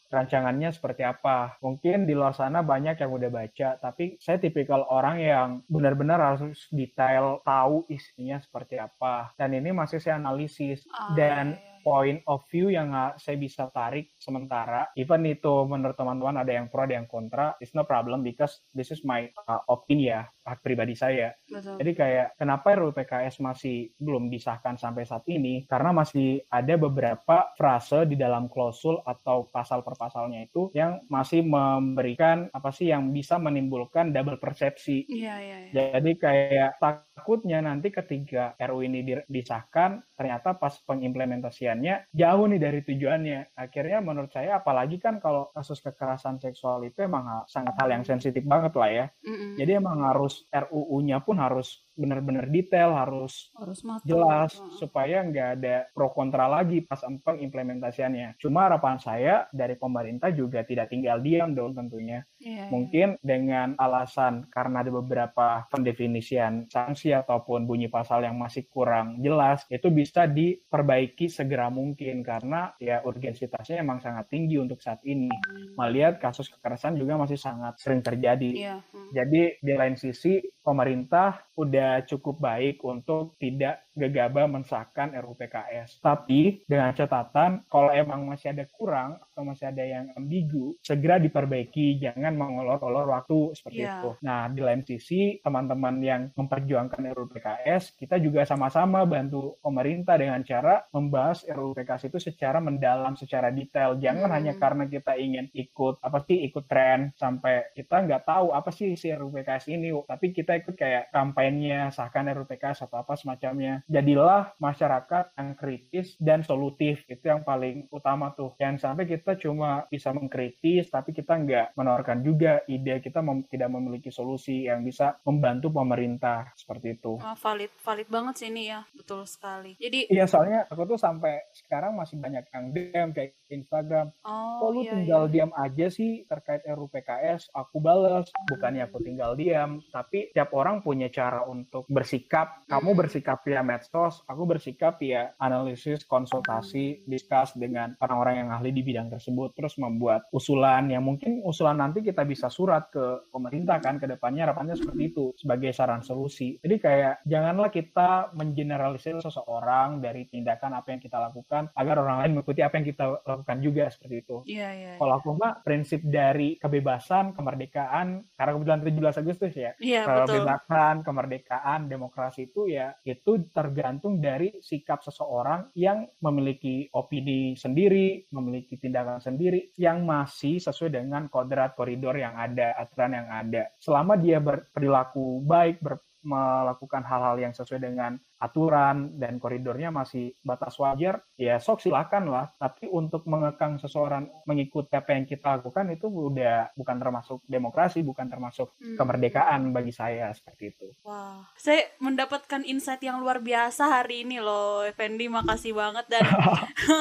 rancangannya 0.07 0.71
seperti 0.71 1.03
apa. 1.03 1.59
Mungkin 1.61 2.07
di 2.07 2.13
luar 2.15 2.33
sana 2.33 2.63
banyak 2.63 2.99
yang 2.99 3.11
udah 3.11 3.29
baca, 3.31 3.69
tapi 3.79 4.17
saya 4.17 4.41
tipikal 4.41 4.87
orang 4.87 5.17
yang 5.19 5.47
benar-benar 5.67 6.19
harus 6.19 6.67
detail 6.71 7.43
tahu 7.43 7.87
isinya 7.91 8.39
seperti 8.39 8.79
apa. 8.79 9.35
Dan 9.35 9.55
ini 9.55 9.71
masih 9.75 9.99
saya 10.01 10.19
analisis. 10.19 10.87
Oh, 10.89 11.15
dan 11.15 11.55
iya 11.55 11.76
point 11.87 12.19
of 12.27 12.43
view 12.51 12.67
yang 12.67 12.91
saya 13.15 13.39
bisa 13.39 13.71
tarik 13.71 14.11
sementara 14.19 14.91
even 14.99 15.23
itu 15.23 15.63
menurut 15.63 15.95
teman-teman 15.95 16.43
ada 16.43 16.51
yang 16.51 16.67
pro 16.67 16.83
ada 16.83 16.99
yang 16.99 17.07
kontra 17.07 17.55
it's 17.63 17.71
no 17.71 17.87
problem 17.87 18.27
because 18.27 18.59
this 18.75 18.91
is 18.91 19.07
my 19.07 19.31
uh, 19.47 19.63
opinion 19.71 20.07
ya 20.07 20.21
hak 20.47 20.63
pribadi 20.63 20.95
saya 20.95 21.35
Betul. 21.43 21.75
jadi 21.83 21.91
kayak 21.91 22.27
kenapa 22.39 22.79
RUU 22.79 22.95
PKS 22.95 23.43
masih 23.43 23.91
belum 23.99 24.31
disahkan 24.31 24.79
sampai 24.79 25.03
saat 25.03 25.27
ini 25.27 25.67
karena 25.67 25.91
masih 25.91 26.39
ada 26.47 26.79
beberapa 26.79 27.51
frase 27.59 28.07
di 28.07 28.15
dalam 28.15 28.47
klausul 28.47 29.03
atau 29.03 29.51
pasal 29.51 29.83
per 29.83 29.99
pasalnya 29.99 30.47
itu 30.47 30.71
yang 30.71 31.03
masih 31.11 31.43
memberikan 31.43 32.47
apa 32.55 32.71
sih 32.71 32.87
yang 32.87 33.11
bisa 33.11 33.35
menimbulkan 33.35 34.15
double 34.15 34.39
persepsi 34.39 35.03
yeah, 35.11 35.39
yeah, 35.43 35.59
yeah. 35.75 35.99
jadi 35.99 36.11
kayak 36.15 36.69
takutnya 37.17 37.65
nanti 37.65 37.89
ketika 37.89 38.53
RUU 38.61 38.85
ini 38.85 39.01
disahkan 39.25 40.05
ternyata 40.13 40.53
pas 40.53 40.77
pengimplementasian 40.85 41.77
tujuannya 41.77 41.95
jauh 42.11 42.45
nih 42.49 42.59
dari 42.61 42.79
tujuannya. 42.83 43.39
Akhirnya 43.55 43.99
menurut 44.01 44.31
saya 44.33 44.59
apalagi 44.59 44.97
kan 44.97 45.21
kalau 45.21 45.53
kasus 45.53 45.79
kekerasan 45.79 46.41
seksual 46.41 46.83
itu 46.83 47.05
emang 47.05 47.45
sangat 47.45 47.77
hal 47.77 47.89
yang 47.93 48.03
sensitif 48.03 48.43
banget 48.43 48.73
lah 48.75 48.89
ya. 48.89 49.05
Mm 49.23 49.35
-mm. 49.35 49.51
Jadi 49.61 49.71
emang 49.77 49.97
harus 50.03 50.45
RUU-nya 50.49 51.21
pun 51.21 51.37
harus 51.39 51.86
benar-benar 51.97 52.45
detail 52.47 52.93
harus, 52.93 53.49
harus 53.57 53.81
matang. 53.81 54.05
jelas 54.05 54.53
supaya 54.77 55.25
nggak 55.25 55.49
ada 55.59 55.75
pro 55.91 56.13
kontra 56.13 56.45
lagi 56.45 56.85
pas 56.85 57.01
empeng 57.01 57.41
implementasiannya. 57.41 58.37
Cuma 58.37 58.69
harapan 58.69 59.01
saya 59.01 59.49
dari 59.49 59.73
pemerintah 59.73 60.29
juga 60.29 60.61
tidak 60.61 60.93
tinggal 60.93 61.19
diam 61.19 61.57
dong 61.57 61.73
tentunya. 61.73 62.21
Yeah, 62.37 62.69
iya. 62.69 62.71
Mungkin 62.71 63.07
yeah. 63.17 63.23
dengan 63.25 63.73
alasan 63.81 64.45
karena 64.53 64.85
ada 64.85 64.91
beberapa 64.93 65.65
pendefinisian 65.73 66.69
sanksi 66.69 67.17
ataupun 67.17 67.65
bunyi 67.65 67.89
pasal 67.89 68.21
yang 68.21 68.37
masih 68.37 68.69
kurang 68.69 69.17
jelas 69.25 69.65
itu 69.73 69.89
bisa 69.89 70.29
diperbaiki 70.29 71.27
segera 71.33 71.73
mungkin 71.73 72.21
karena 72.21 72.77
ya 72.77 73.01
urgensitasnya 73.01 73.81
emang 73.81 73.99
sangat 73.99 74.29
tinggi 74.29 74.61
untuk 74.61 74.77
saat 74.79 75.01
ini. 75.01 75.33
Melihat 75.73 76.21
kasus 76.21 76.53
kekerasan 76.53 76.93
juga 76.95 77.17
masih 77.17 77.41
sangat 77.41 77.81
sering 77.81 78.05
terjadi. 78.05 78.51
Yeah. 78.53 78.79
Hmm. 78.93 79.09
Jadi 79.17 79.57
di 79.57 79.73
lain 79.73 79.97
sisi 79.97 80.37
pemerintah 80.61 81.47
udah 81.57 81.86
cukup 82.03 82.35
baik 82.37 82.83
untuk 82.83 83.39
tidak 83.39 83.86
gegabah 83.97 84.45
mensahkan 84.45 85.17
RUU 85.17 85.35
PKS. 85.35 85.99
Tapi 85.99 86.63
dengan 86.69 86.93
catatan 86.93 87.65
kalau 87.65 87.89
emang 87.89 88.29
masih 88.29 88.53
ada 88.53 88.63
kurang 88.69 89.17
atau 89.17 89.41
masih 89.41 89.69
ada 89.73 89.83
yang 89.83 90.13
ambigu, 90.13 90.77
segera 90.85 91.17
diperbaiki, 91.17 91.97
jangan 91.97 92.37
mengolor-olor 92.37 93.09
waktu 93.09 93.57
seperti 93.57 93.81
yeah. 93.83 93.99
itu. 93.99 94.09
Nah, 94.21 94.47
di 94.53 94.61
lain 94.61 94.81
sisi 94.85 95.41
teman-teman 95.41 95.95
yang 95.99 96.21
memperjuangkan 96.37 97.01
RUU 97.13 97.27
PKS, 97.33 97.97
kita 97.97 98.21
juga 98.21 98.45
sama-sama 98.45 99.03
bantu 99.03 99.57
pemerintah 99.59 100.15
dengan 100.15 100.41
cara 100.45 100.85
membahas 100.93 101.43
RUU 101.49 101.73
PKS 101.73 102.13
itu 102.13 102.17
secara 102.21 102.61
mendalam, 102.61 103.17
secara 103.17 103.49
detail. 103.49 103.97
Jangan 103.97 104.29
hmm. 104.29 104.37
hanya 104.37 104.53
karena 104.55 104.83
kita 104.85 105.17
ingin 105.17 105.49
ikut 105.53 105.97
apa 106.05 106.21
sih 106.25 106.45
ikut 106.45 106.65
tren 106.69 107.11
sampai 107.17 107.73
kita 107.73 108.05
nggak 108.05 108.23
tahu 108.27 108.53
apa 108.53 108.69
sih 108.69 108.93
si 108.93 109.09
RUU 109.09 109.33
PKS 109.33 109.73
ini, 109.73 109.89
tapi 110.05 110.29
kita 110.29 110.53
ikut 110.61 110.77
kayak 110.77 111.09
kampanye 111.09 111.89
sahkan 111.89 112.29
RUU 112.33 112.45
PKS 112.45 112.85
atau 112.85 113.01
apa 113.01 113.17
semacamnya 113.17 113.81
jadilah 113.87 114.53
masyarakat 114.59 115.33
yang 115.39 115.55
kritis 115.55 116.19
dan 116.19 116.43
solutif. 116.43 117.01
Itu 117.07 117.31
yang 117.31 117.41
paling 117.41 117.87
utama 117.89 118.35
tuh. 118.35 118.53
Jangan 118.59 118.77
sampai 118.77 119.07
kita 119.07 119.39
cuma 119.39 119.87
bisa 119.87 120.11
mengkritis 120.11 120.91
tapi 120.91 121.15
kita 121.15 121.39
nggak 121.39 121.67
menawarkan 121.73 122.21
juga 122.21 122.61
ide. 122.67 122.99
Kita 122.99 123.23
mem 123.23 123.47
tidak 123.47 123.71
memiliki 123.71 124.11
solusi 124.11 124.67
yang 124.67 124.83
bisa 124.83 125.17
membantu 125.23 125.71
pemerintah. 125.71 126.51
Seperti 126.53 126.99
itu. 126.99 127.17
Oh, 127.17 127.35
valid 127.39 127.71
valid 127.81 128.07
banget 128.11 128.33
sih 128.43 128.47
ini 128.51 128.63
ya. 128.69 128.83
Betul 128.91 129.23
sekali. 129.25 129.79
Jadi 129.79 130.11
iya 130.11 130.27
soalnya 130.27 130.67
aku 130.67 130.83
tuh 130.83 130.99
sampai 130.99 131.47
sekarang 131.55 131.95
masih 131.95 132.19
banyak 132.19 132.45
yang 132.51 132.65
DM 132.75 133.09
kayak 133.15 133.31
Instagram. 133.47 134.11
Oh, 134.27 134.67
kok 134.67 134.69
lu 134.75 134.81
iya, 134.83 134.91
tinggal 134.93 135.23
iya. 135.27 135.31
diam 135.31 135.51
aja 135.55 135.87
sih 135.87 136.27
terkait 136.27 136.67
RUU 136.67 136.91
PKS 136.91 137.55
aku 137.55 137.79
balas 137.79 138.27
bukannya 138.51 138.83
aku 138.83 138.99
tinggal 138.99 139.39
diam 139.39 139.79
tapi 139.87 140.35
tiap 140.35 140.51
orang 140.51 140.83
punya 140.83 141.07
cara 141.07 141.47
untuk 141.47 141.87
bersikap. 141.87 142.67
Kamu 142.67 142.91
bersikap 142.91 143.39
ya 143.47 143.63
medsos, 143.77 144.25
aku 144.25 144.49
bersikap 144.49 144.97
ya 145.05 145.37
analisis, 145.37 146.01
konsultasi, 146.09 147.05
diskus 147.05 147.53
dengan 147.53 147.93
orang-orang 148.01 148.41
yang 148.41 148.49
ahli 148.49 148.73
di 148.73 148.81
bidang 148.81 149.13
tersebut, 149.13 149.53
terus 149.53 149.77
membuat 149.77 150.25
usulan 150.33 150.89
yang 150.89 151.05
mungkin 151.05 151.45
usulan 151.45 151.77
nanti 151.77 152.01
kita 152.01 152.25
bisa 152.25 152.49
surat 152.49 152.89
ke 152.89 153.29
pemerintah 153.29 153.77
kan 153.77 154.01
ke 154.01 154.09
depannya 154.09 154.49
harapannya 154.49 154.73
seperti 154.73 155.13
itu 155.13 155.25
sebagai 155.37 155.69
saran 155.77 156.01
solusi. 156.01 156.57
Jadi 156.57 156.75
kayak 156.81 157.21
janganlah 157.29 157.69
kita 157.69 158.33
mengeneralisir 158.33 159.21
seseorang 159.21 160.01
dari 160.01 160.25
tindakan 160.25 160.81
apa 160.81 160.97
yang 160.97 161.01
kita 161.03 161.21
lakukan 161.21 161.69
agar 161.77 162.01
orang 162.01 162.25
lain 162.25 162.31
mengikuti 162.39 162.65
apa 162.65 162.81
yang 162.81 162.87
kita 162.89 163.05
lakukan 163.21 163.57
juga 163.61 163.85
seperti 163.93 164.15
itu. 164.25 164.37
Iya, 164.49 164.69
iya. 164.73 164.91
Kalau 164.97 165.13
aku 165.21 165.37
mah 165.37 165.61
prinsip 165.61 166.01
dari 166.01 166.57
kebebasan, 166.57 167.37
kemerdekaan, 167.37 168.25
karena 168.33 168.51
kebetulan 168.57 168.81
17 168.81 169.21
Agustus 169.21 169.53
ya. 169.53 169.71
Iya, 169.77 170.01
kebebasan, 170.07 171.05
kemerdekaan, 171.05 171.91
demokrasi 171.91 172.49
itu 172.49 172.71
ya 172.71 172.95
itu 173.03 173.43
ter 173.51 173.66
tergantung 173.67 174.23
dari 174.23 174.55
sikap 174.63 175.03
seseorang 175.03 175.75
yang 175.75 176.07
memiliki 176.23 176.87
opini 176.95 177.51
sendiri, 177.59 178.31
memiliki 178.31 178.79
tindakan 178.79 179.19
sendiri 179.19 179.75
yang 179.75 180.07
masih 180.07 180.63
sesuai 180.63 180.95
dengan 180.95 181.27
kodrat 181.27 181.75
koridor 181.75 182.15
yang 182.15 182.39
ada, 182.39 182.79
aturan 182.79 183.11
yang 183.11 183.27
ada. 183.27 183.75
Selama 183.75 184.15
dia 184.15 184.39
berperilaku 184.39 185.43
baik, 185.43 185.83
ber, 185.83 185.99
melakukan 186.23 187.03
hal-hal 187.07 187.35
yang 187.39 187.53
sesuai 187.55 187.79
dengan 187.83 188.19
aturan 188.37 189.17
dan 189.17 189.41
koridornya 189.41 189.89
masih 189.89 190.37
batas 190.45 190.77
wajar, 190.77 191.25
ya 191.33 191.57
sok 191.57 191.81
silakan 191.81 192.29
lah. 192.29 192.45
Tapi 192.57 192.85
untuk 192.89 193.25
mengekang 193.25 193.81
seseorang 193.81 194.29
mengikuti 194.45 194.93
apa 194.93 195.17
yang 195.17 195.25
kita 195.25 195.57
lakukan 195.57 195.89
itu 195.89 196.05
udah 196.05 196.71
bukan 196.77 196.97
termasuk 197.01 197.39
demokrasi, 197.49 198.05
bukan 198.05 198.29
termasuk 198.29 198.77
hmm. 198.77 198.97
kemerdekaan 198.97 199.73
bagi 199.73 199.89
saya 199.89 200.29
seperti 200.37 200.77
itu. 200.77 200.87
Wah, 201.01 201.49
saya 201.57 201.89
mendapatkan 201.97 202.61
insight 202.65 203.01
yang 203.01 203.17
luar 203.17 203.41
biasa 203.41 203.89
hari 203.89 204.21
ini 204.25 204.37
loh, 204.37 204.85
Effendi. 204.85 205.25
Makasih 205.27 205.73
banget 205.75 206.05
dan 206.07 206.23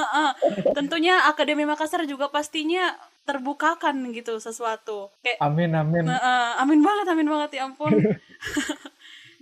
tentunya 0.77 1.29
Akademi 1.29 1.69
Makassar 1.69 2.03
juga 2.09 2.33
pastinya 2.33 2.97
terbukakan 3.27 4.15
gitu 4.15 4.39
sesuatu. 4.39 5.11
Kayak 5.21 5.39
Amin 5.43 5.75
amin. 5.75 6.07
Uh, 6.07 6.53
amin 6.63 6.81
banget, 6.81 7.07
amin 7.11 7.29
banget 7.29 7.51
ya 7.59 7.67
ampun. 7.67 7.93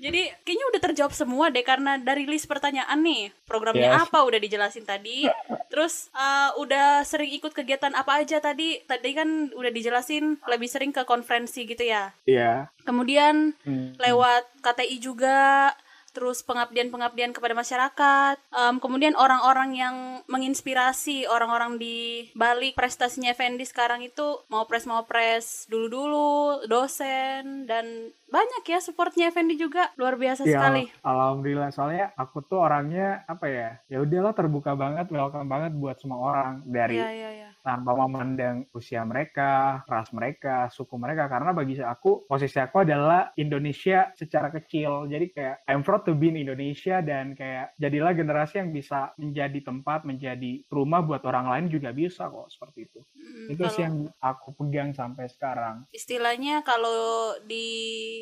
Jadi 0.04 0.28
kayaknya 0.44 0.66
udah 0.68 0.82
terjawab 0.84 1.12
semua 1.16 1.48
deh 1.48 1.64
karena 1.64 1.96
dari 1.96 2.28
list 2.28 2.44
pertanyaan 2.44 3.00
nih 3.00 3.32
programnya 3.48 3.88
yes. 3.88 4.00
apa 4.04 4.20
udah 4.20 4.36
dijelasin 4.36 4.84
tadi. 4.84 5.24
Terus 5.72 6.12
uh, 6.12 6.52
udah 6.60 7.00
sering 7.08 7.32
ikut 7.32 7.56
kegiatan 7.56 7.96
apa 7.96 8.20
aja 8.20 8.36
tadi? 8.36 8.84
Tadi 8.84 9.10
kan 9.16 9.48
udah 9.56 9.72
dijelasin 9.72 10.44
lebih 10.44 10.68
sering 10.68 10.92
ke 10.92 11.08
konferensi 11.08 11.64
gitu 11.64 11.88
ya. 11.88 12.12
Iya. 12.28 12.68
Yeah. 12.68 12.84
Kemudian 12.84 13.56
hmm. 13.64 13.96
lewat 13.96 14.44
KTI 14.60 15.00
juga 15.00 15.72
terus 16.14 16.46
pengabdian-pengabdian 16.46 17.34
kepada 17.34 17.58
masyarakat, 17.58 18.38
um, 18.54 18.78
kemudian 18.78 19.18
orang-orang 19.18 19.74
yang 19.74 19.96
menginspirasi 20.30 21.26
orang-orang 21.26 21.74
di 21.76 22.30
balik 22.38 22.78
prestasinya 22.78 23.34
Fendi 23.34 23.66
sekarang 23.66 24.06
itu 24.06 24.46
mau 24.46 24.62
pres 24.70 24.86
mau 24.86 25.02
pres 25.02 25.66
dulu-dulu, 25.66 26.62
dosen 26.70 27.66
dan 27.66 28.14
banyak 28.34 28.62
ya 28.66 28.78
supportnya 28.82 29.30
Effendi 29.30 29.54
juga 29.54 29.94
luar 29.94 30.18
biasa 30.18 30.42
ya, 30.42 30.58
sekali. 30.58 30.90
Alhamdulillah 31.06 31.70
soalnya 31.70 32.10
aku 32.18 32.42
tuh 32.42 32.58
orangnya 32.66 33.22
apa 33.30 33.46
ya 33.46 33.70
ya 33.86 34.02
udahlah 34.02 34.34
terbuka 34.34 34.74
banget 34.74 35.06
welcome 35.14 35.46
banget 35.46 35.70
buat 35.78 35.94
semua 36.02 36.18
orang 36.18 36.66
dari 36.66 36.98
ya, 36.98 37.10
ya, 37.14 37.30
ya. 37.46 37.48
tanpa 37.62 37.94
memandang 37.94 38.66
usia 38.74 39.06
mereka, 39.06 39.86
ras 39.86 40.10
mereka, 40.10 40.66
suku 40.74 40.98
mereka 40.98 41.30
karena 41.30 41.54
bagi 41.54 41.78
aku 41.78 42.26
posisi 42.26 42.58
aku 42.58 42.82
adalah 42.82 43.30
Indonesia 43.38 44.10
secara 44.18 44.50
kecil 44.50 45.06
jadi 45.06 45.26
kayak 45.30 45.56
I'm 45.70 45.86
proud 45.86 46.02
to 46.10 46.18
be 46.18 46.34
in 46.34 46.42
Indonesia 46.42 46.98
dan 47.06 47.38
kayak 47.38 47.78
jadilah 47.78 48.18
generasi 48.18 48.58
yang 48.58 48.74
bisa 48.74 49.14
menjadi 49.14 49.62
tempat 49.62 50.02
menjadi 50.02 50.66
rumah 50.66 51.06
buat 51.06 51.22
orang 51.22 51.46
lain 51.54 51.66
juga 51.70 51.94
bisa 51.94 52.26
kok 52.26 52.50
seperti 52.50 52.90
itu. 52.90 53.00
Mm-mm. 53.34 53.50
Itu 53.50 53.66
sih 53.68 53.82
yang 53.82 53.96
aku 54.22 54.54
pegang 54.54 54.94
sampai 54.94 55.26
sekarang. 55.26 55.82
istilahnya 55.90 56.62
kalau 56.62 57.34
di 57.42 57.66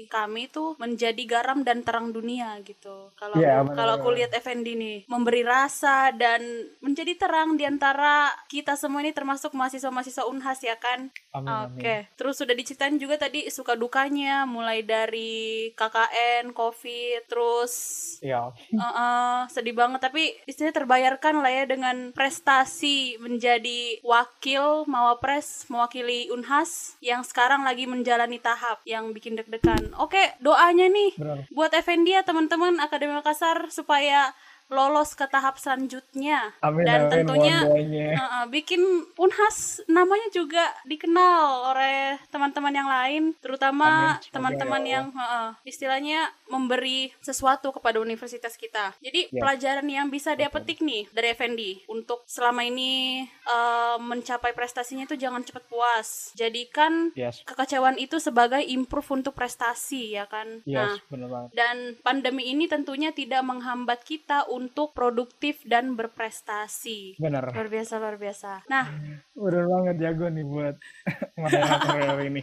kami 0.09 0.48
tuh 0.48 0.72
menjadi 0.77 1.20
garam 1.29 1.61
dan 1.61 1.85
terang 1.85 2.11
dunia 2.11 2.57
gitu. 2.62 3.12
Kalau 3.14 3.37
aku- 3.37 3.77
kalau 3.77 3.92
aku 3.94 4.09
lihat 4.11 4.33
Effendi 4.33 4.73
nih 4.73 4.98
memberi 5.04 5.44
rasa 5.44 6.10
dan 6.13 6.40
menjadi 6.81 7.13
terang 7.19 7.54
di 7.54 7.65
antara 7.65 8.33
kita 8.48 8.73
semua 8.75 9.00
ini 9.00 9.13
termasuk 9.13 9.52
mahasiswa-mahasiswa 9.52 10.25
Unhas 10.25 10.60
ya 10.60 10.77
kan. 10.77 11.13
Amin, 11.31 11.48
Oke, 11.77 11.94
amin. 12.00 12.13
terus 12.15 12.37
sudah 12.37 12.52
diceritain 12.52 12.96
juga 12.96 13.17
tadi 13.17 13.48
suka 13.48 13.73
dukanya 13.75 14.44
mulai 14.44 14.81
dari 14.81 15.33
KKN, 15.73 16.52
COVID, 16.52 17.21
terus 17.27 17.73
Iya. 18.21 18.48
Uh-uh, 18.73 19.48
sedih 19.48 19.75
banget 19.75 20.00
tapi 20.00 20.33
istilahnya 20.46 20.79
terbayarkan 20.79 21.42
lah 21.42 21.52
ya 21.52 21.65
dengan 21.67 22.13
prestasi 22.13 23.19
menjadi 23.19 23.98
wakil 24.00 24.87
mawapres 25.03 25.67
mewakili 25.67 26.31
Unhas 26.31 26.94
yang 27.03 27.27
sekarang 27.27 27.67
lagi 27.67 27.90
menjalani 27.90 28.38
tahap 28.38 28.79
yang 28.87 29.11
bikin 29.11 29.35
deg-degan. 29.35 29.90
Oke, 29.98 30.23
doanya 30.38 30.87
nih 30.87 31.19
Benar. 31.19 31.38
buat 31.50 31.75
Effendi 31.75 32.15
ya 32.15 32.23
teman-teman 32.23 32.79
Akademi 32.79 33.19
Makassar 33.19 33.67
supaya 33.75 34.31
lolos 34.73 35.12
ke 35.12 35.29
tahap 35.29 35.60
selanjutnya 35.60 36.56
Amin, 36.58 36.83
dan 36.83 37.06
amin. 37.06 37.12
tentunya 37.12 37.56
uh-uh, 37.62 38.44
bikin 38.48 38.81
Unhas 39.14 39.85
namanya 39.87 40.27
juga 40.33 40.64
dikenal 40.83 41.70
oleh 41.70 42.16
teman-teman 42.33 42.73
yang 42.73 42.88
lain 42.88 43.23
terutama 43.38 44.16
semoga 44.16 44.33
teman-teman 44.33 44.83
ya 44.83 44.90
yang 44.92 45.06
uh-uh, 45.12 45.48
istilahnya 45.62 46.20
memberi 46.48 47.12
sesuatu 47.20 47.68
kepada 47.70 47.98
universitas 47.98 48.56
kita 48.56 48.96
jadi 48.98 49.20
Ya. 49.29 49.38
pelajaran 49.38 49.87
yang 49.87 50.08
bisa 50.08 50.33
dia 50.33 50.48
petik 50.48 50.81
nih 50.81 51.04
dari 51.12 51.31
Effendi 51.31 51.85
untuk 51.87 52.25
selama 52.25 52.64
ini 52.64 53.23
uh, 53.44 53.96
mencapai 53.98 54.52
prestasinya 54.52 55.04
itu 55.04 55.16
jangan 55.16 55.44
cepat 55.44 55.68
puas 55.68 56.33
jadikan 56.33 57.12
Yes. 57.12 57.44
kekecewaan 57.44 57.96
itu 57.96 58.16
sebagai 58.16 58.64
improve 58.64 59.08
untuk 59.12 59.37
prestasi 59.37 60.16
ya 60.16 60.25
kan 60.25 60.64
nah 60.64 60.96
Yes, 60.96 61.04
banget. 61.10 61.48
dan 61.52 61.77
pandemi 62.00 62.48
ini 62.48 62.64
tentunya 62.66 63.12
tidak 63.12 63.44
menghambat 63.44 64.00
kita 64.02 64.48
untuk 64.48 64.62
produktif 64.71 65.65
dan 65.67 65.98
berprestasi. 65.98 67.19
Benar. 67.19 67.50
Luar 67.50 67.69
biasa, 67.73 67.98
luar 67.98 68.17
biasa. 68.21 68.63
Nah, 68.71 68.87
Benar 69.35 69.65
banget 69.67 69.96
jago 69.98 70.27
nih 70.31 70.46
buat 70.46 70.77
moderator 71.40 72.21
ini. 72.23 72.42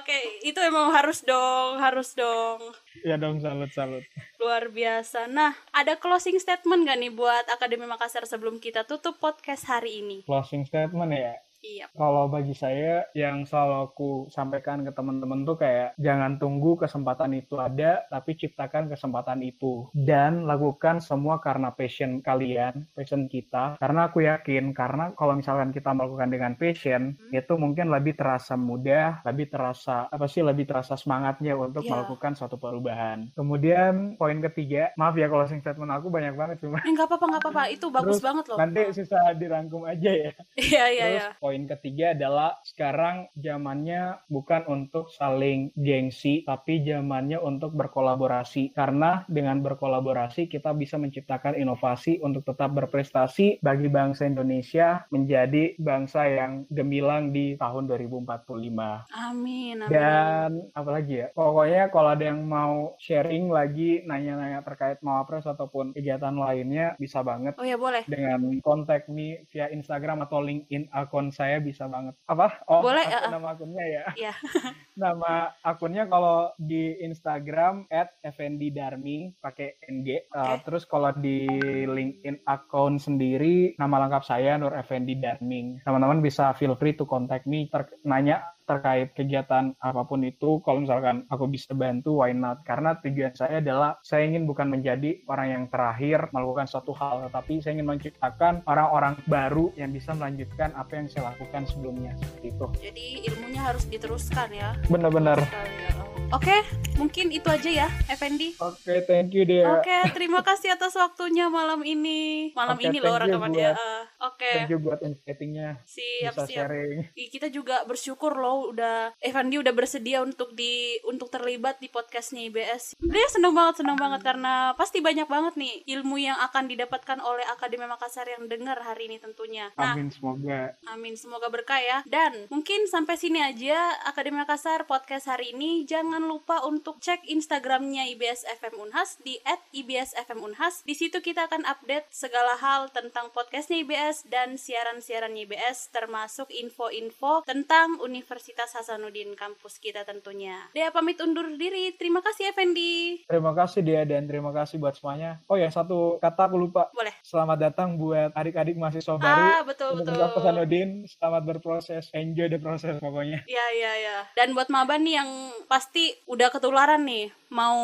oke, 0.00 0.18
itu 0.40 0.56
emang 0.56 0.88
harus 0.92 1.20
dong, 1.20 1.76
harus 1.76 2.16
dong. 2.16 2.60
Ya 3.04 3.20
dong, 3.20 3.40
salut, 3.44 3.68
salut. 3.76 4.04
Luar 4.40 4.72
biasa. 4.72 5.28
Nah, 5.28 5.52
ada 5.70 6.00
closing 6.00 6.40
statement 6.40 6.88
gak 6.88 6.96
nih 6.96 7.12
buat 7.12 7.44
Akademi 7.52 7.84
Makassar 7.84 8.24
sebelum 8.24 8.56
kita 8.56 8.88
tutup 8.88 9.20
podcast 9.20 9.68
hari 9.68 10.00
ini? 10.00 10.24
Closing 10.24 10.64
statement 10.64 11.12
ya. 11.12 11.36
Iya. 11.64 11.88
Kalau 11.90 12.28
bagi 12.28 12.52
saya 12.52 13.08
yang 13.16 13.48
selalu 13.48 13.74
aku 13.88 14.10
sampaikan 14.28 14.84
ke 14.84 14.92
teman-teman 14.92 15.42
tuh 15.42 15.56
kayak 15.56 15.96
jangan 15.96 16.36
tunggu 16.36 16.76
kesempatan 16.76 17.32
itu 17.32 17.56
ada, 17.56 18.04
tapi 18.06 18.36
ciptakan 18.36 18.92
kesempatan 18.92 19.40
itu 19.40 19.88
dan 19.96 20.44
lakukan 20.44 21.00
semua 21.00 21.40
karena 21.40 21.72
passion 21.72 22.20
kalian, 22.20 22.84
passion 22.92 23.24
kita. 23.26 23.80
Karena 23.80 24.06
aku 24.06 24.20
yakin 24.22 24.76
karena 24.76 25.16
kalau 25.16 25.32
misalkan 25.32 25.72
kita 25.72 25.90
melakukan 25.90 26.28
dengan 26.28 26.52
passion, 26.54 27.16
Hmm. 27.16 27.32
itu 27.32 27.52
mungkin 27.56 27.88
lebih 27.88 28.12
terasa 28.14 28.54
mudah, 28.54 29.24
lebih 29.24 29.48
terasa 29.48 30.04
apa 30.06 30.26
sih 30.26 30.44
lebih 30.44 30.66
terasa 30.66 30.94
semangatnya 30.94 31.56
untuk 31.56 31.80
Iya. 31.80 31.90
melakukan 31.96 32.32
suatu 32.34 32.60
perubahan. 32.60 33.32
Kemudian 33.32 34.16
poin 34.16 34.36
ketiga, 34.42 34.92
maaf 34.94 35.14
ya 35.14 35.26
closing 35.26 35.58
statement 35.58 35.88
aku 35.90 36.10
banyak 36.10 36.34
banget 36.34 36.56
cuma 36.60 36.76
Eh, 36.78 36.92
nggak 36.92 37.08
apa-apa, 37.08 37.24
nggak 37.24 37.42
apa-apa. 37.42 37.62
Itu 37.70 37.86
bagus 37.88 38.18
Terus 38.18 38.22
banget 38.22 38.44
loh. 38.46 38.58
nanti 38.58 38.80
sisa 38.92 39.18
dirangkum 39.32 39.86
aja 39.86 40.10
ya. 40.12 40.32
Iya, 40.74 40.84
iya, 40.90 41.06
iya. 41.08 41.26
poin 41.38 41.53
ketiga 41.70 42.10
adalah 42.10 42.58
sekarang 42.66 43.30
zamannya 43.38 44.18
bukan 44.26 44.66
untuk 44.66 45.06
saling 45.14 45.70
gengsi, 45.78 46.42
tapi 46.42 46.82
zamannya 46.82 47.38
untuk 47.38 47.70
berkolaborasi. 47.78 48.74
Karena 48.74 49.22
dengan 49.30 49.62
berkolaborasi 49.62 50.50
kita 50.50 50.74
bisa 50.74 50.98
menciptakan 50.98 51.54
inovasi 51.54 52.18
untuk 52.18 52.42
tetap 52.42 52.74
berprestasi 52.74 53.62
bagi 53.62 53.86
bangsa 53.86 54.26
Indonesia 54.26 55.06
menjadi 55.14 55.78
bangsa 55.78 56.26
yang 56.26 56.66
gemilang 56.66 57.30
di 57.30 57.54
tahun 57.54 57.86
2045. 57.86 59.06
Amin, 59.14 59.78
amin. 59.84 59.90
Dan 59.92 60.50
apalagi 60.74 61.22
ya, 61.22 61.28
pokoknya 61.30 61.94
kalau 61.94 62.10
ada 62.10 62.24
yang 62.26 62.42
mau 62.42 62.98
sharing 62.98 63.46
lagi, 63.52 64.02
nanya-nanya 64.02 64.66
terkait 64.66 64.98
Mawapres 65.04 65.46
ataupun 65.46 65.94
kegiatan 65.94 66.34
lainnya, 66.34 66.98
bisa 66.98 67.22
banget 67.22 67.54
Oh 67.60 67.66
ya, 67.66 67.76
boleh. 67.76 68.02
dengan 68.08 68.40
kontak 68.64 69.06
me 69.12 69.44
via 69.52 69.68
Instagram 69.68 70.24
atau 70.24 70.40
LinkedIn 70.40 70.88
akun 70.88 71.28
saya 71.28 71.43
bisa 71.60 71.86
banget. 71.90 72.14
Apa? 72.26 72.64
Oh, 72.70 72.80
Boleh, 72.84 73.04
akun 73.04 73.16
uh-uh. 73.18 73.32
nama 73.32 73.48
akunnya 73.56 73.84
ya. 73.84 74.04
Iya. 74.14 74.32
nama 75.04 75.32
akunnya 75.60 76.04
kalau 76.06 76.50
di 76.56 76.96
Instagram 77.02 77.86
@fndarming 78.22 79.38
pakai 79.38 79.80
NG. 79.90 80.28
Uh, 80.30 80.56
Oke. 80.58 80.68
terus 80.68 80.84
kalau 80.88 81.10
di 81.14 81.46
LinkedIn 81.84 82.44
akun 82.46 82.96
sendiri 82.96 83.76
nama 83.76 84.06
lengkap 84.06 84.22
saya 84.24 84.56
Nur 84.56 84.74
Effendi 84.74 85.18
Darming. 85.18 85.82
Teman-teman 85.84 86.24
bisa 86.24 86.54
feel 86.56 86.78
free 86.78 86.96
to 86.96 87.04
contact 87.04 87.44
me 87.44 87.68
ter- 87.68 88.00
nanya 88.06 88.54
terkait 88.64 89.12
kegiatan 89.12 89.76
apa 89.76 90.02
pun 90.08 90.24
itu 90.24 90.60
kalau 90.64 90.80
misalkan 90.84 91.28
aku 91.28 91.44
bisa 91.48 91.76
bantu 91.76 92.24
why 92.24 92.32
not 92.32 92.64
karena 92.64 92.96
tujuan 93.04 93.32
saya 93.36 93.60
adalah 93.60 94.00
saya 94.00 94.24
ingin 94.24 94.48
bukan 94.48 94.72
menjadi 94.72 95.20
orang 95.28 95.48
yang 95.48 95.64
terakhir 95.68 96.32
melakukan 96.32 96.64
suatu 96.64 96.96
hal 96.96 97.28
tetapi 97.28 97.60
saya 97.60 97.76
ingin 97.76 97.88
menciptakan 97.92 98.64
orang-orang 98.64 99.20
baru 99.28 99.68
yang 99.76 99.92
bisa 99.92 100.16
melanjutkan 100.16 100.72
apa 100.74 100.96
yang 100.96 101.06
saya 101.12 101.32
lakukan 101.36 101.68
sebelumnya 101.68 102.16
seperti 102.16 102.46
itu 102.52 102.66
Jadi 102.80 103.06
ilmunya 103.28 103.60
harus 103.60 103.84
diteruskan 103.88 104.48
ya. 104.52 104.70
benar-benar 104.88 105.38
ya. 105.38 106.13
Oke, 106.34 106.66
mungkin 106.98 107.30
itu 107.30 107.46
aja 107.46 107.86
ya, 107.86 107.88
Effendi. 108.10 108.58
oke 108.58 109.06
thank 109.06 109.30
you 109.30 109.46
deh 109.46 109.62
Oke, 109.62 110.10
terima 110.10 110.42
kasih 110.42 110.74
atas 110.74 110.98
waktunya 110.98 111.46
malam 111.46 111.78
ini. 111.86 112.50
Malam 112.58 112.74
Oke, 112.74 112.90
ini 112.90 112.98
loh 112.98 113.14
rekamannya. 113.14 113.70
Eh, 113.70 114.02
Oke, 114.18 114.50
thank 114.50 114.74
you 114.74 114.82
buat 114.82 114.98
invitingnya 115.06 115.78
siap 115.86 116.34
bisa 116.34 116.50
siap. 116.50 116.66
sharing 116.66 117.06
Kita 117.14 117.54
juga 117.54 117.86
bersyukur 117.86 118.34
loh 118.34 118.74
udah 118.74 119.14
Evandy 119.22 119.62
udah 119.62 119.70
bersedia 119.70 120.26
untuk 120.26 120.58
di 120.58 120.98
untuk 121.06 121.30
terlibat 121.30 121.78
di 121.78 121.86
podcastnya 121.86 122.50
IBS. 122.50 122.98
Dia 122.98 123.26
seneng 123.30 123.54
banget 123.54 123.86
seneng 123.86 123.94
banget 123.94 124.26
karena 124.26 124.74
pasti 124.74 124.98
banyak 124.98 125.30
banget 125.30 125.54
nih 125.54 125.86
ilmu 125.86 126.18
yang 126.18 126.34
akan 126.50 126.66
didapatkan 126.66 127.22
oleh 127.22 127.46
Akademi 127.46 127.86
Makassar 127.86 128.26
yang 128.26 128.50
dengar 128.50 128.82
hari 128.82 129.06
ini 129.06 129.22
tentunya. 129.22 129.70
Nah, 129.78 129.94
amin 129.94 130.10
semoga 130.10 130.74
Amin, 130.90 131.14
semoga 131.14 131.46
berkah 131.46 131.78
ya. 131.78 132.02
Dan 132.10 132.50
mungkin 132.50 132.90
sampai 132.90 133.14
sini 133.14 133.38
aja 133.38 134.02
Akademi 134.02 134.42
Makassar 134.42 134.82
podcast 134.90 135.30
hari 135.30 135.54
ini. 135.54 135.86
Jangan 135.86 136.23
lupa 136.24 136.64
untuk 136.64 136.98
cek 136.98 137.28
Instagramnya 137.28 138.08
IBS 138.10 138.44
FM 138.58 138.80
Unhas 138.80 139.16
di 139.20 139.36
@ibsfm 139.72 140.40
Unhas. 140.40 140.82
Di 140.82 140.92
situ 140.92 141.20
kita 141.20 141.46
akan 141.46 141.64
update 141.64 142.08
segala 142.10 142.56
hal 142.56 142.88
tentang 142.90 143.30
podcastnya 143.30 143.80
IBS 143.80 144.26
dan 144.26 144.56
siaran-siaran 144.56 145.32
IBS 145.34 145.88
termasuk 145.90 146.50
info-info 146.50 147.44
tentang 147.44 148.00
Universitas 148.00 148.74
Hasanuddin 148.74 149.32
kampus 149.34 149.78
kita 149.78 150.02
tentunya. 150.02 150.68
Dea 150.72 150.90
pamit 150.90 151.20
undur 151.20 151.46
diri. 151.54 151.94
Terima 151.94 152.20
kasih 152.20 152.50
Effendi. 152.50 153.22
terima 153.24 153.54
kasih 153.54 153.80
dia 153.80 154.02
dan 154.04 154.26
terima 154.26 154.50
kasih 154.50 154.76
buat 154.76 154.94
semuanya 154.94 155.40
oh 155.48 155.56
ya 155.56 155.68
satu 155.68 156.18
kata 156.18 156.46
aku 156.46 156.56
lupa 156.58 156.90
Boleh. 156.92 157.12
selamat 157.24 157.58
datang 157.60 157.96
buat 157.96 158.30
adik-adik 158.32 158.76
mahasiswa 158.76 159.16
baru 159.16 159.42
Ah, 159.44 159.60
betul 159.64 159.96
betul. 159.96 160.14
Hasanuddin, 160.14 161.08
selamat 161.08 161.42
berproses, 161.46 162.12
enjoy 162.12 162.48
the 162.48 162.58
process 162.58 162.98
pokoknya. 162.98 163.46
Ya 163.48 163.66
ya 163.72 163.92
ya. 163.96 164.16
Dan 164.34 164.52
buat 164.52 164.68
maba 164.68 164.98
nih 164.98 165.16
yang 165.16 165.30
pasti 165.64 166.03
udah 166.26 166.48
ketularan 166.50 167.02
nih, 167.06 167.32
mau 167.48 167.78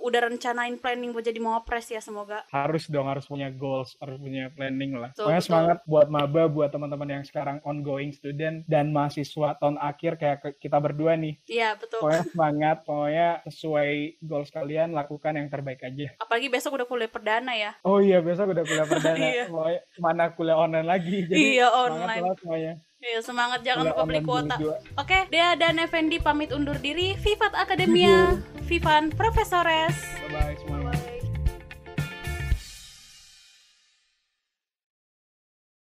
udah 0.00 0.32
rencanain 0.32 0.80
planning 0.80 1.12
buat 1.12 1.22
jadi 1.26 1.36
mawapres 1.36 1.92
ya 1.92 2.00
semoga. 2.00 2.42
Harus 2.48 2.88
dong, 2.88 3.06
harus 3.06 3.28
punya 3.28 3.52
goals, 3.52 3.94
harus 4.00 4.16
punya 4.16 4.48
planning 4.54 4.96
lah. 4.96 5.10
Betul, 5.12 5.28
pokoknya 5.28 5.40
betul. 5.42 5.50
semangat 5.52 5.78
buat 5.84 6.08
maba, 6.08 6.42
buat 6.48 6.70
teman-teman 6.72 7.20
yang 7.20 7.24
sekarang 7.28 7.60
ongoing 7.62 8.10
student 8.16 8.64
dan 8.64 8.90
mahasiswa 8.90 9.60
tahun 9.60 9.76
akhir 9.76 10.12
kayak 10.16 10.38
kita 10.56 10.78
berdua 10.80 11.14
nih. 11.20 11.34
Iya 11.46 11.76
betul. 11.76 12.00
Pokoknya 12.00 12.24
semangat, 12.32 12.76
pokoknya 12.88 13.28
sesuai 13.46 13.90
goals 14.24 14.50
kalian, 14.50 14.88
lakukan 14.96 15.32
yang 15.36 15.48
terbaik 15.52 15.84
aja. 15.84 16.16
Apalagi 16.16 16.48
besok 16.48 16.80
udah 16.80 16.86
kuliah 16.88 17.10
perdana 17.12 17.52
ya. 17.52 17.76
Oh 17.84 18.00
iya, 18.00 18.24
besok 18.24 18.56
udah 18.56 18.64
kuliah 18.64 18.88
perdana. 18.88 19.18
Iya. 19.30 19.46
Pokoknya 19.52 19.80
mana 20.00 20.24
kuliah 20.34 20.58
online 20.58 20.88
lagi. 20.88 21.16
Jadi 21.28 21.60
Iya, 21.60 21.68
semangat 21.68 21.92
online. 21.92 22.22
lah 22.24 22.36
semuanya. 22.40 22.72
Iya 23.00 23.24
semangat 23.24 23.64
jangan 23.64 23.96
lupa 23.96 24.04
beli 24.04 24.20
online 24.20 24.28
kuota. 24.28 24.56
Oke, 25.00 25.24
Dea 25.32 25.56
dan 25.56 25.80
Effendi 25.80 26.20
pamit 26.20 26.52
undur 26.52 26.76
diri. 26.76 27.16
Vivat 27.16 27.56
Akademia, 27.56 28.36
Vivan 28.68 29.08
Profesores. 29.16 29.96
Bye-bye 30.28 30.60
semuanya. 30.60 31.09